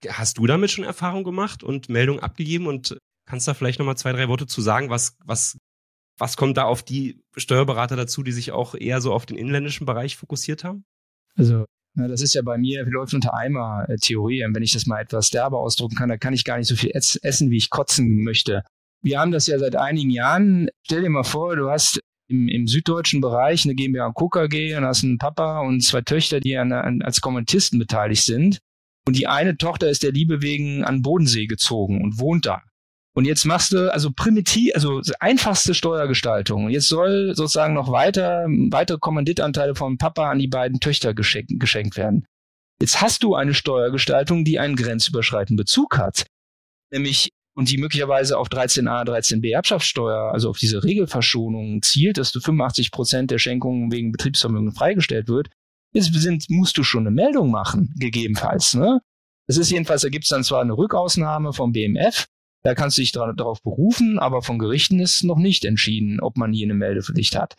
Hast 0.08 0.38
du 0.38 0.48
damit 0.48 0.72
schon 0.72 0.84
Erfahrung 0.84 1.24
gemacht 1.24 1.64
und 1.64 1.88
Meldung 1.90 2.20
abgegeben 2.20 2.66
und 2.66 2.98
Kannst 3.32 3.48
da 3.48 3.54
vielleicht 3.54 3.80
nochmal 3.80 3.98
zwei, 3.98 4.12
drei 4.12 4.28
Worte 4.28 4.48
zu 4.48 4.62
sagen? 4.62 4.90
Was, 4.90 5.16
was, 5.24 5.58
was 6.18 6.38
kommt 6.38 6.58
da 6.58 6.64
auf 6.64 6.84
die 6.84 7.22
Steuerberater 7.38 7.96
dazu, 7.96 8.24
die 8.24 8.32
sich 8.32 8.52
auch 8.52 8.76
eher 8.76 9.02
so 9.02 9.14
auf 9.14 9.26
den 9.26 9.38
inländischen 9.38 9.86
Bereich 9.86 10.18
fokussiert 10.18 10.64
haben? 10.64 10.84
Also, 11.36 11.66
das 11.96 12.22
ist 12.22 12.34
ja 12.34 12.42
bei 12.42 12.58
mir, 12.58 12.86
läuft 12.86 13.14
unter 13.14 13.34
Eimer-Theorie. 13.34 14.46
Und 14.46 14.56
wenn 14.56 14.64
ich 14.64 14.74
das 14.74 14.86
mal 14.86 15.02
etwas 15.02 15.30
derber 15.30 15.60
ausdrucken 15.60 15.96
kann, 15.96 16.10
da 16.10 16.18
kann 16.18 16.34
ich 16.34 16.46
gar 16.46 16.58
nicht 16.58 16.68
so 16.68 16.76
viel 16.76 16.92
essen, 16.94 17.52
wie 17.52 17.58
ich 17.58 17.70
kotzen 17.70 18.24
möchte. 18.24 18.64
Wir 19.04 19.20
haben 19.20 19.32
das 19.32 19.48
ja 19.48 19.58
seit 19.60 19.76
einigen 19.76 20.10
Jahren. 20.10 20.70
Stell 20.84 21.02
dir 21.02 21.10
mal 21.10 21.24
vor, 21.24 21.56
du 21.56 21.70
hast 21.70 22.00
im, 22.30 22.48
im 22.48 22.68
süddeutschen 22.68 23.20
Bereich 23.20 23.66
eine 23.66 23.76
GmbH 23.76 24.08
und 24.08 24.14
Co. 24.14 24.30
KG 24.30 24.76
und 24.76 24.86
hast 24.86 25.04
einen 25.04 25.18
Papa 25.18 25.62
und 25.62 25.82
zwei 25.82 26.02
Töchter, 26.02 26.40
die 26.40 26.58
an, 26.58 26.72
an, 26.72 27.02
als 27.02 27.22
Kommentisten 27.22 27.78
beteiligt 27.78 28.24
sind. 28.24 28.60
Und 29.08 29.18
die 29.18 29.28
eine 29.28 29.58
Tochter 29.58 29.90
ist 29.90 30.04
der 30.04 30.12
Liebe 30.12 30.42
wegen 30.42 30.84
an 30.84 31.02
Bodensee 31.02 31.48
gezogen 31.48 32.02
und 32.02 32.20
wohnt 32.20 32.46
da. 32.46 32.62
Und 33.14 33.26
jetzt 33.26 33.44
machst 33.46 33.74
du 33.74 33.92
also 33.92 34.12
primitiv, 34.12 34.74
also 34.74 35.02
einfachste 35.20 35.74
Steuergestaltung. 35.74 36.70
Jetzt 36.70 36.88
soll 36.88 37.34
sozusagen 37.36 37.74
noch 37.74 37.92
weiter, 37.92 38.46
weitere 38.70 39.00
Kommanditanteile 39.00 39.76
vom 39.76 39.98
Papa 39.98 40.32
an 40.32 40.40
die 40.40 40.48
beiden 40.48 40.80
Töchter 40.80 41.14
geschenkt, 41.14 41.52
geschenkt 41.56 41.98
werden. 41.98 42.26
Jetzt 42.80 43.02
hast 43.02 43.24
du 43.24 43.36
eine 43.36 43.54
Steuergestaltung, 43.54 44.46
die 44.46 44.60
einen 44.60 44.76
grenzüberschreitenden 44.76 45.58
Bezug 45.58 45.98
hat. 45.98 46.26
Nämlich, 46.92 47.32
und 47.54 47.70
die 47.70 47.78
möglicherweise 47.78 48.38
auf 48.38 48.48
13a, 48.48 49.06
13b 49.06 49.54
Erbschaftssteuer, 49.54 50.32
also 50.32 50.50
auf 50.50 50.58
diese 50.58 50.84
Regelverschonung 50.84 51.82
zielt, 51.82 52.18
dass 52.18 52.32
du 52.32 52.40
85 52.40 52.92
Prozent 52.92 53.30
der 53.30 53.40
Schenkungen 53.40 53.92
wegen 53.92 54.14
Betriebsvermögen 54.14 54.72
freigestellt 54.72 55.28
wird. 55.28 55.50
Jetzt 55.94 56.14
sind, 56.14 56.50
musst 56.50 56.78
du 56.78 56.84
schon 56.84 57.02
eine 57.02 57.12
Meldung 57.12 57.52
machen, 57.52 57.94
gegebenenfalls. 58.00 58.74
Ne? 58.74 59.02
Es 59.48 59.58
ist 59.58 59.70
jedenfalls, 59.70 60.02
da 60.02 60.10
gibt 60.10 60.24
es 60.24 60.30
dann 60.30 60.46
zwar 60.46 60.62
eine 60.62 60.78
Rückausnahme 60.78 61.52
vom 61.52 61.74
BMF, 61.74 62.26
da 62.64 62.76
kannst 62.76 62.98
du 62.98 63.02
dich 63.02 63.12
darauf 63.12 63.62
berufen, 63.64 64.20
aber 64.20 64.42
von 64.42 64.60
Gerichten 64.60 65.00
ist 65.00 65.24
noch 65.24 65.38
nicht 65.38 65.66
entschieden, 65.66 66.20
ob 66.20 66.38
man 66.38 66.54
hier 66.54 66.68
eine 66.68 66.76
Meldepflicht 66.76 67.36
hat. 67.36 67.56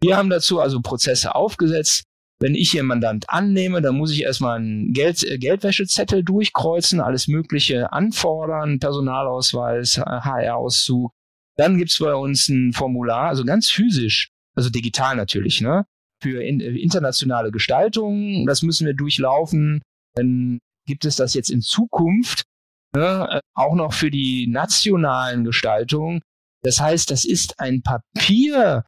Wir 0.00 0.16
haben 0.16 0.30
dazu 0.30 0.60
also 0.60 0.80
Prozesse 0.80 1.34
aufgesetzt. 1.34 2.04
Wenn 2.40 2.54
ich 2.54 2.70
hier 2.70 2.82
einen 2.82 2.88
Mandant 2.88 3.28
annehme, 3.28 3.82
dann 3.82 3.96
muss 3.96 4.12
ich 4.12 4.22
erstmal 4.22 4.58
einen 4.58 4.92
Geld, 4.92 5.24
äh, 5.24 5.38
Geldwäschezettel 5.38 6.22
durchkreuzen, 6.22 7.00
alles 7.00 7.26
Mögliche 7.26 7.92
anfordern, 7.92 8.78
Personalausweis, 8.78 9.98
HR-Auszug. 9.98 11.10
Dann 11.56 11.78
gibt's 11.78 11.98
bei 11.98 12.14
uns 12.14 12.48
ein 12.48 12.72
Formular, 12.72 13.24
also 13.24 13.44
ganz 13.44 13.68
physisch, 13.68 14.30
also 14.54 14.70
digital 14.70 15.16
natürlich, 15.16 15.60
ne? 15.60 15.84
Für 16.22 16.40
in, 16.42 16.60
äh, 16.60 16.68
internationale 16.78 17.50
Gestaltung. 17.50 18.46
Das 18.46 18.62
müssen 18.62 18.86
wir 18.86 18.94
durchlaufen. 18.94 19.82
Dann 20.14 20.60
gibt 20.86 21.04
es 21.04 21.16
das 21.16 21.34
jetzt 21.34 21.50
in 21.50 21.60
Zukunft 21.60 22.44
ne, 22.94 23.28
äh, 23.30 23.40
auch 23.54 23.74
noch 23.74 23.92
für 23.92 24.10
die 24.10 24.46
nationalen 24.46 25.44
Gestaltungen. 25.44 26.22
Das 26.62 26.80
heißt, 26.80 27.10
das 27.10 27.24
ist 27.24 27.60
ein 27.60 27.82
Papierwust, 27.82 28.84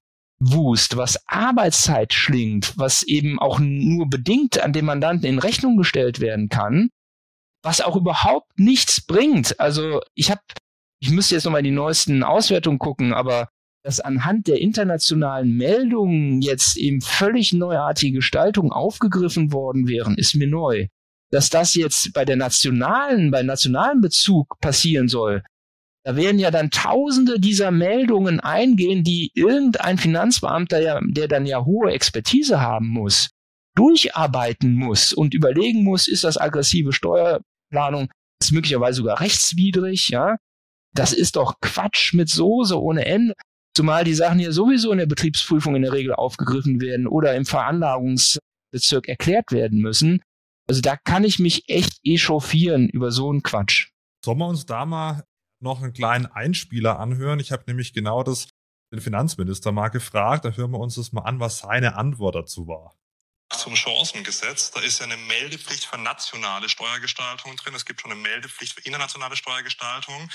was 0.96 1.18
Arbeitszeit 1.26 2.12
schlingt, 2.12 2.76
was 2.76 3.02
eben 3.02 3.38
auch 3.38 3.58
nur 3.60 4.08
bedingt 4.08 4.60
an 4.62 4.72
den 4.72 4.84
Mandanten 4.84 5.26
in 5.26 5.38
Rechnung 5.38 5.76
gestellt 5.76 6.20
werden 6.20 6.48
kann, 6.48 6.90
was 7.62 7.80
auch 7.80 7.96
überhaupt 7.96 8.58
nichts 8.58 9.00
bringt. 9.00 9.60
Also 9.60 10.00
ich 10.14 10.30
habe, 10.30 10.40
ich 11.00 11.10
müsste 11.10 11.34
jetzt 11.34 11.44
nochmal 11.44 11.62
die 11.62 11.70
neuesten 11.70 12.22
Auswertungen 12.22 12.78
gucken, 12.78 13.12
aber 13.12 13.48
dass 13.82 14.00
anhand 14.00 14.46
der 14.46 14.60
internationalen 14.60 15.56
Meldungen 15.56 16.42
jetzt 16.42 16.76
eben 16.76 17.00
völlig 17.00 17.54
neuartige 17.54 18.16
Gestaltungen 18.16 18.72
aufgegriffen 18.72 19.52
worden 19.52 19.88
wären, 19.88 20.16
ist 20.16 20.34
mir 20.34 20.48
neu 20.48 20.88
dass 21.30 21.50
das 21.50 21.74
jetzt 21.74 22.12
bei 22.12 22.24
der 22.24 22.36
nationalen, 22.36 23.30
bei 23.30 23.42
nationalen 23.42 24.00
Bezug 24.00 24.58
passieren 24.60 25.08
soll, 25.08 25.42
da 26.04 26.16
werden 26.16 26.38
ja 26.38 26.50
dann 26.50 26.70
tausende 26.70 27.38
dieser 27.38 27.70
Meldungen 27.70 28.40
eingehen, 28.40 29.04
die 29.04 29.30
irgendein 29.34 29.98
Finanzbeamter, 29.98 30.80
ja, 30.80 31.00
der 31.02 31.28
dann 31.28 31.44
ja 31.44 31.64
hohe 31.64 31.92
Expertise 31.92 32.60
haben 32.60 32.88
muss, 32.88 33.30
durcharbeiten 33.76 34.74
muss 34.74 35.12
und 35.12 35.34
überlegen 35.34 35.84
muss, 35.84 36.08
ist 36.08 36.24
das 36.24 36.38
aggressive 36.38 36.92
Steuerplanung, 36.92 38.10
ist 38.42 38.52
möglicherweise 38.52 38.96
sogar 38.96 39.20
rechtswidrig, 39.20 40.08
ja. 40.08 40.36
Das 40.94 41.12
ist 41.12 41.36
doch 41.36 41.54
Quatsch 41.60 42.14
mit 42.14 42.30
Soße 42.30 42.80
ohne 42.80 43.04
Ende. 43.04 43.34
Zumal 43.76 44.02
die 44.02 44.14
Sachen 44.14 44.40
ja 44.40 44.50
sowieso 44.50 44.90
in 44.90 44.98
der 44.98 45.06
Betriebsprüfung 45.06 45.76
in 45.76 45.82
der 45.82 45.92
Regel 45.92 46.14
aufgegriffen 46.14 46.80
werden 46.80 47.06
oder 47.06 47.36
im 47.36 47.44
Veranlagungsbezirk 47.44 49.06
erklärt 49.06 49.52
werden 49.52 49.80
müssen. 49.80 50.20
Also 50.70 50.82
da 50.82 50.96
kann 50.96 51.24
ich 51.24 51.40
mich 51.40 51.68
echt 51.68 51.98
echauffieren 52.04 52.88
über 52.88 53.10
so 53.10 53.28
einen 53.28 53.42
Quatsch. 53.42 53.88
Sollen 54.24 54.38
wir 54.38 54.46
uns 54.46 54.66
da 54.66 54.86
mal 54.86 55.24
noch 55.58 55.82
einen 55.82 55.92
kleinen 55.92 56.26
Einspieler 56.26 57.00
anhören? 57.00 57.40
Ich 57.40 57.50
habe 57.50 57.64
nämlich 57.66 57.92
genau 57.92 58.22
das 58.22 58.46
den 58.92 59.00
Finanzminister 59.00 59.72
mal 59.72 59.88
gefragt. 59.88 60.44
Da 60.44 60.50
hören 60.50 60.70
wir 60.70 60.78
uns 60.78 60.94
das 60.94 61.10
mal 61.10 61.22
an, 61.22 61.40
was 61.40 61.58
seine 61.58 61.96
Antwort 61.96 62.36
dazu 62.36 62.68
war. 62.68 62.94
Zum 63.52 63.74
Chancengesetz, 63.74 64.70
da 64.70 64.78
ist 64.78 65.00
ja 65.00 65.06
eine 65.06 65.16
Meldepflicht 65.16 65.86
für 65.86 65.98
nationale 65.98 66.68
Steuergestaltung 66.68 67.56
drin. 67.56 67.74
Es 67.74 67.84
gibt 67.84 68.02
schon 68.02 68.12
eine 68.12 68.20
Meldepflicht 68.20 68.74
für 68.74 68.82
internationale 68.82 69.34
Steuergestaltung. 69.34 70.30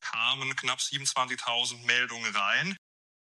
Kamen 0.00 0.56
knapp 0.56 0.80
27.000 0.80 1.86
Meldungen 1.86 2.34
rein. 2.34 2.76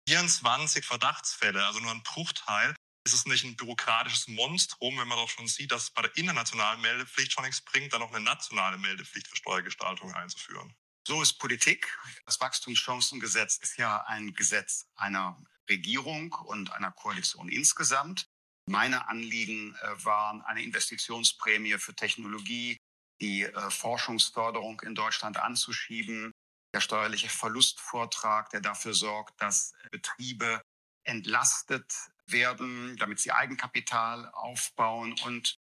24 0.08 0.84
Verdachtsfälle, 0.84 1.64
also 1.64 1.80
nur 1.80 1.92
ein 1.92 2.02
Bruchteil 2.02 2.74
ist 3.06 3.14
es 3.14 3.26
nicht 3.26 3.44
ein 3.44 3.56
bürokratisches 3.56 4.28
Monstrum, 4.28 4.98
wenn 4.98 5.08
man 5.08 5.18
doch 5.18 5.30
schon 5.30 5.48
sieht, 5.48 5.72
dass 5.72 5.90
bei 5.92 6.02
der 6.02 6.16
internationalen 6.18 6.82
Meldepflicht 6.82 7.32
schon 7.32 7.44
nichts 7.44 7.62
bringt, 7.62 7.94
dann 7.94 8.02
noch 8.02 8.14
eine 8.14 8.24
nationale 8.24 8.78
Meldepflicht 8.78 9.28
für 9.28 9.36
Steuergestaltung 9.36 10.14
einzuführen? 10.14 10.76
So 11.08 11.22
ist 11.22 11.34
Politik. 11.34 11.98
Das 12.26 12.40
Wachstumschancengesetz 12.40 13.58
ist 13.58 13.78
ja 13.78 14.04
ein 14.06 14.34
Gesetz 14.34 14.88
einer 14.96 15.42
Regierung 15.70 16.34
und 16.34 16.72
einer 16.72 16.92
Koalition 16.92 17.50
insgesamt. 17.50 18.28
Meine 18.68 19.08
Anliegen 19.08 19.76
äh, 19.76 20.06
waren 20.06 20.42
eine 20.42 20.62
Investitionsprämie 20.62 21.78
für 21.80 21.96
Technologie, 21.96 22.78
die 23.22 23.44
äh, 23.44 23.72
Forschungsförderung 23.72 24.82
in 24.82 24.94
Deutschland 24.94 25.38
anzuschieben, 25.38 26.32
der 26.74 26.82
steuerliche 26.82 27.30
Verlustvortrag, 27.30 28.50
der 28.52 28.62
dafür 28.62 28.94
sorgt, 28.94 29.42
dass 29.42 29.74
Betriebe 29.90 30.62
entlastet 31.04 31.92
werden, 32.32 32.96
damit 32.98 33.20
sie 33.20 33.32
Eigenkapital 33.32 34.30
aufbauen. 34.34 35.16
Und 35.26 35.58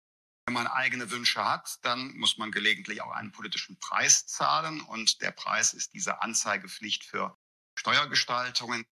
wenn 0.46 0.54
man 0.54 0.66
eigene 0.66 1.10
Wünsche 1.10 1.44
hat, 1.44 1.78
dann 1.82 2.16
muss 2.16 2.38
man 2.38 2.50
gelegentlich 2.50 3.02
auch 3.02 3.12
einen 3.12 3.32
politischen 3.32 3.78
Preis 3.78 4.26
zahlen. 4.26 4.80
Und 4.80 5.20
der 5.22 5.30
Preis 5.30 5.72
ist 5.72 5.94
diese 5.94 6.22
Anzeigepflicht 6.22 7.04
für 7.04 7.36
Steuergestaltungen. 7.78 8.84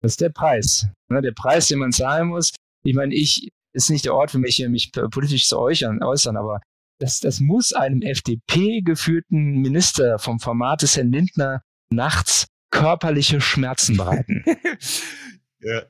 Das 0.00 0.12
ist 0.12 0.20
der 0.20 0.30
Preis. 0.30 0.86
Ne? 1.08 1.22
Der 1.22 1.32
Preis, 1.32 1.68
den 1.68 1.78
man 1.78 1.92
zahlen 1.92 2.28
muss. 2.28 2.52
Ich 2.84 2.94
meine, 2.94 3.14
ich 3.14 3.48
ist 3.74 3.90
nicht 3.90 4.04
der 4.04 4.14
Ort 4.14 4.30
für 4.30 4.38
mich, 4.38 4.58
mich 4.68 4.92
politisch 4.92 5.48
zu 5.48 5.58
äußern, 5.58 6.02
aber 6.02 6.60
das, 6.98 7.20
das 7.20 7.40
muss 7.40 7.72
einem 7.72 8.02
FDP-geführten 8.02 9.60
Minister 9.60 10.18
vom 10.18 10.40
Format 10.40 10.82
des 10.82 10.96
Herrn 10.96 11.10
Lindner 11.10 11.62
nachts 11.90 12.46
körperliche 12.70 13.40
Schmerzen 13.40 13.96
bereiten. 13.96 14.44
ja, 15.62 15.82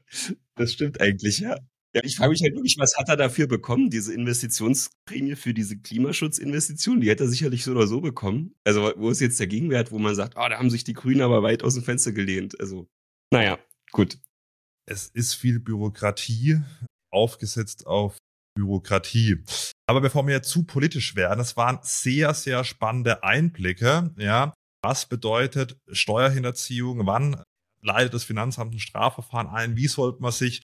das 0.57 0.73
stimmt 0.73 1.01
eigentlich, 1.01 1.41
ja. 1.41 1.59
Ja, 1.95 2.03
ich 2.05 2.17
frage 2.17 2.31
mich 2.31 2.43
halt 2.43 2.55
wirklich, 2.55 2.77
was 2.79 2.97
hat 2.97 3.11
er 3.11 3.19
dafür 3.19 3.47
bekommen, 3.47 3.91
diese 3.91 4.15
Investitionsprämie 4.15 5.37
für 5.37 5.53
diese 5.53 5.77
Klimaschutzinvestition? 5.79 7.03
Die 7.03 7.11
hätte 7.11 7.25
er 7.25 7.29
sicherlich 7.29 7.65
so 7.65 7.73
oder 7.73 7.87
so 7.87 8.01
bekommen. 8.01 8.55
Also, 8.65 8.95
wo 8.97 9.11
ist 9.11 9.21
jetzt 9.21 9.39
der 9.39 9.47
Gegenwert, 9.47 9.93
wo 9.93 9.99
man 9.99 10.15
sagt, 10.15 10.37
oh, 10.37 10.49
da 10.49 10.57
haben 10.59 10.71
sich 10.71 10.85
die 10.85 10.95
Grünen 10.95 11.21
aber 11.21 11.43
weit 11.43 11.63
aus 11.63 11.75
dem 11.75 11.85
Fenster 11.85 12.13
gelehnt. 12.13 12.59
Also, 12.61 12.89
naja, 13.31 13.59
gut. 13.91 14.19
Es 14.89 15.09
ist 15.09 15.35
viel 15.35 15.61
Bürokratie, 15.61 16.63
aufgesetzt 17.13 17.87
auf 17.87 18.17
Bürokratie. 18.57 19.45
Aber 19.87 20.01
bevor 20.01 20.27
wir 20.27 20.43
zu 20.43 20.65
politisch 20.65 21.15
werden, 21.15 21.41
es 21.41 21.59
waren 21.59 21.79
sehr, 21.83 22.33
sehr 22.33 22.65
spannende 22.65 23.23
Einblicke, 23.23 24.15
ja. 24.17 24.55
Was 24.83 25.07
bedeutet 25.07 25.77
Steuerhinterziehung? 25.93 27.07
Wann 27.07 27.41
leitet 27.85 28.15
das 28.15 28.25
Finanzamt 28.25 28.75
ein 28.75 28.79
Strafverfahren 28.79 29.49
ein? 29.49 29.77
Wie 29.77 29.89
sollte 29.89 30.23
man 30.23 30.33
sich 30.33 30.63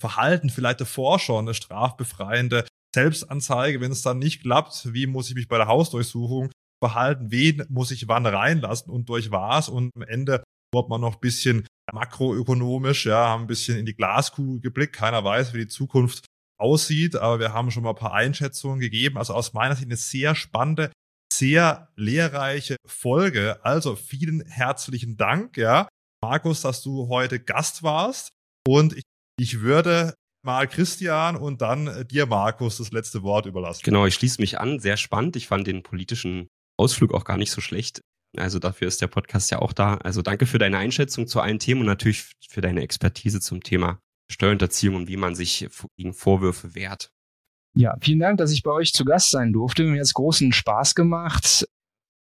verhalten? 0.00 0.50
Vielleicht 0.50 0.80
davor 0.80 1.18
schon 1.18 1.44
eine 1.44 1.54
strafbefreiende 1.54 2.66
Selbstanzeige, 2.94 3.80
wenn 3.80 3.92
es 3.92 4.02
dann 4.02 4.18
nicht 4.18 4.42
klappt. 4.42 4.92
Wie 4.92 5.06
muss 5.06 5.28
ich 5.28 5.34
mich 5.34 5.48
bei 5.48 5.58
der 5.58 5.66
Hausdurchsuchung 5.66 6.50
verhalten? 6.82 7.30
Wen 7.30 7.64
muss 7.68 7.90
ich 7.90 8.08
wann 8.08 8.26
reinlassen 8.26 8.90
und 8.90 9.08
durch 9.08 9.30
was? 9.30 9.68
Und 9.68 9.90
am 9.96 10.02
Ende 10.02 10.44
wird 10.72 10.88
man 10.88 11.00
noch 11.00 11.14
ein 11.14 11.20
bisschen 11.20 11.66
makroökonomisch, 11.92 13.06
ja, 13.06 13.28
haben 13.28 13.44
ein 13.44 13.46
bisschen 13.46 13.78
in 13.78 13.86
die 13.86 13.94
Glaskugel 13.94 14.60
geblickt. 14.60 14.94
Keiner 14.94 15.24
weiß, 15.24 15.54
wie 15.54 15.58
die 15.58 15.68
Zukunft 15.68 16.26
aussieht, 16.58 17.16
aber 17.16 17.40
wir 17.40 17.52
haben 17.52 17.70
schon 17.70 17.82
mal 17.82 17.90
ein 17.90 17.96
paar 17.96 18.14
Einschätzungen 18.14 18.80
gegeben. 18.80 19.18
Also 19.18 19.34
aus 19.34 19.52
meiner 19.52 19.74
Sicht 19.74 19.88
eine 19.88 19.96
sehr 19.96 20.34
spannende, 20.34 20.92
sehr 21.32 21.88
lehrreiche 21.96 22.76
Folge. 22.86 23.64
Also 23.64 23.96
vielen 23.96 24.44
herzlichen 24.46 25.16
Dank, 25.16 25.56
ja, 25.56 25.88
Markus, 26.24 26.62
dass 26.62 26.82
du 26.82 27.08
heute 27.08 27.38
Gast 27.38 27.82
warst. 27.82 28.30
Und 28.66 28.96
ich, 28.96 29.02
ich 29.38 29.60
würde 29.60 30.14
mal 30.42 30.66
Christian 30.66 31.36
und 31.36 31.60
dann 31.60 31.86
äh, 31.86 32.04
dir, 32.06 32.24
Markus, 32.24 32.78
das 32.78 32.92
letzte 32.92 33.22
Wort 33.22 33.44
überlassen. 33.44 33.82
Genau, 33.84 34.06
ich 34.06 34.14
schließe 34.14 34.40
mich 34.40 34.58
an. 34.58 34.78
Sehr 34.78 34.96
spannend. 34.96 35.36
Ich 35.36 35.48
fand 35.48 35.66
den 35.66 35.82
politischen 35.82 36.48
Ausflug 36.78 37.12
auch 37.12 37.24
gar 37.24 37.36
nicht 37.36 37.50
so 37.50 37.60
schlecht. 37.60 38.00
Also 38.38 38.58
dafür 38.58 38.88
ist 38.88 39.02
der 39.02 39.06
Podcast 39.08 39.50
ja 39.50 39.58
auch 39.58 39.74
da. 39.74 39.96
Also 39.98 40.22
danke 40.22 40.46
für 40.46 40.58
deine 40.58 40.78
Einschätzung 40.78 41.26
zu 41.26 41.40
allen 41.40 41.58
Themen 41.58 41.82
und 41.82 41.86
natürlich 41.86 42.32
für 42.48 42.62
deine 42.62 42.80
Expertise 42.80 43.40
zum 43.40 43.62
Thema 43.62 44.00
Steuerhinterziehung 44.32 44.96
und 44.96 45.08
wie 45.08 45.18
man 45.18 45.34
sich 45.34 45.68
gegen 45.98 46.14
Vorwürfe 46.14 46.74
wehrt. 46.74 47.10
Ja, 47.76 47.96
vielen 48.00 48.20
Dank, 48.20 48.38
dass 48.38 48.50
ich 48.50 48.62
bei 48.62 48.70
euch 48.70 48.94
zu 48.94 49.04
Gast 49.04 49.30
sein 49.30 49.52
durfte. 49.52 49.84
Mir 49.84 49.98
hat 49.98 50.06
es 50.06 50.14
großen 50.14 50.52
Spaß 50.52 50.94
gemacht. 50.94 51.66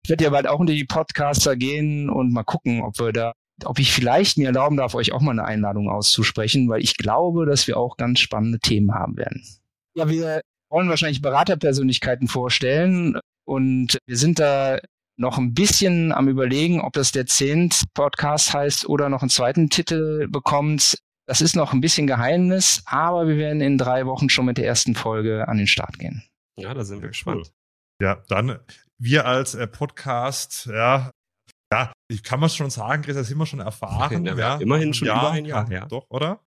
Ich 0.04 0.10
werde 0.10 0.24
ja 0.24 0.32
bald 0.32 0.48
auch 0.48 0.60
unter 0.60 0.74
die 0.74 0.86
Podcaster 0.86 1.56
gehen 1.56 2.10
und 2.10 2.34
mal 2.34 2.44
gucken, 2.44 2.82
ob 2.82 2.98
wir 2.98 3.14
da, 3.14 3.34
ob 3.66 3.80
ich 3.80 3.92
vielleicht 3.92 4.38
mir 4.38 4.48
erlauben 4.48 4.78
darf, 4.78 4.96
euch 4.96 5.12
auch 5.12 5.22
mal 5.22 5.32
eine 5.32 5.46
Einladung 5.46 5.90
auszusprechen, 5.90 6.70
weil 6.70 6.82
ich 6.82 6.98
glaube, 6.98 7.46
dass 7.46 7.68
wir 7.68 7.78
auch 7.78 7.98
ganz 7.98 8.20
spannende 8.20 8.60
Themen 8.60 8.94
haben 8.94 9.18
werden. 9.18 9.44
Ja, 9.96 10.10
wir 10.10 10.42
wollen 10.70 10.90
wahrscheinlich 10.90 11.22
Beraterpersönlichkeiten 11.22 12.28
vorstellen 12.28 13.20
und 13.46 13.98
wir 14.06 14.18
sind 14.18 14.40
da 14.40 14.80
noch 15.18 15.38
ein 15.38 15.54
bisschen 15.54 16.12
am 16.12 16.28
überlegen, 16.28 16.82
ob 16.82 16.94
das 16.94 17.12
der 17.12 17.26
Zehnt 17.26 17.84
Podcast 17.94 18.54
heißt 18.54 18.88
oder 18.88 19.10
noch 19.10 19.22
einen 19.22 19.30
zweiten 19.30 19.70
Titel 19.70 20.28
bekommt. 20.28 20.98
Das 21.28 21.42
ist 21.42 21.56
noch 21.56 21.74
ein 21.74 21.82
bisschen 21.82 22.08
Geheimnis, 22.08 22.82
aber 22.86 23.28
wir 23.28 23.38
werden 23.38 23.62
in 23.62 23.78
drei 23.78 24.06
Wochen 24.06 24.30
schon 24.30 24.46
mit 24.46 24.58
der 24.58 24.66
ersten 24.66 24.96
Folge 24.96 25.48
an 25.48 25.58
den 25.58 25.68
Start 25.68 26.00
gehen. 26.00 26.24
Ja, 26.58 26.74
da 26.74 26.84
sind 26.84 27.02
wir 27.02 27.10
gespannt. 27.10 27.52
Ja, 28.02 28.24
dann 28.30 28.60
wir 28.98 29.26
als 29.26 29.56
äh, 29.56 29.68
Podcast, 29.68 30.68
ja, 30.68 31.12
ich 32.12 32.24
kann 32.24 32.40
man 32.40 32.50
schon 32.50 32.70
sagen, 32.70 33.04
Chris, 33.04 33.16
das 33.16 33.28
sind 33.28 33.38
wir 33.38 33.46
schon 33.46 33.60
erfahren. 33.60 34.26
Ja, 34.32 34.36
ja, 34.36 34.56
immerhin 34.58 34.94
schon 34.94 35.08
ja, 35.08 35.20
über 35.20 35.32
ein 35.32 35.46
Jahr. 35.46 35.72
Ja. 35.72 35.86
Doch, 35.86 36.06
oder? 36.10 36.42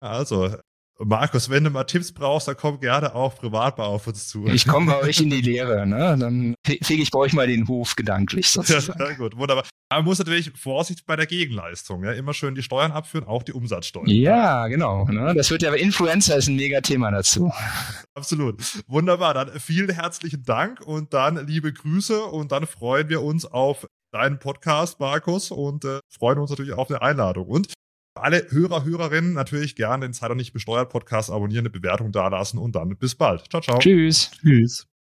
Also, 0.00 0.56
Markus, 0.98 1.50
wenn 1.50 1.64
du 1.64 1.70
mal 1.70 1.84
Tipps 1.84 2.12
brauchst, 2.12 2.46
dann 2.46 2.56
komm 2.56 2.78
gerne 2.78 3.14
auch 3.14 3.34
privat 3.36 3.78
mal 3.78 3.84
auf 3.84 4.06
uns 4.06 4.28
zu. 4.28 4.46
Ich 4.46 4.66
komme 4.66 4.92
bei 4.92 5.00
euch 5.00 5.20
in 5.20 5.30
die 5.30 5.40
Lehre, 5.40 5.86
ne? 5.86 6.16
Dann 6.18 6.54
fege 6.64 7.02
ich 7.02 7.10
bei 7.10 7.18
euch 7.18 7.32
mal 7.32 7.46
den 7.46 7.66
Hof 7.66 7.96
gedanklich 7.96 8.48
sozusagen. 8.48 9.00
Ja, 9.00 9.12
gut, 9.16 9.36
wunderbar. 9.36 9.64
Aber 9.88 10.02
man 10.02 10.04
muss 10.04 10.18
natürlich 10.18 10.52
Vorsicht 10.56 11.04
bei 11.06 11.16
der 11.16 11.26
Gegenleistung, 11.26 12.04
ja? 12.04 12.12
Immer 12.12 12.32
schön 12.32 12.54
die 12.54 12.62
Steuern 12.62 12.92
abführen, 12.92 13.26
auch 13.26 13.42
die 13.42 13.52
Umsatzsteuer. 13.52 14.06
Ja, 14.06 14.68
genau. 14.68 15.06
Ne? 15.06 15.34
Das 15.34 15.50
wird 15.50 15.62
ja, 15.62 15.74
Influencer 15.74 16.36
ist 16.36 16.48
ein 16.48 16.56
mega 16.56 16.80
Thema 16.80 17.10
dazu. 17.10 17.52
Absolut. 18.14 18.62
Wunderbar. 18.86 19.34
Dann 19.34 19.58
vielen 19.58 19.90
herzlichen 19.90 20.44
Dank 20.44 20.80
und 20.80 21.12
dann 21.12 21.44
liebe 21.46 21.72
Grüße 21.72 22.24
und 22.24 22.52
dann 22.52 22.66
freuen 22.66 23.08
wir 23.08 23.22
uns 23.22 23.44
auf 23.46 23.88
deinen 24.14 24.38
Podcast, 24.38 25.00
Markus, 25.00 25.50
und 25.50 25.84
äh, 25.84 25.98
freuen 26.08 26.38
uns 26.38 26.50
natürlich 26.50 26.72
auf 26.72 26.88
eine 26.90 27.02
Einladung. 27.02 27.46
Und 27.46 27.72
alle 28.14 28.46
Hörer, 28.50 28.84
Hörerinnen 28.84 29.32
natürlich 29.32 29.74
gerne 29.74 30.06
den 30.06 30.12
Zeit 30.12 30.34
nicht 30.36 30.52
besteuert 30.52 30.90
Podcast 30.90 31.30
abonnieren, 31.30 31.62
eine 31.62 31.70
Bewertung 31.70 32.12
dalassen 32.12 32.58
und 32.58 32.76
dann 32.76 32.96
bis 32.96 33.16
bald. 33.16 33.50
Ciao, 33.50 33.60
ciao. 33.60 33.78
Tschüss. 33.78 34.30
Tschüss. 34.40 34.93